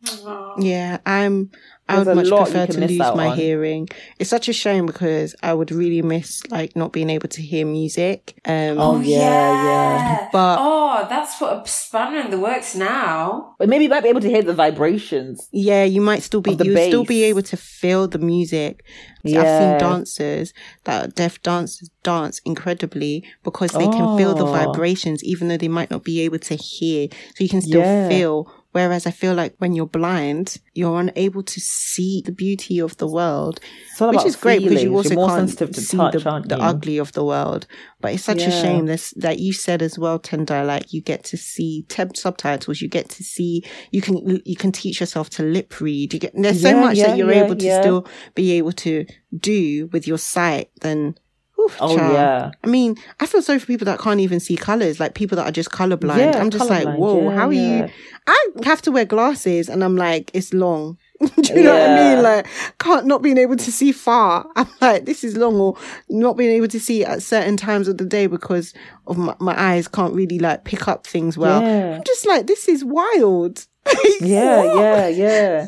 Yeah, 0.59 0.99
I'm. 1.07 1.51
I 1.89 1.99
would 2.03 2.17
much 2.17 2.29
prefer 2.29 2.67
to 2.67 2.81
lose 2.81 2.99
my 2.99 3.29
on. 3.29 3.37
hearing. 3.37 3.89
It's 4.19 4.29
such 4.31 4.49
a 4.49 4.53
shame 4.53 4.87
because 4.87 5.37
I 5.43 5.55
would 5.55 5.71
really 5.71 6.03
miss 6.03 6.43
like 6.51 6.75
not 6.75 6.93
being 6.93 7.11
able 7.11 7.29
to 7.29 7.43
hear 7.43 7.65
music. 7.65 8.35
Um, 8.45 8.79
Oh, 8.79 9.01
yeah, 9.01 9.19
yeah. 9.21 10.29
But- 10.33 10.59
oh, 10.61 11.07
that's 11.09 11.41
what 11.41 11.65
a 11.65 11.69
spanner 11.69 12.19
in 12.21 12.31
the 12.31 12.39
works 12.39 12.75
now. 12.75 13.55
But 13.59 13.69
maybe 13.69 13.85
you 13.85 13.91
might 13.91 14.03
be 14.03 14.09
able 14.09 14.21
to 14.23 14.29
hear 14.29 14.43
the 14.43 14.53
vibrations. 14.55 15.49
yeah, 15.53 15.85
you 15.85 16.01
might 16.01 16.23
still 16.23 16.41
be. 16.41 16.53
Of 16.53 16.59
the 16.59 16.65
You 16.67 16.75
would 16.75 16.87
still 16.89 17.05
be 17.05 17.23
able 17.25 17.43
to 17.43 17.57
feel 17.57 18.09
the 18.09 18.19
music. 18.19 18.85
Yeah. 19.23 19.41
I've 19.41 19.61
seen 19.61 19.79
dancers 19.89 20.53
that 20.85 21.15
deaf 21.15 21.43
dancers 21.43 21.91
dance 22.03 22.41
incredibly 22.45 23.25
because 23.45 23.73
they 23.73 23.87
can 23.89 24.17
feel 24.17 24.35
the 24.35 24.47
Oh. 24.47 24.53
vibrations, 24.53 25.23
even 25.25 25.49
though 25.49 25.57
they 25.57 25.69
might 25.69 25.91
not 25.91 26.05
be 26.05 26.21
able 26.21 26.39
to 26.41 26.55
hear. 26.57 27.09
So 27.35 27.45
you 27.45 27.49
can 27.49 27.61
still 27.63 27.81
Yeah. 27.81 28.09
feel. 28.09 28.47
Whereas 28.77 29.07
I 29.07 29.11
feel 29.11 29.33
like 29.33 29.55
when 29.57 29.73
you're 29.73 29.87
blind, 29.87 30.59
you're 30.75 31.01
unable 31.01 31.43
to 31.43 31.61
see 31.61 32.21
the 32.27 32.31
beauty 32.31 32.79
of 32.79 32.95
the 32.99 33.07
world. 33.07 33.59
Which 33.99 34.27
is 34.27 34.37
great 34.37 34.63
because 34.63 34.83
you 34.83 34.95
also 34.95 35.15
You're 35.15 35.27
can't 35.29 35.49
sensitive 35.49 35.71
to 35.77 35.81
see 35.81 35.97
touch, 35.97 36.13
the, 36.13 36.43
the 36.47 36.59
ugly 36.61 36.99
of 36.99 37.13
the 37.13 37.25
world. 37.25 37.67
But 38.03 38.13
it's 38.13 38.25
such 38.25 38.43
a 38.43 38.51
shame 38.51 38.85
this 38.85 39.15
that 39.17 39.39
you 39.39 39.55
said 39.55 39.81
as 39.81 39.99
well, 39.99 40.19
Tendai. 40.19 40.67
Like 40.67 40.93
you 40.93 41.01
get 41.01 41.25
to 41.25 41.39
see 41.39 41.87
temp 41.89 42.19
subtitles. 42.19 42.83
You 42.83 42.89
get 42.89 43.09
to 43.17 43.25
see. 43.25 43.65
You 43.93 44.03
can 44.03 44.43
you 44.45 44.57
can 44.57 44.73
teach 44.73 45.01
yourself 45.01 45.31
to 45.31 45.43
lip 45.43 45.81
read. 45.81 46.13
You 46.13 46.21
get 46.21 46.35
there's 46.35 46.61
so 46.61 46.69
Yeah, 46.69 46.81
much 46.83 46.99
yeah, 46.99 47.07
that 47.07 47.17
you're 47.17 47.33
yeah, 47.33 47.45
able 47.45 47.57
to 47.57 47.65
yeah. 47.65 47.81
still 47.81 48.07
be 48.35 48.53
able 48.59 48.73
to 48.73 49.07
do 49.35 49.87
with 49.87 50.07
your 50.07 50.19
sight. 50.19 50.69
Then. 50.83 51.15
Oof, 51.61 51.77
Oh 51.81 51.97
child. 51.97 52.13
yeah. 52.13 52.51
I 52.63 52.67
mean, 52.67 52.97
I 53.21 53.27
feel 53.27 53.43
sorry 53.43 53.59
for 53.59 53.67
people 53.67 53.85
that 53.87 53.99
can't 53.99 54.21
even 54.21 54.41
see 54.41 54.57
colors, 54.57 54.99
like 55.01 55.15
people 55.15 55.37
that 55.37 55.47
are 55.47 55.53
just 55.53 55.71
colorblind. 55.71 56.19
Yeah, 56.19 56.39
I'm 56.41 56.51
just 56.51 56.69
like, 56.71 56.87
whoa, 56.87 57.31
Yeah, 57.31 57.37
how 57.37 57.49
are 57.49 57.53
yeah. 57.53 57.87
you? 57.87 57.93
I 58.29 58.47
have 58.65 58.83
to 58.83 58.93
wear 58.93 59.05
glasses, 59.05 59.69
and 59.69 59.85
I'm 59.85 59.97
like, 59.97 60.31
it's 60.35 60.53
long. 60.53 60.99
Do 61.21 61.55
you 61.55 61.63
know 61.63 61.73
what 61.73 61.91
I 61.91 62.15
mean? 62.15 62.23
Like, 62.23 62.47
can't 62.79 63.07
not 63.07 63.23
being 63.23 63.39
able 63.39 63.57
to 63.57 63.73
see 63.73 63.93
far. 63.93 64.47
I'm 64.57 64.67
like, 64.81 65.07
this 65.07 65.23
is 65.25 65.37
long, 65.37 65.55
or 65.57 65.77
not 66.11 66.37
being 66.37 66.51
able 66.51 66.69
to 66.69 66.81
see 66.81 67.05
at 67.05 67.23
certain 67.23 67.57
times 67.57 67.89
of 67.89 67.99
the 67.99 68.05
day 68.05 68.27
because 68.27 68.75
of 69.07 69.17
my, 69.17 69.35
my 69.39 69.59
eyes 69.59 69.87
can't 69.89 70.13
really 70.15 70.39
like 70.39 70.65
pick 70.65 70.89
up 70.89 71.07
things 71.07 71.39
well. 71.39 71.63
Yeah. 71.63 71.97
I'm 71.97 72.05
just 72.05 72.27
like, 72.27 72.47
this 72.47 72.69
is 72.69 72.85
wild. 72.85 73.67
Yeah, 74.21 74.65
yeah, 74.75 75.09
yeah. 75.09 75.67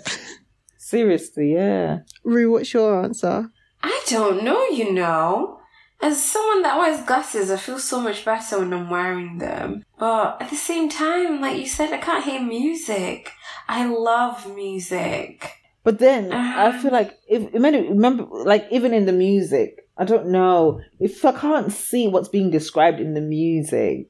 Seriously, 0.77 1.55
yeah. 1.55 2.01
Rue, 2.25 2.51
what's 2.51 2.73
your 2.73 3.03
answer? 3.05 3.49
I 3.83 4.03
don't 4.09 4.43
know, 4.43 4.65
you 4.69 4.93
know. 4.93 5.58
As 6.01 6.23
someone 6.25 6.63
that 6.63 6.79
wears 6.79 7.05
glasses, 7.05 7.51
I 7.51 7.57
feel 7.57 7.79
so 7.79 8.01
much 8.01 8.25
better 8.25 8.61
when 8.61 8.73
I'm 8.73 8.89
wearing 8.89 9.39
them. 9.39 9.85
But 9.99 10.41
at 10.41 10.49
the 10.51 10.57
same 10.57 10.89
time, 10.89 11.41
like 11.41 11.59
you 11.59 11.67
said, 11.67 11.93
I 11.93 11.99
can't 11.99 12.25
hear 12.25 12.41
music. 12.41 13.33
I 13.69 13.85
love 13.87 14.55
music. 14.55 15.51
But 15.83 15.99
then 15.99 16.33
Uh-huh. 16.33 16.69
I 16.69 16.79
feel 16.79 16.93
like 16.93 17.19
if 17.29 17.53
remember, 17.53 17.81
remember, 17.81 18.27
like 18.31 18.67
even 18.71 18.95
in 18.95 19.07
the 19.07 19.13
music, 19.13 19.89
I 19.97 20.05
don't 20.05 20.29
know 20.29 20.81
if 21.01 21.25
I 21.25 21.33
can't 21.33 21.73
see 21.73 22.07
what's 22.07 22.29
being 22.29 22.51
described 22.51 23.01
in 23.01 23.15
the 23.15 23.21
music. 23.21 24.07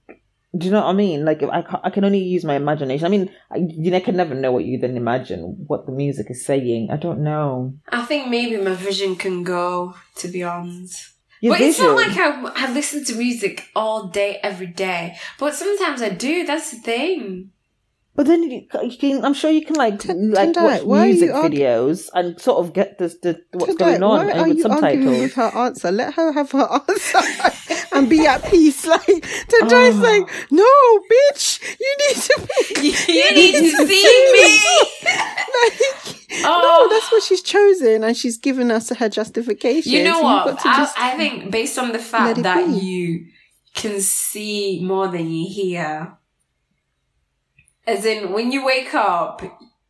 Do 0.57 0.67
you 0.67 0.73
know 0.73 0.81
what 0.81 0.91
I 0.91 0.93
mean? 0.95 1.25
Like 1.25 1.43
if 1.43 1.49
I 1.51 1.63
can, 1.63 1.81
I 1.85 1.91
can 1.91 2.05
only 2.05 2.19
use 2.23 2.45
my 2.45 2.57
imagination. 2.57 3.07
I 3.07 3.11
mean, 3.11 3.31
I, 3.51 3.59
you 3.59 3.91
know, 3.91 4.01
can 4.01 4.17
never 4.17 4.35
know 4.35 4.53
what 4.53 4.65
you 4.65 4.79
then 4.79 4.97
imagine 4.97 5.41
what 5.67 5.87
the 5.87 5.93
music 5.93 6.27
is 6.31 6.45
saying. 6.45 6.91
I 6.91 6.97
don't 6.97 7.21
know. 7.21 7.75
I 7.89 8.05
think 8.05 8.29
maybe 8.29 8.57
my 8.63 8.75
vision 8.75 9.17
can 9.17 9.43
go, 9.45 9.95
to 10.17 10.29
be 10.29 10.43
honest. 10.43 11.13
Your 11.41 11.55
but 11.55 11.61
it's 11.61 11.79
not 11.79 11.97
like 11.97 12.17
I, 12.17 12.67
I 12.67 12.73
listen 12.73 13.05
to 13.05 13.15
music 13.15 13.69
all 13.77 14.09
day, 14.09 14.41
every 14.43 14.67
day. 14.67 15.17
But 15.39 15.55
sometimes 15.55 16.03
I 16.03 16.09
do, 16.09 16.45
that's 16.45 16.71
the 16.71 16.79
thing. 16.79 17.53
But 18.19 18.27
then 18.27 18.43
you, 18.43 18.67
you 18.83 18.99
can, 18.99 19.25
I'm 19.25 19.33
sure 19.33 19.49
you 19.49 19.65
can 19.65 19.77
like 19.77 20.01
Ten- 20.01 20.33
like 20.33 20.49
Tendai, 20.51 20.63
watch 20.65 20.83
why 20.83 20.99
are 20.99 21.07
you 21.07 21.13
music 21.13 21.31
argu- 21.31 21.53
videos 21.55 22.09
and 22.15 22.41
sort 22.41 22.59
of 22.59 22.73
get 22.73 22.99
this 22.99 23.15
the 23.23 23.41
what's 23.53 23.75
Tendai, 23.75 23.79
going 23.79 24.03
on 24.03 24.27
why 24.27 24.33
and 24.33 24.41
are 24.41 24.49
with 24.49 24.59
you 24.59 24.67
arguing 24.67 24.81
subtitles. 25.07 25.21
with 25.21 25.35
her 25.35 25.51
answer? 25.57 25.93
Let 25.93 26.15
her 26.15 26.33
have 26.33 26.51
her 26.51 26.69
answer 26.89 27.21
and 27.95 28.11
be 28.11 28.27
at 28.27 28.45
peace. 28.51 28.85
Like 28.95 29.07
Tendai's 29.07 29.97
Oh. 29.97 30.03
like, 30.03 30.27
no, 30.51 30.75
bitch, 31.13 31.63
you 31.79 31.93
need 32.03 32.17
to 32.29 32.37
be. 32.83 32.89
You 33.13 33.35
need 33.35 33.53
to 33.55 33.87
see 33.87 34.33
me! 34.35 35.09
like, 35.63 36.17
Oh. 36.45 36.61
No, 36.89 36.89
that's 36.95 37.11
what 37.13 37.23
she's 37.23 37.41
chosen, 37.43 38.05
and 38.05 38.17
she's 38.17 38.37
given 38.37 38.71
us 38.71 38.91
her 38.91 39.09
justification. 39.09 39.93
You 39.93 40.05
know 40.05 40.15
So 40.15 40.23
what? 40.23 40.45
Got 40.47 40.61
to 40.63 40.69
I, 40.69 40.77
just- 40.77 40.99
I 40.99 41.17
think 41.17 41.51
based 41.51 41.79
on 41.79 41.93
the 41.93 41.99
fact 41.99 42.43
that 42.43 42.67
be. 42.67 42.73
you 42.85 43.27
can 43.75 44.01
see 44.01 44.81
more 44.85 45.09
than 45.09 45.31
you 45.31 45.49
hear, 45.49 46.17
as 47.89 48.05
in 48.05 48.33
when 48.33 48.53
you 48.53 48.65
wake 48.65 48.95
up, 48.95 49.43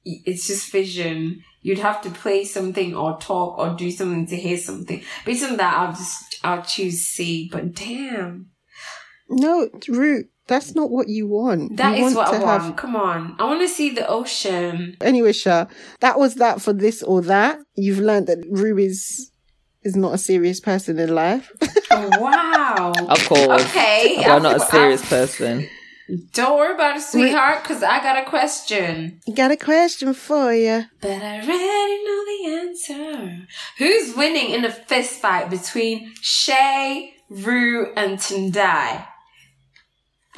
it's 0.04 0.46
just 0.46 0.70
vision. 0.72 1.42
You'd 1.60 1.80
have 1.80 2.00
to 2.02 2.10
play 2.10 2.44
something 2.44 2.94
or 2.94 3.18
talk 3.18 3.58
or 3.58 3.74
do 3.76 3.90
something 3.90 4.26
to 4.28 4.36
hear 4.36 4.56
something. 4.56 5.02
Based 5.26 5.44
on 5.44 5.56
that, 5.58 5.74
I'll 5.76 5.92
just 5.92 6.38
I'll 6.44 6.62
choose 6.62 7.04
C. 7.04 7.48
But 7.52 7.74
damn, 7.74 8.50
no, 9.28 9.68
Root. 9.88 10.30
That's 10.46 10.74
not 10.74 10.90
what 10.90 11.08
you 11.08 11.26
want. 11.26 11.76
that 11.76 11.98
you 11.98 12.06
is 12.06 12.14
what 12.14 12.28
I 12.28 12.38
want. 12.42 12.62
have- 12.62 12.76
Come 12.76 12.96
on, 12.96 13.36
I 13.38 13.44
want 13.44 13.60
to 13.60 13.68
see 13.68 13.90
the 13.90 14.08
ocean. 14.08 14.96
Anyway, 15.02 15.32
Sha, 15.32 15.66
that 16.00 16.18
was 16.18 16.36
that 16.36 16.62
for 16.62 16.72
this 16.72 17.02
or 17.02 17.20
that. 17.22 17.58
You've 17.74 17.98
learned 17.98 18.28
that 18.28 18.38
Rue 18.50 18.78
is 18.78 19.30
is 19.82 19.94
not 19.94 20.14
a 20.14 20.18
serious 20.18 20.58
person 20.60 20.98
in 20.98 21.14
life. 21.14 21.52
wow. 21.90 22.92
Of 23.08 23.28
course. 23.28 23.62
Okay. 23.66 24.24
I'm 24.24 24.42
not 24.42 24.56
a 24.58 24.62
I've- 24.62 24.70
serious 24.70 25.00
I've- 25.02 25.08
person. 25.10 25.68
Don't 26.32 26.56
worry 26.58 26.74
about 26.74 26.96
it, 26.96 27.02
sweetheart, 27.02 27.62
because 27.62 27.82
I 27.82 28.00
got 28.00 28.16
a 28.16 28.28
question. 28.28 29.20
Got 29.34 29.50
a 29.50 29.56
question 29.56 30.14
for 30.14 30.54
you. 30.54 30.84
But 31.02 31.22
I 31.22 31.40
already 31.40 32.04
know 32.04 32.24
the 32.24 32.46
answer. 32.60 33.46
Who's 33.76 34.16
winning 34.16 34.50
in 34.50 34.64
a 34.64 34.70
fist 34.72 35.20
fight 35.20 35.50
between 35.50 36.14
Shay, 36.22 37.14
Rue, 37.28 37.92
and 37.94 38.18
Tendai? 38.18 39.06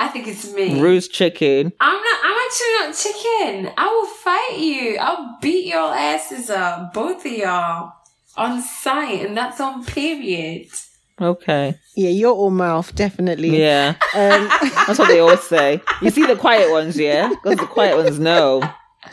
I 0.01 0.09
think 0.09 0.27
it's 0.27 0.53
me. 0.53 0.81
Rue's 0.81 1.07
chicken. 1.07 1.73
I'm 1.79 2.03
not. 2.03 2.21
I'm 2.25 2.37
actually 2.47 2.67
not 2.81 2.97
chicken. 2.97 3.73
I 3.77 3.87
will 3.87 4.07
fight 4.07 4.59
you. 4.59 4.97
I'll 4.97 5.39
beat 5.41 5.67
your 5.67 5.95
asses 5.95 6.51
up, 6.51 6.95
both 6.95 7.25
of 7.25 7.31
y'all, 7.31 7.93
on 8.37 8.63
sight, 8.63 9.25
and 9.25 9.37
that's 9.37 9.61
on 9.61 9.85
period. 9.85 10.69
Okay. 11.21 11.75
Yeah, 11.97 12.09
you're 12.11 12.33
all 12.35 12.51
mouth, 12.51 12.95
definitely. 12.95 13.59
Yeah. 13.61 13.95
Um, 14.15 14.49
That's 14.87 14.99
what 14.99 15.09
they 15.09 15.21
always 15.21 15.43
say. 15.43 15.81
You 16.01 16.11
see 16.11 16.25
the 16.27 16.37
quiet 16.37 16.71
ones, 16.71 16.97
yeah? 16.99 17.29
Because 17.29 17.59
the 17.59 17.67
quiet 17.67 17.97
ones 17.97 18.19
know. 18.19 18.61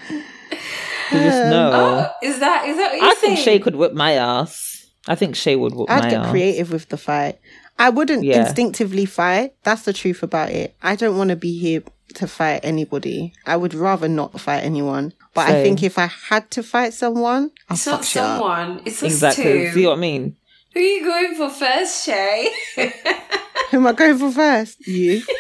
They 0.10 1.20
just 1.24 1.44
Um, 1.44 1.50
know. 1.50 1.72
Oh, 1.74 2.26
is 2.28 2.40
that 2.40 2.68
is 2.68 2.78
that 2.78 2.92
what 2.92 3.02
you 3.02 3.06
I 3.08 3.14
think 3.16 3.38
saying? 3.38 3.46
Shay 3.46 3.60
could 3.60 3.76
whip 3.76 3.94
my 3.94 4.14
ass. 4.14 4.86
I 5.08 5.16
think 5.16 5.36
Shay 5.36 5.56
would 5.56 5.74
whip 5.74 5.90
I'd 5.90 6.04
my 6.04 6.10
get 6.10 6.22
ass. 6.22 6.30
creative 6.32 6.72
with 6.72 6.90
the 6.90 6.98
fight. 6.98 7.40
I 7.80 7.90
wouldn't 7.90 8.24
Yeah. 8.24 8.46
instinctively 8.46 9.06
fight. 9.06 9.54
That's 9.64 9.84
the 9.84 9.94
truth 9.94 10.24
about 10.24 10.50
it. 10.52 10.76
I 10.84 10.96
don't 10.96 11.18
want 11.18 11.30
to 11.30 11.36
be 11.36 11.58
here 11.60 11.84
to 12.16 12.28
fight 12.28 12.62
anybody. 12.64 13.34
I 13.46 13.56
would 13.58 13.74
rather 13.74 14.08
not 14.08 14.40
fight 14.40 14.64
anyone. 14.64 15.14
But 15.34 15.50
I 15.50 15.62
think 15.64 15.84
if 15.84 15.98
I 16.00 16.08
had 16.08 16.50
to 16.52 16.64
fight 16.64 16.94
someone, 16.94 17.52
I'll 17.70 17.76
It's 17.76 17.86
not 17.86 18.00
fuck 18.00 18.06
shit 18.06 18.22
up. 18.22 18.40
someone. 18.40 18.82
It's 18.86 19.04
us 19.04 19.12
Exactly. 19.14 19.44
two. 19.44 19.72
See 19.74 19.86
what 19.86 19.94
I 19.98 20.02
mean? 20.02 20.36
Who 20.78 20.84
are 20.84 20.86
you 20.86 21.04
going 21.04 21.34
for 21.34 21.50
first, 21.50 22.06
Shay? 22.06 22.52
Who 22.76 23.78
am 23.78 23.88
I 23.88 23.94
going 23.94 24.16
for 24.20 24.32
first? 24.32 24.88
You. 24.88 25.24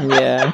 Yeah. 0.00 0.52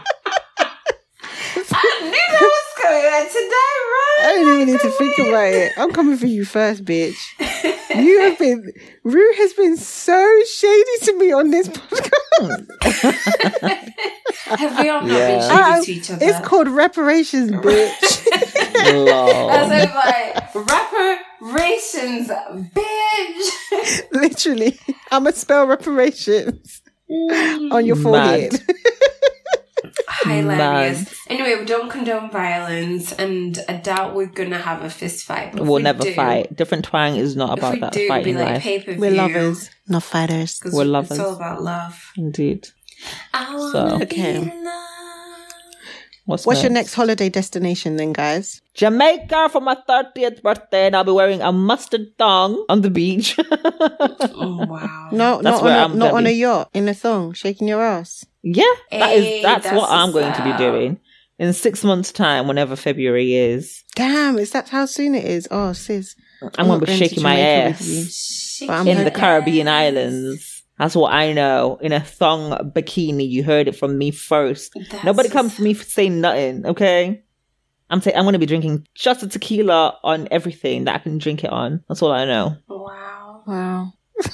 I 1.77 2.01
knew 2.03 2.11
that 2.11 2.41
was 2.41 2.74
coming 2.85 3.05
out 3.07 3.29
today, 3.29 3.75
right? 3.95 4.19
I 4.21 4.27
right? 4.27 4.35
don't 4.45 4.55
even 4.61 4.67
need 4.75 4.81
to 4.81 4.91
think 4.91 5.19
about 5.19 5.53
it. 5.53 5.73
I'm 5.77 5.93
coming 5.93 6.17
for 6.17 6.27
you 6.27 6.45
first, 6.45 6.85
bitch. 6.85 7.17
You 7.95 8.21
have 8.23 8.39
been, 8.41 8.73
Rue 9.05 9.33
has 9.37 9.53
been 9.53 9.77
so 9.77 10.41
shady 10.57 10.99
to 11.03 11.17
me 11.17 11.31
on 11.31 11.51
this 11.51 11.69
podcast. 11.69 12.67
Have 14.59 14.81
we 14.81 14.89
all 14.89 15.03
not 15.03 15.11
Yeah. 15.11 15.29
been 15.29 15.41
Um, 15.57 15.85
shady 15.85 16.01
to 16.01 16.01
each 16.01 16.11
other? 16.11 16.27
It's 16.27 16.41
called 16.49 16.67
reparations, 16.69 17.53
bitch. 17.53 18.85
Lol. 18.93 19.51
As 19.51 19.71
in 19.71 19.95
like 19.95 20.55
reparations, 21.41 22.29
bitch. 22.75 24.03
Literally, 24.13 24.81
I'm 25.13 25.23
gonna 25.25 25.37
spell 25.37 25.67
reparations 25.69 26.83
on 27.71 27.87
your 27.87 27.95
forehead. 27.97 28.61
Hilarious. 30.23 31.15
Anyway, 31.29 31.57
we 31.61 31.65
don't 31.65 31.91
condone 31.91 32.31
violence, 32.31 33.13
and 33.13 33.59
I 33.69 33.75
doubt 33.75 34.15
we're 34.15 34.27
gonna 34.27 34.59
have 34.59 34.83
a 34.83 34.91
fist 34.91 35.25
fight. 35.27 35.53
but 35.53 35.63
We'll 35.63 35.77
we 35.77 35.83
never 35.83 36.03
do- 36.03 36.15
fight. 36.15 36.55
Different 36.57 36.85
twang 36.85 37.17
is 37.17 37.37
not 37.37 37.53
If 37.53 37.59
about 37.59 37.75
we 37.75 37.81
that 37.81 37.93
do, 37.93 38.01
it'll 38.01 38.09
fighting 38.17 38.35
be 38.35 38.41
like 38.41 38.49
life. 38.55 38.63
pay 38.63 38.79
per 38.81 38.93
view. 38.93 39.01
We're 39.01 39.11
lovers, 39.13 39.71
not 39.89 40.03
fighters. 40.03 40.61
We're 40.73 40.85
lovers. 40.85 41.13
It's 41.13 41.21
all 41.21 41.37
about 41.37 41.63
love. 41.63 42.13
Indeed. 42.17 42.69
I 43.33 43.55
wanna 43.57 43.71
So- 43.73 43.99
be 43.99 44.05
Okay. 44.05 44.37
in 44.37 44.65
love. 44.65 44.81
What's, 46.27 46.47
What's 46.47 46.63
your 46.63 46.73
next 46.73 46.95
holiday 46.95 47.29
destination 47.29 47.97
then, 47.97 48.15
guys? 48.15 48.63
Jamaica 48.73 49.51
for 49.51 49.61
my 49.61 49.77
30th 49.87 50.41
birthday, 50.43 50.87
and 50.87 50.97
I'll 50.97 51.05
be 51.05 51.13
wearing 51.13 51.43
a 51.43 51.53
mustard 51.53 52.17
thong 52.19 52.65
on 52.71 52.81
the 52.81 52.89
beach. 52.89 53.37
Oh 54.37 54.65
wow. 54.67 55.09
No, 55.13 55.43
That's 55.43 55.61
not 55.61 55.63
where 55.63 55.73
on 55.77 55.81
a, 55.81 55.85
I'm 55.93 55.99
not 55.99 56.13
on 56.15 56.27
a 56.27 56.31
yacht 56.31 56.71
in 56.75 56.89
a 56.89 56.95
thong, 56.95 57.35
shaking 57.35 57.69
your 57.69 57.83
ass. 57.83 58.25
Yeah, 58.45 58.63
that 58.93 59.09
Hey, 59.11 59.39
is 59.39 59.43
that's, 59.43 59.65
that's 59.65 59.77
what 59.77 59.91
I'm 59.91 60.13
going 60.13 60.33
to 60.33 60.45
be 60.45 60.53
doing 60.57 61.01
in 61.39 61.53
six 61.53 61.83
months' 61.83 62.13
time, 62.13 62.47
whenever 62.47 62.77
February 62.77 63.35
is. 63.35 63.83
Damn, 63.97 64.39
is 64.39 64.51
that 64.53 64.69
how 64.69 64.87
soon 64.87 65.15
it 65.15 65.25
is? 65.25 65.49
Oh, 65.51 65.73
sis. 65.73 66.15
I'm 66.59 66.67
gonna 66.69 66.85
be 66.85 66.95
shaking 66.95 67.23
my 67.23 67.39
ass. 67.39 67.81
with 67.81 67.89
you. 67.89 68.05
Shake 68.05 68.69
But 68.69 68.75
I'm 68.75 68.87
in 68.89 68.99
the 68.99 69.05
hoping- 69.05 69.21
Caribbean 69.21 69.67
ass. 69.69 69.83
islands. 69.83 70.63
That's 70.79 70.95
what 70.97 71.13
I 71.13 71.33
know. 71.33 71.79
In 71.81 71.93
a 71.93 72.01
thong 72.01 72.51
bikini. 72.73 73.29
You 73.29 73.43
heard 73.45 73.67
it 73.69 73.77
from 73.77 73.97
me 73.97 74.11
first. 74.11 74.73
That's 74.91 75.05
Nobody 75.05 75.29
just- 75.29 75.33
comes 75.33 75.55
for 75.55 75.63
me 75.63 75.73
for 75.75 75.85
saying 75.85 76.21
nothing, 76.21 76.67
okay? 76.67 77.23
I'm 77.91 78.01
saying 78.01 78.17
I'm 78.17 78.25
gonna 78.25 78.39
be 78.39 78.47
drinking 78.47 78.87
shots 78.95 79.23
of 79.23 79.31
tequila 79.31 79.99
on 80.05 80.27
everything 80.31 80.85
that 80.85 80.95
I 80.97 80.99
can 80.99 81.19
drink 81.19 81.45
it 81.45 81.51
on. 81.51 81.83
That's 81.89 82.03
all 82.03 82.13
I 82.13 82.25
know. 82.25 82.57
Wow. 82.69 83.43
Wow. 83.47 83.93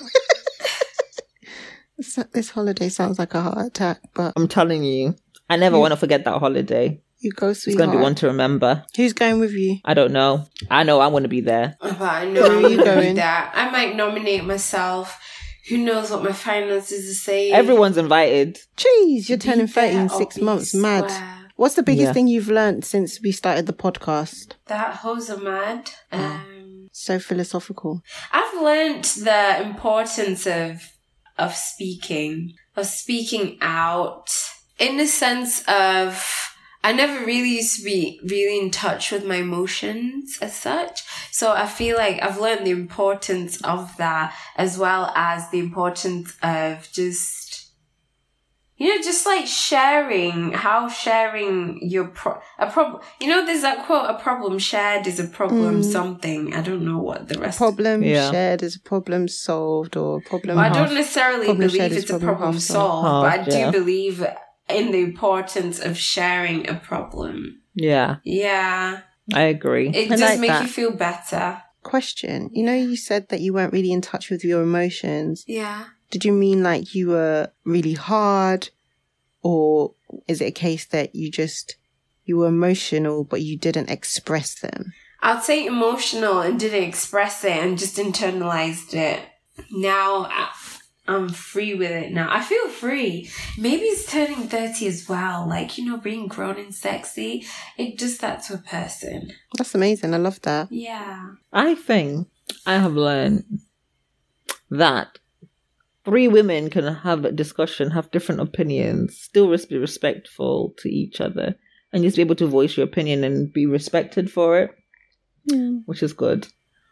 this, 2.01 2.19
this 2.33 2.51
holiday 2.51 2.89
sounds 2.89 3.19
like 3.19 3.35
a 3.35 3.43
heart 3.43 3.67
attack, 3.67 3.99
but 4.15 4.33
I'm 4.37 4.49
telling 4.49 4.83
you. 4.85 5.15
I 5.49 5.57
never 5.57 5.77
You- 5.77 5.81
want 5.81 5.93
to 5.93 5.97
forget 5.97 6.25
that 6.25 6.39
holiday. 6.39 7.01
you 7.19 7.33
go, 7.33 7.49
sweet. 7.49 7.53
It's 7.53 7.63
sweetheart. 7.65 7.89
gonna 7.89 7.99
be 7.99 8.03
one 8.03 8.15
to 8.17 8.27
remember. 8.29 8.85
Who's 8.97 9.13
going 9.13 9.41
with 9.41 9.53
you? 9.53 9.79
I 9.85 9.95
don't 9.95 10.13
know. 10.13 10.47
I 10.71 10.85
know 10.85 11.01
I'm 11.01 11.13
gonna 11.13 11.29
be 11.29 11.41
there. 11.43 11.77
But 11.81 12.01
I 12.01 12.25
know 12.25 12.43
Where 12.43 12.53
I'm 12.59 12.65
are 12.65 12.69
you 12.69 12.77
gonna 12.79 12.95
going? 12.95 13.09
do 13.09 13.21
that. 13.21 13.53
I 13.55 13.69
might 13.71 13.95
nominate 13.97 14.45
myself. 14.45 15.19
Who 15.69 15.77
knows 15.79 16.11
what 16.11 16.23
my 16.25 16.33
finances 16.33 17.11
are 17.11 17.15
saying? 17.15 17.53
Everyone's 17.53 17.97
invited. 17.99 18.59
Jeez, 18.77 19.29
you're 19.29 19.37
Be 19.39 19.45
turning 19.45 19.67
30 19.67 19.97
in 19.97 20.09
six 20.09 20.37
be 20.37 20.43
months. 20.43 20.73
Mad. 20.75 21.13
What's 21.57 21.75
the 21.75 21.83
biggest 21.83 22.07
Yeah. 22.07 22.13
thing 22.15 22.27
you've 22.29 22.49
learned 22.49 22.85
since 22.87 23.21
we 23.21 23.31
started 23.33 23.67
the 23.67 23.75
podcast? 23.75 24.53
That 24.69 24.95
hoes 24.97 25.29
are 25.29 25.37
mad. 25.37 25.91
Um, 26.11 26.89
So 26.93 27.19
philosophical. 27.19 28.01
I've 28.33 28.63
learned 28.63 29.05
the 29.05 29.61
importance 29.63 30.47
of 30.47 30.81
of 31.41 31.55
speaking, 31.55 32.55
of 32.77 32.87
speaking 32.87 33.59
out, 33.61 34.29
in 34.79 34.97
the 34.97 35.07
sense 35.07 35.65
of 35.67 36.25
I 36.83 36.93
never 36.93 37.27
really 37.27 37.57
used 37.57 37.77
to 37.79 37.85
be 37.85 38.21
really 38.25 38.59
in 38.59 38.71
touch 38.71 39.13
with 39.13 39.27
my 39.27 39.37
emotions 39.37 40.39
as 40.41 40.57
such. 40.57 41.03
So 41.31 41.53
I 41.53 41.67
feel 41.67 41.97
like 41.97 42.23
I've 42.23 42.41
learned 42.41 42.67
the 42.67 42.71
importance 42.71 43.61
of 43.63 43.95
that 43.99 44.35
as 44.57 44.79
well 44.79 45.13
as 45.15 45.51
the 45.51 45.59
importance 45.59 46.37
of 46.43 46.89
just 46.93 47.50
you 48.81 48.87
know, 48.97 49.03
just 49.03 49.27
like 49.27 49.47
sharing, 49.47 50.53
how 50.53 50.89
sharing 50.89 51.79
your 51.83 52.07
pro- 52.19 52.41
a 52.59 52.69
problem. 52.71 53.01
You 53.21 53.29
know, 53.29 53.45
there's 53.47 53.63
that 53.63 53.85
quote: 53.87 54.07
"A 54.09 54.15
problem 54.19 54.59
shared 54.59 55.07
is 55.07 55.21
a 55.21 55.29
problem." 55.39 55.83
Mm. 55.83 55.93
Something 55.99 56.55
I 56.55 56.63
don't 56.69 56.85
know 56.91 56.99
what 57.09 57.29
the 57.29 57.35
rest. 57.35 57.41
A 57.41 57.43
rest. 57.49 57.59
problem 57.59 58.03
Yeah. 58.03 58.31
shared 58.31 58.63
is 58.63 58.75
a 58.77 58.81
problem 58.93 59.29
solved 59.29 59.97
or 59.97 60.19
a 60.19 60.23
problem 60.23 60.57
Well, 60.57 60.65
I 60.65 60.73
don't 60.79 60.95
necessarily 60.95 61.47
problem 61.47 61.69
believe 61.69 61.93
it's 61.93 62.05
a 62.11 62.19
problem 62.19 62.37
problem 62.37 62.59
solved, 62.59 63.07
solved. 63.07 63.25
but 63.27 63.31
I 63.41 63.45
do 63.55 63.59
Yeah. 63.65 63.71
believe 63.71 64.17
in 64.79 64.93
the 64.93 65.01
importance 65.11 65.77
of 65.89 65.93
sharing 65.99 66.69
a 66.69 66.75
problem. 66.75 67.61
Yeah, 67.75 68.17
Yeah, 68.25 69.01
I 69.35 69.43
agree. 69.57 69.89
it 69.91 70.07
I 70.07 70.17
does 70.17 70.21
like 70.21 70.41
make 70.41 70.51
that. 70.51 70.63
you 70.63 70.69
feel 70.69 70.93
better. 70.93 71.63
Question. 71.83 72.51
You 72.53 72.63
know, 72.65 72.75
you 72.75 72.97
said 72.97 73.29
that 73.31 73.41
you 73.41 73.53
weren't 73.55 73.73
really 73.73 73.93
in 73.93 74.01
touch 74.01 74.31
with 74.31 74.43
your 74.45 74.63
emotions. 74.63 75.45
Yeah. 75.47 75.85
Did 76.11 76.25
you 76.25 76.33
mean 76.33 76.63
like 76.63 76.95
you 76.95 77.09
were 77.09 77.51
really 77.65 77.95
hard? 77.95 78.71
Or 79.43 79.95
is 80.29 80.41
it 80.41 80.47
a 80.47 80.51
case 80.53 80.87
that 80.87 81.15
you 81.15 81.31
just, 81.31 81.77
you 82.25 82.37
were 82.39 82.49
emotional, 82.49 83.25
but 83.25 83.41
you 83.43 83.57
didn't 83.57 83.91
express 83.91 84.59
them? 84.61 84.93
I'd 85.23 85.43
say 85.43 85.67
emotional 85.67 86.41
and 86.41 86.59
didn't 86.59 86.83
express 86.83 87.45
it 87.45 87.53
and 87.53 87.79
just 87.79 87.97
internalized 87.97 88.95
it. 88.95 89.21
Now 89.71 90.27
I- 90.31 90.51
I'm 91.09 91.29
free 91.29 91.75
with 91.75 91.91
it 91.91 92.13
now. 92.13 92.29
I 92.31 92.41
feel 92.41 92.69
free. 92.69 93.29
Maybe 93.59 93.83
it's 93.85 94.11
turning 94.11 94.47
30 94.49 94.87
as 94.87 95.09
well. 95.09 95.45
Like, 95.49 95.77
you 95.77 95.85
know, 95.85 95.97
being 95.97 96.29
grown 96.29 96.57
and 96.57 96.73
sexy. 96.75 97.45
It 97.77 97.99
does 97.99 98.19
that 98.19 98.45
to 98.45 98.55
a 98.55 98.59
person. 98.59 99.33
That's 99.57 99.75
amazing. 99.75 100.15
I 100.15 100.19
love 100.19 100.41
that. 100.43 100.71
Yeah. 100.71 101.31
I 101.53 101.75
think 101.75 102.29
I 102.65 102.75
have 102.75 102.95
learned 102.95 103.61
that 104.71 105.19
three 106.11 106.27
women 106.27 106.69
can 106.71 106.93
have 106.93 107.25
a 107.25 107.31
discussion, 107.31 107.93
have 107.93 108.11
different 108.11 108.41
opinions, 108.41 109.17
still 109.17 109.57
be 109.69 109.79
respectful 109.79 110.75
to 110.79 110.89
each 110.89 111.21
other, 111.21 111.55
and 111.93 112.03
just 112.03 112.17
be 112.17 112.23
able 112.23 112.35
to 112.35 112.49
voice 112.49 112.77
your 112.77 112.85
opinion 112.85 113.23
and 113.23 113.53
be 113.53 113.65
respected 113.65 114.29
for 114.29 114.59
it, 114.59 114.71
which 115.87 116.03
is 116.03 116.13
good. 116.13 116.49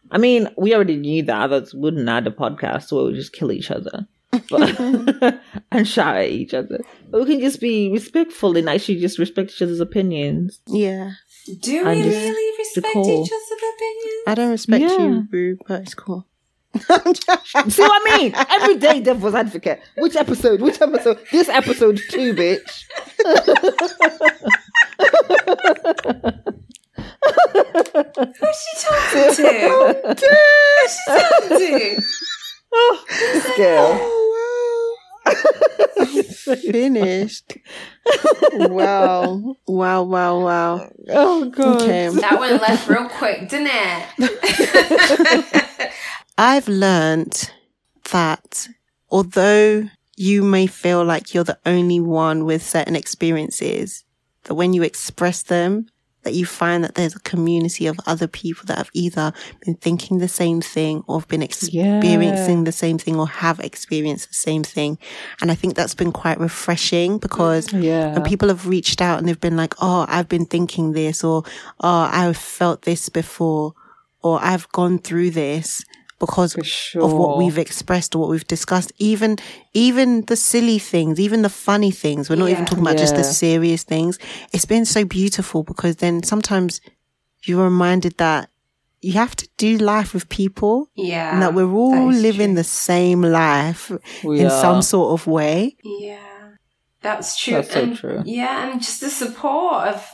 I 0.09 0.19
mean, 0.19 0.47
we 0.57 0.73
already 0.73 0.95
knew 0.95 1.21
that 1.23 1.41
others 1.41 1.73
wouldn't 1.73 2.07
add 2.07 2.27
a 2.27 2.31
podcast, 2.31 2.83
so 2.87 2.97
we 2.99 3.03
would 3.11 3.15
just 3.15 3.33
kill 3.33 3.51
each 3.51 3.69
other. 3.69 4.07
But 4.49 4.79
and 5.71 5.85
shout 5.85 6.15
at 6.15 6.29
each 6.29 6.53
other. 6.53 6.79
But 7.09 7.19
we 7.19 7.25
can 7.27 7.41
just 7.41 7.59
be 7.59 7.91
respectful 7.91 8.55
and 8.55 8.69
actually 8.69 9.01
just 9.01 9.19
respect 9.19 9.51
each 9.51 9.61
other's 9.61 9.81
opinions. 9.81 10.61
Yeah. 10.65 11.11
Do 11.59 11.83
we 11.83 12.03
really 12.03 12.57
respect 12.57 12.93
call. 12.93 13.03
each 13.25 13.31
other's 13.31 13.51
opinions? 13.75 14.23
I 14.27 14.35
don't 14.35 14.51
respect 14.51 14.81
Yeah. 14.83 14.97
you, 14.97 15.27
Rue, 15.29 15.57
but 15.67 15.81
it's 15.81 15.93
cool. 15.93 16.25
I'm 16.89 17.13
joking. 17.13 17.69
See 17.71 17.81
what 17.81 18.01
I 18.05 18.17
mean? 18.17 18.33
Every 18.35 18.77
day, 18.77 18.99
devil's 19.01 19.35
advocate. 19.35 19.81
Which 19.97 20.15
episode? 20.15 20.61
Which 20.61 20.81
episode? 20.81 21.19
This 21.31 21.49
episode 21.49 21.99
too, 22.09 22.33
bitch. 22.33 22.85
Who's 28.39 28.57
she 28.61 28.73
talking 28.85 29.35
to? 29.35 29.47
Who's 30.07 30.93
she 30.93 31.01
talking 31.07 31.57
to? 31.57 32.01
Oh, 32.71 33.03
this 33.09 33.57
girl. 33.57 33.97
Oh, 33.99 34.97
wow. 35.25 35.33
Finished. 36.55 37.57
wow. 38.53 39.55
Wow, 39.67 40.03
wow, 40.03 40.39
wow. 40.39 40.89
Oh 41.09 41.45
god. 41.49 41.81
Okay. 41.81 42.09
That 42.09 42.39
went 42.39 42.61
left 42.61 42.87
real 42.87 43.09
quick, 43.09 43.49
didn't 43.49 43.69
it? 43.71 44.05
I've 46.39 46.69
learned 46.69 47.51
that 48.11 48.69
although 49.09 49.89
you 50.15 50.41
may 50.41 50.67
feel 50.67 51.03
like 51.03 51.33
you're 51.33 51.43
the 51.43 51.59
only 51.65 51.99
one 51.99 52.45
with 52.45 52.63
certain 52.63 52.95
experiences, 52.95 54.05
that 54.45 54.55
when 54.55 54.71
you 54.71 54.81
express 54.83 55.43
them, 55.43 55.87
that 56.23 56.33
you 56.33 56.45
find 56.45 56.81
that 56.85 56.95
there's 56.95 57.13
a 57.15 57.19
community 57.19 57.87
of 57.87 57.99
other 58.05 58.25
people 58.27 58.65
that 58.67 58.77
have 58.77 58.89
either 58.93 59.33
been 59.65 59.75
thinking 59.75 60.19
the 60.19 60.29
same 60.29 60.61
thing 60.61 61.03
or 61.07 61.19
have 61.19 61.27
been 61.27 61.41
experiencing 61.41 62.63
the 62.63 62.71
same 62.71 62.97
thing 62.97 63.17
or 63.17 63.27
have 63.27 63.59
experienced 63.59 64.29
the 64.29 64.33
same 64.33 64.63
thing. 64.63 64.97
And 65.41 65.51
I 65.51 65.55
think 65.55 65.75
that's 65.75 65.95
been 65.95 66.13
quite 66.13 66.39
refreshing 66.39 67.17
because 67.17 67.67
mm, 67.67 67.83
Yeah. 67.83 68.15
and 68.15 68.23
people 68.23 68.47
have 68.47 68.65
reached 68.65 69.01
out 69.01 69.19
and 69.19 69.27
they've 69.27 69.39
been 69.39 69.57
like, 69.57 69.73
Oh, 69.81 70.05
I've 70.07 70.29
been 70.29 70.45
thinking 70.45 70.93
this 70.93 71.21
or, 71.21 71.43
Oh, 71.81 72.09
I've 72.09 72.37
felt 72.37 72.83
this 72.83 73.09
before 73.09 73.73
or 74.21 74.39
I've 74.41 74.69
gone 74.69 74.99
through 74.99 75.31
this 75.31 75.83
because 76.19 76.55
sure. 76.63 77.03
of 77.03 77.13
what 77.13 77.37
we've 77.37 77.57
expressed 77.57 78.15
or 78.15 78.19
what 78.19 78.29
we've 78.29 78.47
discussed. 78.47 78.91
Even, 78.97 79.37
even 79.73 80.25
the 80.25 80.35
silly 80.35 80.79
things, 80.79 81.19
even 81.19 81.41
the 81.41 81.49
funny 81.49 81.91
things. 81.91 82.29
We're 82.29 82.35
not 82.35 82.49
even 82.49 82.65
talking 82.65 82.83
about 82.83 82.97
just 82.97 83.15
the 83.15 83.23
serious 83.23 83.83
things. 83.83 84.19
It's 84.51 84.65
been 84.65 84.85
so 84.85 85.05
beautiful 85.05 85.63
because 85.63 85.97
then 85.97 86.23
sometimes 86.23 86.81
you're 87.43 87.63
reminded 87.63 88.17
that 88.17 88.49
you 89.01 89.13
have 89.13 89.35
to 89.37 89.47
do 89.57 89.77
life 89.77 90.13
with 90.13 90.27
people 90.27 90.89
Yeah. 90.95 91.31
and 91.31 91.41
that 91.41 91.53
we're 91.53 91.71
all 91.71 92.09
is 92.09 92.21
living 92.21 92.49
true. 92.49 92.55
the 92.55 92.63
same 92.65 93.21
life 93.21 93.91
We 94.23 94.41
in 94.41 94.47
are. 94.47 94.61
some 94.61 94.81
sort 94.81 95.13
of 95.13 95.25
way. 95.25 95.77
Yeah. 95.83 96.19
That's 97.01 97.41
true. 97.41 97.53
That's 97.53 97.71
so 97.71 97.81
and, 97.83 97.97
true. 97.97 98.21
Yeah, 98.25 98.69
and 98.71 98.81
just 98.81 98.99
the 98.99 99.09
support 99.09 99.87
of 99.87 100.05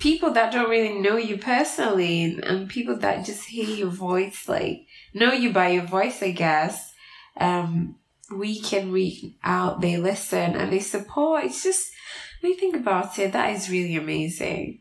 people 0.00 0.32
that 0.32 0.52
don't 0.52 0.68
really 0.68 0.98
know 0.98 1.16
you 1.16 1.38
personally 1.38 2.40
and 2.42 2.68
people 2.68 2.96
that 2.98 3.24
just 3.24 3.44
hear 3.44 3.68
your 3.68 3.88
voice, 3.88 4.48
like 4.48 4.86
know 5.14 5.32
you 5.32 5.52
by 5.52 5.68
your 5.70 5.84
voice, 5.84 6.22
I 6.22 6.30
guess. 6.32 6.92
Um, 7.38 7.96
we 8.34 8.60
can 8.60 8.92
reach 8.92 9.24
out, 9.44 9.80
they 9.80 9.96
listen 9.98 10.54
and 10.56 10.72
they 10.72 10.80
support. 10.80 11.44
It's 11.44 11.62
just, 11.62 11.90
when 12.40 12.52
you 12.52 12.58
think 12.58 12.76
about 12.76 13.18
it, 13.18 13.32
that 13.32 13.54
is 13.54 13.68
really 13.70 13.96
amazing. 13.96 14.80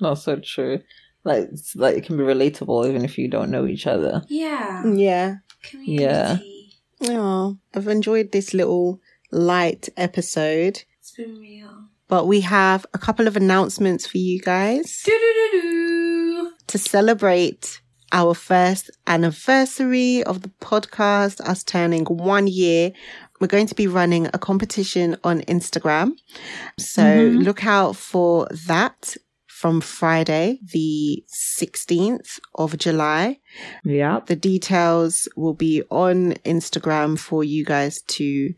Not 0.00 0.14
so 0.18 0.36
true. 0.36 0.80
Like, 1.24 1.48
it's, 1.52 1.74
like 1.76 1.96
it 1.96 2.04
can 2.04 2.16
be 2.16 2.22
relatable 2.24 2.88
even 2.88 3.04
if 3.04 3.16
you 3.16 3.28
don't 3.28 3.50
know 3.50 3.66
each 3.66 3.86
other. 3.86 4.22
Yeah. 4.28 4.84
Yeah. 4.86 5.36
Community. 5.62 6.72
Oh, 7.04 7.58
I've 7.74 7.88
enjoyed 7.88 8.32
this 8.32 8.54
little 8.54 9.00
light 9.30 9.88
episode, 9.96 10.82
It's 11.00 11.12
been 11.16 11.38
real. 11.38 11.84
but 12.08 12.26
we 12.26 12.40
have 12.42 12.86
a 12.94 12.98
couple 12.98 13.26
of 13.26 13.36
announcements 13.36 14.06
for 14.06 14.18
you 14.18 14.40
guys 14.40 15.02
Do-do-do-do. 15.04 16.52
to 16.66 16.78
celebrate 16.78 17.80
our 18.14 18.32
first 18.32 18.90
anniversary 19.08 20.22
of 20.22 20.42
the 20.42 20.48
podcast, 20.60 21.40
us 21.40 21.64
turning 21.64 22.04
one 22.04 22.46
year. 22.46 22.92
We're 23.40 23.48
going 23.48 23.66
to 23.66 23.74
be 23.74 23.88
running 23.88 24.28
a 24.32 24.38
competition 24.38 25.16
on 25.24 25.40
Instagram. 25.42 26.12
So 26.78 27.02
Mhm. 27.02 27.44
look 27.44 27.66
out 27.66 27.96
for 27.96 28.46
that 28.68 29.16
from 29.46 29.80
Friday, 29.80 30.60
the 30.72 31.24
16th 31.26 32.38
of 32.54 32.78
July. 32.78 33.40
Yeah. 33.84 34.20
The 34.26 34.36
details 34.36 35.28
will 35.36 35.54
be 35.54 35.82
on 35.90 36.34
Instagram 36.44 37.18
for 37.18 37.42
you 37.42 37.64
guys 37.64 38.02
to 38.16 38.54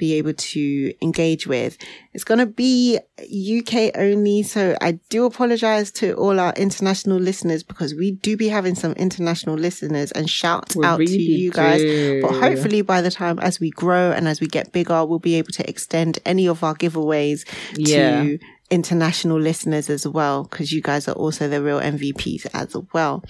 be 0.00 0.14
able 0.14 0.32
to 0.32 0.92
engage 1.02 1.46
with. 1.46 1.76
It's 2.12 2.24
going 2.24 2.38
to 2.38 2.46
be 2.46 2.98
UK 3.22 3.92
only. 3.96 4.42
So 4.42 4.74
I 4.80 4.92
do 5.10 5.24
apologize 5.26 5.92
to 5.92 6.14
all 6.14 6.40
our 6.40 6.52
international 6.54 7.18
listeners 7.18 7.62
because 7.62 7.94
we 7.94 8.12
do 8.12 8.36
be 8.36 8.48
having 8.48 8.74
some 8.74 8.92
international 8.92 9.54
listeners 9.56 10.10
and 10.12 10.28
shout 10.28 10.74
We 10.74 10.84
out 10.84 10.96
to 10.98 11.04
you 11.22 11.52
guys. 11.52 11.80
do. 11.80 12.22
But 12.22 12.32
hopefully 12.32 12.82
by 12.82 13.00
the 13.02 13.10
time 13.10 13.38
as 13.38 13.60
we 13.60 13.70
grow 13.70 14.10
and 14.10 14.26
as 14.26 14.40
we 14.40 14.48
get 14.48 14.72
bigger, 14.72 15.04
we'll 15.04 15.18
be 15.20 15.36
able 15.36 15.52
to 15.52 15.68
extend 15.70 16.18
any 16.26 16.48
of 16.48 16.64
our 16.64 16.74
giveaways 16.74 17.46
Yeah. 17.76 18.22
to 18.24 18.38
international 18.70 19.38
listeners 19.38 19.90
as 19.90 20.06
well, 20.06 20.44
because 20.44 20.72
you 20.72 20.80
guys 20.80 21.08
are 21.08 21.12
also 21.12 21.48
the 21.48 21.62
real 21.62 21.80
MVPs 21.80 22.46
as 22.54 22.76
well. 22.92 23.24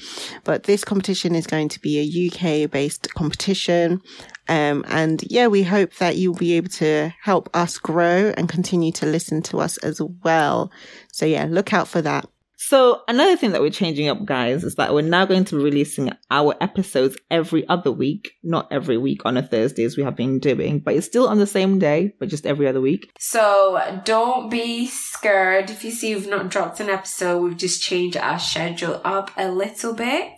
But 0.45 0.65
this 0.65 0.85
competition 0.85 1.35
is 1.35 1.47
going 1.47 1.69
to 1.71 1.81
be 1.81 1.99
a 1.99 2.65
UK 2.65 2.71
based 2.71 3.13
competition. 3.15 4.03
Um, 4.49 4.85
and 4.89 5.23
yeah, 5.29 5.47
we 5.47 5.63
hope 5.63 5.95
that 5.97 6.17
you'll 6.17 6.35
be 6.35 6.55
able 6.55 6.71
to 6.71 7.15
help 7.23 7.49
us 7.55 7.79
grow 7.79 8.33
and 8.37 8.49
continue 8.49 8.93
to 8.93 9.07
listen 9.07 9.43
to 9.43 9.61
us 9.61 9.79
as 9.79 10.01
well. 10.25 10.71
So 11.13 11.25
yeah, 11.25 11.47
look 11.49 11.73
out 11.73 11.89
for 11.89 12.03
that. 12.03 12.29
So 12.63 13.01
another 13.09 13.39
thing 13.39 13.53
that 13.53 13.63
we're 13.63 13.71
changing 13.71 14.09
up, 14.09 14.27
guys, 14.27 14.65
is 14.65 14.75
that 14.75 14.93
we're 14.93 15.01
now 15.01 15.25
going 15.25 15.47
to 15.47 15.57
be 15.57 15.65
releasing 15.65 16.13
our 16.31 16.55
episodes 16.61 17.17
every 17.31 17.67
other 17.69 17.91
week, 17.91 18.33
not 18.43 18.69
every 18.71 18.99
week 18.99 19.23
on 19.25 19.39
a 19.39 19.43
Thursday 19.43 19.83
as 19.85 19.97
we 19.97 20.03
have 20.03 20.15
been 20.15 20.41
doing, 20.41 20.79
but 20.79 20.95
it's 20.95 21.07
still 21.07 21.27
on 21.27 21.39
the 21.39 21.47
same 21.47 21.79
day, 21.79 22.13
but 22.21 22.29
just 22.29 22.45
every 22.45 22.69
other 22.69 22.83
week. 22.83 23.11
So 23.19 24.03
don't 24.05 24.51
be 24.51 24.87
scared 24.87 25.71
if 25.71 25.85
you 25.85 25.91
see 25.91 26.15
we've 26.15 26.29
not 26.29 26.51
dropped 26.51 26.81
an 26.81 26.91
episode. 26.91 27.43
We've 27.43 27.57
just 27.57 27.83
changed 27.83 28.19
our 28.19 28.39
schedule 28.39 29.01
up 29.07 29.31
a 29.39 29.51
little 29.51 29.95
bit. 29.95 30.35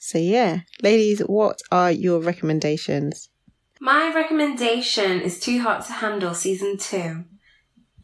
So 0.00 0.18
yeah, 0.18 0.62
ladies, 0.82 1.20
what 1.20 1.60
are 1.70 1.92
your 1.92 2.18
recommendations? 2.18 3.28
My 3.80 4.12
recommendation 4.12 5.20
is 5.20 5.38
Too 5.38 5.60
Hot 5.60 5.86
to 5.86 5.92
Handle 5.92 6.34
season 6.34 6.76
two. 6.76 7.24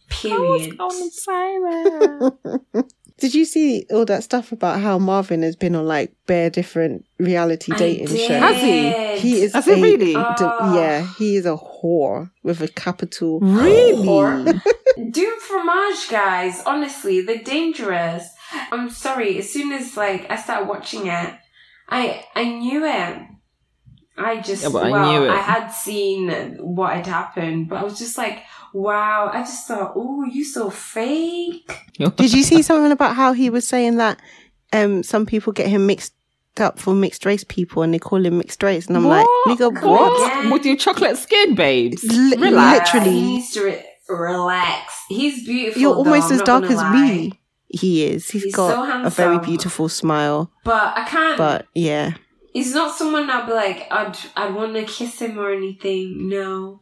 Period. 0.09 0.79
Did 3.19 3.35
you 3.35 3.45
see 3.45 3.85
all 3.91 4.05
that 4.05 4.23
stuff 4.23 4.53
about 4.53 4.81
how 4.81 4.99
Marvin 4.99 5.43
has 5.43 5.57
been 5.57 5.75
on 5.75 5.87
like 5.87 6.13
bare 6.27 6.51
different 6.51 7.05
reality 7.19 7.73
I 7.73 7.77
dating 7.77 8.07
did. 8.07 8.29
shows? 8.29 8.41
Has 8.43 8.63
he? 8.63 9.19
He 9.29 9.43
is 9.43 9.53
Has 9.55 9.67
a, 9.67 9.75
he 9.75 9.83
really? 9.83 10.15
d- 10.15 10.17
Ah. 10.17 10.75
yeah, 10.77 11.07
he 11.19 11.37
is 11.37 11.45
a 11.47 11.57
whore 11.57 12.31
with 12.45 12.61
a 12.61 12.69
capital. 12.69 13.41
Really? 13.41 14.07
Whore. 14.07 14.61
Do 15.11 15.27
fromage, 15.41 16.09
guys. 16.09 16.63
Honestly, 16.67 17.21
they're 17.23 17.43
dangerous. 17.43 18.29
I'm 18.73 18.89
sorry. 18.91 19.39
As 19.39 19.53
soon 19.53 19.73
as 19.73 19.97
like 19.97 20.31
I 20.31 20.37
started 20.37 20.69
watching 20.69 21.07
it, 21.09 21.35
I 21.89 22.25
I 22.35 22.45
knew 22.45 22.85
it. 22.85 23.19
I 24.19 24.41
just 24.41 24.63
Yeah, 24.63 24.71
but 24.71 24.85
I 24.85 25.11
knew 25.11 25.25
it. 25.25 25.31
I 25.31 25.37
had 25.37 25.69
seen 25.69 26.31
what 26.59 26.95
had 26.95 27.07
happened, 27.07 27.69
but 27.69 27.77
I 27.77 27.85
was 27.85 27.99
just 27.99 28.19
like, 28.19 28.43
wow. 28.73 29.31
I 29.33 29.41
just 29.41 29.67
thought, 29.67 29.93
oh, 29.97 30.25
you 30.25 30.45
so 30.45 30.71
fake. 30.71 31.71
Did 32.17 32.33
you 32.33 32.43
see 32.43 32.63
something 32.63 32.93
about 32.93 33.17
how 33.17 33.33
he 33.33 33.51
was 33.51 33.67
saying 33.67 33.97
that 33.97 34.21
um 34.73 35.03
some 35.03 35.25
people 35.27 35.53
get 35.53 35.67
him 35.69 35.87
mixed 35.87 36.13
up 36.59 36.79
for 36.79 36.93
mixed 36.93 37.25
race 37.25 37.45
people 37.45 37.83
and 37.83 37.95
they 37.95 37.99
call 37.99 38.25
him 38.25 38.39
mixed 38.39 38.63
race? 38.63 38.87
And 38.87 38.97
I'm 38.97 39.07
like, 39.07 39.27
nigga, 39.47 39.73
what? 39.83 40.33
again? 40.33 40.51
With 40.51 40.65
your 40.65 40.77
chocolate 40.77 41.17
skin, 41.17 41.55
babes. 41.55 42.03
Li- 42.05 42.37
Relax. 42.37 42.93
literally. 42.95 43.17
he 43.17 43.23
needs 43.23 43.53
to 43.53 43.65
re- 43.65 43.85
relax. 44.09 44.95
He's 45.09 45.45
beautiful. 45.47 45.81
You're 45.81 45.93
though, 45.93 45.99
almost 45.99 46.31
I'm 46.33 46.41
as 46.41 46.43
dark 46.43 46.65
as 46.65 46.77
lie. 46.77 46.93
me. 46.93 47.41
He 47.69 48.05
is. 48.05 48.31
He's 48.31 48.55
got 48.55 48.71
so 48.71 49.07
a 49.07 49.11
very 49.11 49.39
beautiful 49.39 49.89
smile. 49.89 50.51
But 50.65 50.97
I 50.97 51.05
can't. 51.05 51.37
But 51.37 51.67
yeah. 51.75 52.15
He's 52.53 52.75
not 52.75 52.97
someone 52.97 53.31
I'd 53.31 53.47
be 53.47 53.53
like, 53.53 53.87
I'd, 53.91 54.17
I'd 54.37 54.55
want 54.55 54.75
to 54.75 54.85
kiss 54.85 55.21
him 55.21 55.39
or 55.39 55.53
anything. 55.53 56.29
No. 56.29 56.81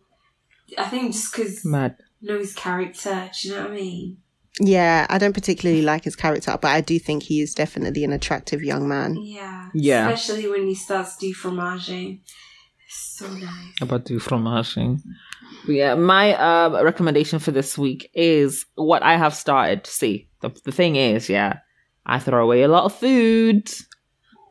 I 0.79 0.87
think 0.87 1.13
just 1.13 1.33
because 1.33 1.65
Mad. 1.65 1.97
know 2.21 2.39
his 2.39 2.55
character. 2.55 3.31
Do 3.41 3.49
you 3.49 3.55
know 3.55 3.63
what 3.63 3.71
I 3.73 3.75
mean? 3.75 4.19
Yeah, 4.59 5.07
I 5.11 5.19
don't 5.19 5.35
particularly 5.35 5.83
like 5.83 6.05
his 6.05 6.17
character, 6.17 6.57
but 6.61 6.69
I 6.69 6.81
do 6.81 6.99
think 6.99 7.25
he 7.25 7.43
is 7.43 7.53
definitely 7.53 8.05
an 8.05 8.13
attractive 8.13 8.63
young 8.63 8.89
man. 8.89 9.17
Yeah. 9.21 9.69
Yeah. 9.75 10.09
Especially 10.09 10.49
when 10.49 10.67
he 10.67 10.75
starts 10.75 11.17
do 11.19 11.35
fromaging. 11.35 12.21
So 12.89 13.29
nice. 13.29 13.51
About 13.83 14.05
do 14.05 14.19
fromaging. 14.19 15.03
But 15.67 15.73
yeah, 15.73 15.95
my 15.95 16.35
uh, 16.35 16.83
recommendation 16.83 17.39
for 17.39 17.51
this 17.51 17.77
week 17.77 18.11
is 18.15 18.65
what 18.77 19.03
I 19.03 19.17
have 19.17 19.35
started 19.35 19.85
to 19.85 19.91
see. 19.91 20.29
The, 20.41 20.51
the 20.65 20.73
thing 20.73 20.97
is, 20.97 21.29
yeah, 21.29 21.59
I 22.07 22.19
throw 22.19 22.43
away 22.43 22.63
a 22.63 22.69
lot 22.69 22.85
of 22.85 22.95
food. 22.95 23.71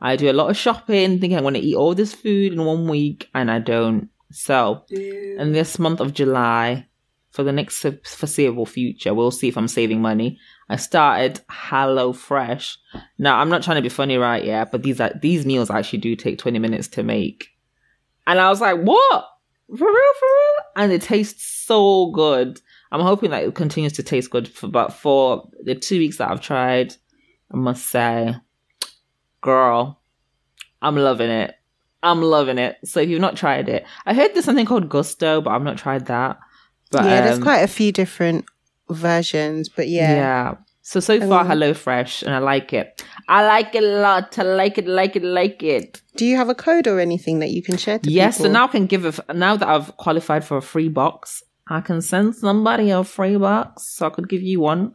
I 0.01 0.15
do 0.15 0.29
a 0.29 0.33
lot 0.33 0.49
of 0.49 0.57
shopping, 0.57 1.19
thinking 1.19 1.37
I'm 1.37 1.43
going 1.43 1.53
to 1.55 1.59
eat 1.59 1.75
all 1.75 1.95
this 1.95 2.13
food 2.13 2.53
in 2.53 2.65
one 2.65 2.87
week, 2.87 3.29
and 3.33 3.49
I 3.49 3.59
don't. 3.59 4.09
So, 4.31 4.83
in 4.89 5.53
this 5.53 5.79
month 5.79 5.99
of 5.99 6.13
July, 6.13 6.87
for 7.31 7.43
the 7.43 7.51
next 7.51 7.85
foreseeable 8.03 8.65
future, 8.65 9.13
we'll 9.13 9.31
see 9.31 9.47
if 9.47 9.57
I'm 9.57 9.67
saving 9.67 10.01
money. 10.01 10.39
I 10.69 10.77
started 10.77 11.41
HelloFresh. 11.49 12.77
Now, 13.17 13.39
I'm 13.39 13.49
not 13.49 13.61
trying 13.61 13.75
to 13.75 13.81
be 13.81 13.89
funny, 13.89 14.17
right? 14.17 14.43
Yeah, 14.43 14.65
but 14.65 14.83
these 14.83 14.99
are 14.99 15.11
these 15.21 15.45
meals 15.45 15.69
actually 15.69 15.99
do 15.99 16.15
take 16.15 16.37
20 16.37 16.59
minutes 16.59 16.87
to 16.89 17.03
make. 17.03 17.47
And 18.25 18.39
I 18.39 18.49
was 18.49 18.61
like, 18.61 18.79
what? 18.79 19.25
For 19.69 19.85
real, 19.85 20.13
for 20.19 20.25
real? 20.25 20.65
And 20.77 20.91
it 20.91 21.01
tastes 21.01 21.45
so 21.45 22.11
good. 22.11 22.61
I'm 22.91 23.01
hoping 23.01 23.31
that 23.31 23.43
it 23.43 23.55
continues 23.55 23.93
to 23.93 24.03
taste 24.03 24.29
good 24.29 24.47
for 24.47 24.67
but 24.67 24.93
for 24.93 25.49
the 25.63 25.75
two 25.75 25.99
weeks 25.99 26.17
that 26.17 26.31
I've 26.31 26.41
tried, 26.41 26.95
I 27.51 27.57
must 27.57 27.87
say, 27.87 28.35
girl, 29.45 30.01
I'm 30.81 30.95
loving 30.97 31.29
it. 31.29 31.55
I'm 32.03 32.21
loving 32.21 32.57
it. 32.57 32.77
So 32.83 32.99
if 32.99 33.09
you've 33.09 33.21
not 33.21 33.35
tried 33.37 33.69
it, 33.69 33.85
I 34.05 34.13
heard 34.13 34.33
there's 34.33 34.45
something 34.45 34.65
called 34.65 34.89
Gousto, 34.89 35.43
but 35.43 35.51
I've 35.51 35.63
not 35.63 35.77
tried 35.77 36.07
that. 36.07 36.39
But 36.91 37.05
yeah, 37.05 37.21
there's 37.21 37.37
um, 37.37 37.43
quite 37.43 37.61
a 37.61 37.67
few 37.67 37.91
different 37.91 38.45
versions, 38.89 39.69
but 39.69 39.87
yeah. 39.87 40.15
yeah. 40.15 40.55
So 40.81 40.99
so 40.99 41.19
far, 41.19 41.41
Um, 41.41 41.47
HelloFresh, 41.47 42.21
and 42.23 42.35
I 42.35 42.37
like 42.37 42.71
it. 42.71 43.03
I 43.27 43.45
like 43.47 43.73
it 43.73 43.83
a 43.83 43.87
lot. 43.87 44.37
I 44.37 44.43
like 44.43 44.77
it, 44.77 44.87
like 44.87 45.15
it, 45.15 45.23
like 45.23 45.63
it. 45.63 46.01
Do 46.15 46.25
you 46.25 46.37
have 46.37 46.49
a 46.49 46.53
code 46.53 46.87
or 46.87 46.99
anything 46.99 47.39
that 47.39 47.49
you 47.49 47.63
can 47.63 47.77
share 47.77 47.97
to 47.99 48.11
Yes, 48.11 48.37
people? 48.37 48.45
so 48.45 48.51
now 48.51 48.65
I 48.65 48.67
can 48.67 48.85
give 48.85 49.03
a 49.05 49.33
now 49.33 49.57
that 49.57 49.67
I've 49.67 49.97
qualified 49.97 50.43
for 50.45 50.57
a 50.57 50.61
free 50.61 50.89
box, 50.89 51.41
I 51.67 51.81
can 51.81 52.01
send 52.01 52.35
somebody 52.35 52.91
a 52.91 53.03
free 53.03 53.37
box. 53.37 53.87
So 53.95 54.05
I 54.05 54.11
could 54.11 54.29
give 54.29 54.43
you 54.43 54.59
one. 54.59 54.93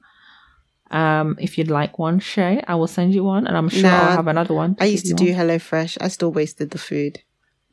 Um, 0.90 1.36
if 1.40 1.56
you'd 1.56 1.70
like 1.70 1.98
one, 1.98 2.18
Shay, 2.18 2.62
I 2.66 2.74
will 2.74 2.88
send 2.88 3.14
you 3.14 3.22
one, 3.22 3.46
and 3.46 3.56
I'm 3.56 3.68
sure 3.68 3.82
Nah, 3.82 4.08
I'll 4.08 4.16
have 4.16 4.26
another 4.26 4.54
one. 4.54 4.76
I 4.80 4.86
used 4.86 5.06
to 5.06 5.14
do 5.14 5.24
you 5.24 5.34
one. 5.36 5.46
HelloFresh. 5.48 5.98
I 6.00 6.08
still 6.08 6.32
wasted 6.32 6.70
the 6.70 6.78
food. 6.78 7.20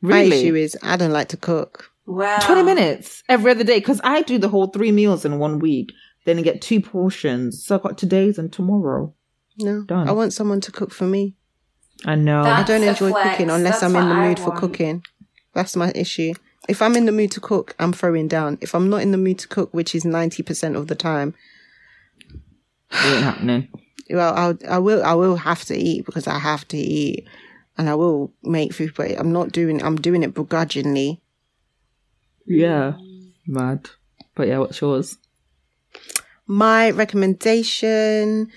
My 0.00 0.20
issue 0.20 0.54
is 0.54 0.76
I 0.82 0.96
don't 0.96 1.10
like 1.12 1.28
to 1.28 1.36
cook. 1.36 1.90
Wow. 2.06 2.38
20 2.40 2.62
minutes 2.62 3.22
every 3.28 3.50
other 3.50 3.64
day 3.64 3.78
because 3.80 4.00
I 4.04 4.22
do 4.22 4.38
the 4.38 4.48
whole 4.48 4.68
three 4.68 4.92
meals 4.92 5.24
in 5.24 5.38
one 5.38 5.58
week. 5.58 5.92
Then 6.24 6.38
I 6.38 6.42
get 6.42 6.62
two 6.62 6.80
portions. 6.80 7.64
So 7.64 7.74
I've 7.74 7.82
got 7.82 7.98
today's 7.98 8.38
and 8.38 8.52
tomorrow. 8.52 9.12
No, 9.58 9.82
Done. 9.82 10.08
I 10.08 10.12
want 10.12 10.32
someone 10.32 10.60
to 10.62 10.72
cook 10.72 10.92
for 10.92 11.04
me. 11.04 11.34
I 12.06 12.14
know. 12.14 12.44
That- 12.44 12.60
I 12.60 12.62
don't 12.62 12.82
enjoy 12.82 13.10
flex. 13.10 13.30
cooking 13.30 13.50
unless 13.50 13.80
That's 13.80 13.94
I'm 13.94 14.00
in 14.00 14.08
the 14.08 14.14
mood 14.14 14.38
for 14.38 14.52
cooking. 14.52 15.02
That's 15.54 15.74
my 15.74 15.90
issue. 15.94 16.34
If 16.68 16.80
I'm 16.82 16.94
in 16.96 17.06
the 17.06 17.12
mood 17.12 17.30
to 17.32 17.40
cook, 17.40 17.74
I'm 17.78 17.92
throwing 17.92 18.28
down. 18.28 18.58
If 18.60 18.74
I'm 18.74 18.88
not 18.88 19.02
in 19.02 19.10
the 19.10 19.18
mood 19.18 19.38
to 19.40 19.48
cook, 19.48 19.72
which 19.74 19.94
is 19.94 20.04
90% 20.04 20.76
of 20.76 20.86
the 20.86 20.94
time, 20.94 21.34
it 22.90 23.06
ain't 23.06 23.24
happening. 23.24 23.68
well, 24.10 24.34
I'll, 24.34 24.58
I 24.68 24.78
will, 24.78 25.04
I 25.04 25.14
will 25.14 25.36
have 25.36 25.64
to 25.66 25.76
eat 25.76 26.06
because 26.06 26.26
I 26.26 26.38
have 26.38 26.66
to 26.68 26.76
eat 26.76 27.26
and 27.76 27.88
I 27.88 27.94
will 27.94 28.32
make 28.42 28.72
food, 28.72 28.94
but 28.96 29.18
I'm 29.18 29.32
not 29.32 29.52
doing, 29.52 29.82
I'm 29.82 29.96
doing 29.96 30.22
it 30.22 30.34
begrudgingly. 30.34 31.20
Yeah. 32.46 32.94
Mad. 33.46 33.88
But 34.34 34.48
yeah, 34.48 34.58
what's 34.58 34.80
yours? 34.80 35.16
My 36.46 36.90
recommendation, 36.90 38.50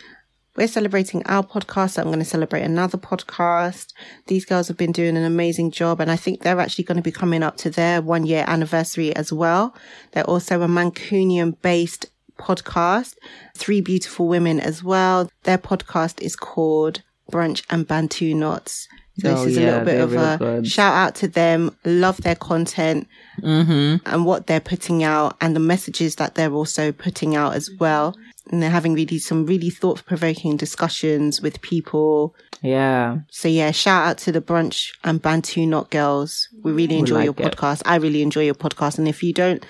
we're 0.55 0.67
celebrating 0.67 1.25
our 1.25 1.43
podcast. 1.43 1.91
So 1.91 2.01
I'm 2.01 2.07
going 2.07 2.19
to 2.19 2.25
celebrate 2.25 2.63
another 2.63 2.97
podcast. 2.97 3.93
These 4.27 4.45
girls 4.45 4.67
have 4.67 4.77
been 4.77 4.91
doing 4.91 5.17
an 5.17 5.23
amazing 5.23 5.71
job. 5.71 5.99
And 5.99 6.11
I 6.11 6.15
think 6.15 6.41
they're 6.41 6.59
actually 6.59 6.85
going 6.85 6.97
to 6.97 7.01
be 7.01 7.11
coming 7.11 7.43
up 7.43 7.57
to 7.57 7.69
their 7.69 8.01
one 8.01 8.25
year 8.25 8.45
anniversary 8.47 9.15
as 9.15 9.31
well. 9.33 9.75
They're 10.11 10.23
also 10.23 10.61
a 10.61 10.67
Mancunian 10.67 11.61
based 11.61 12.05
podcast. 12.41 13.15
Three 13.55 13.81
beautiful 13.81 14.27
women 14.27 14.59
as 14.59 14.83
well. 14.83 15.29
Their 15.43 15.57
podcast 15.57 16.21
is 16.21 16.35
called 16.35 17.01
Brunch 17.31 17.63
and 17.69 17.87
Bantu 17.87 18.33
Knots. 18.33 18.87
So 19.19 19.29
Oh, 19.29 19.43
this 19.45 19.51
is 19.51 19.57
a 19.57 19.61
yeah, 19.61 19.67
little 19.79 19.85
bit 19.85 20.01
of 20.01 20.13
a 20.15 20.37
good. 20.37 20.67
shout 20.67 20.93
out 20.93 21.15
to 21.15 21.27
them. 21.27 21.75
Love 21.85 22.17
their 22.17 22.35
content 22.35 23.07
Mm-hmm. 23.41 24.05
and 24.05 24.25
what 24.25 24.45
they're 24.47 24.59
putting 24.59 25.03
out 25.03 25.35
and 25.41 25.55
the 25.55 25.59
messages 25.59 26.15
that 26.17 26.35
they're 26.35 26.51
also 26.53 26.91
putting 26.91 27.35
out 27.35 27.55
as 27.55 27.69
well. 27.79 28.15
And 28.51 28.61
they're 28.61 28.69
having 28.69 28.93
really 28.93 29.17
some 29.19 29.45
really 29.45 29.69
thought 29.69 30.05
provoking 30.05 30.57
discussions 30.57 31.41
with 31.41 31.61
people. 31.61 32.35
Yeah. 32.61 33.19
So 33.31 33.47
yeah, 33.47 33.71
shout 33.71 34.07
out 34.07 34.17
to 34.19 34.31
the 34.31 34.41
brunch 34.41 34.91
and 35.03 35.21
Bantu 35.21 35.65
Knot 35.65 35.89
Girls. 35.89 36.49
We 36.63 36.71
really 36.71 36.97
enjoy 36.97 37.15
like 37.15 37.25
your 37.25 37.47
it. 37.47 37.55
podcast. 37.57 37.81
I 37.85 37.95
really 37.95 38.21
enjoy 38.21 38.43
your 38.45 38.53
podcast. 38.55 38.97
And 38.99 39.07
if 39.07 39.23
you 39.23 39.33
don't 39.33 39.65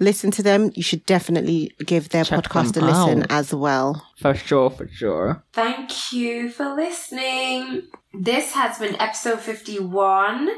listen 0.00 0.30
to 0.32 0.42
them, 0.42 0.72
you 0.74 0.82
should 0.82 1.04
definitely 1.06 1.72
give 1.84 2.08
their 2.08 2.24
Check 2.24 2.44
podcast 2.44 2.76
a 2.76 2.84
listen 2.84 3.22
out. 3.24 3.30
as 3.30 3.54
well. 3.54 4.04
For 4.18 4.34
sure, 4.34 4.70
for 4.70 4.88
sure. 4.88 5.44
Thank 5.52 6.12
you 6.12 6.50
for 6.50 6.74
listening. 6.74 7.82
This 8.12 8.52
has 8.54 8.78
been 8.78 8.96
episode 9.00 9.40
51. 9.40 10.48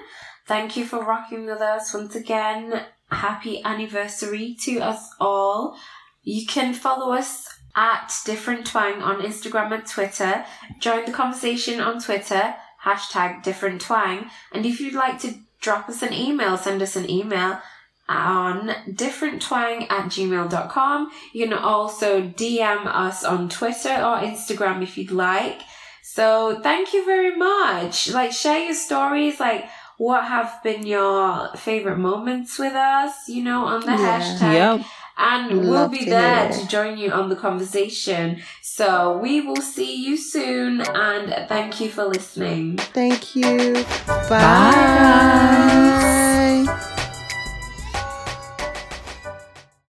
Thank 0.47 0.77
you 0.77 0.85
for 0.85 1.05
rocking 1.05 1.47
with 1.47 1.61
us 1.61 1.93
once 1.93 2.15
again. 2.15 2.83
Happy 3.11 3.63
anniversary 3.65 4.57
to 4.63 4.79
us 4.79 5.11
all. 5.21 5.77
You 6.23 6.47
can 6.47 6.73
follow 6.73 7.13
us 7.13 7.49
at 7.75 8.13
Different 8.25 8.67
Twang 8.67 9.03
on 9.03 9.21
Instagram 9.23 9.73
and 9.73 9.87
Twitter. 9.87 10.45
Join 10.79 11.05
the 11.05 11.13
conversation 11.13 11.81
on 11.81 12.01
Twitter, 12.01 12.55
hashtag 12.85 13.43
Different 13.43 13.81
Twang. 13.81 14.31
And 14.53 14.65
if 14.65 14.81
you'd 14.81 14.95
like 14.95 15.19
to 15.21 15.35
drop 15.61 15.89
us 15.89 16.03
an 16.03 16.13
email, 16.13 16.57
send 16.57 16.83
us 16.83 16.97
an 16.97 17.09
email 17.11 17.61
on 18.09 18.69
differenttwang 18.91 19.83
at 19.91 20.07
gmail.com. 20.07 21.11
You 21.33 21.49
can 21.49 21.59
also 21.59 22.23
DM 22.23 22.87
us 22.87 23.25
on 23.25 23.49
Twitter 23.49 23.95
or 23.95 24.19
Instagram 24.19 24.83
if 24.83 24.97
you'd 24.99 25.11
like. 25.11 25.61
So 26.03 26.61
thank 26.63 26.93
you 26.93 27.05
very 27.05 27.37
much. 27.37 28.11
Like 28.11 28.33
share 28.33 28.65
your 28.65 28.75
stories, 28.75 29.41
like 29.41 29.65
what 29.99 30.25
have 30.25 30.61
been 30.63 30.85
your 30.87 31.51
favorite 31.57 31.99
moments 31.99 32.59
with 32.59 32.75
us, 32.75 33.13
you 33.29 33.43
know, 33.45 33.65
on 33.65 33.81
the 33.81 33.93
Yeah. 33.93 34.21
hashtag. 34.21 34.53
Yep. 34.79 34.87
And 35.17 35.61
we'll 35.61 35.71
Love 35.73 35.91
be 35.93 36.05
to 36.05 36.11
there 36.11 36.49
to 36.51 36.67
join 36.69 36.97
you 36.99 37.13
on 37.13 37.29
the 37.29 37.37
conversation. 37.37 38.43
So 38.63 39.19
we 39.23 39.41
will 39.43 39.61
see 39.61 39.95
you 39.95 40.17
soon 40.17 40.81
and 40.81 41.47
thank 41.49 41.81
you 41.81 41.89
for 41.91 42.05
listening. 42.05 42.79
Thank 42.79 43.37
you. 43.37 43.85
Bye. 44.29 44.83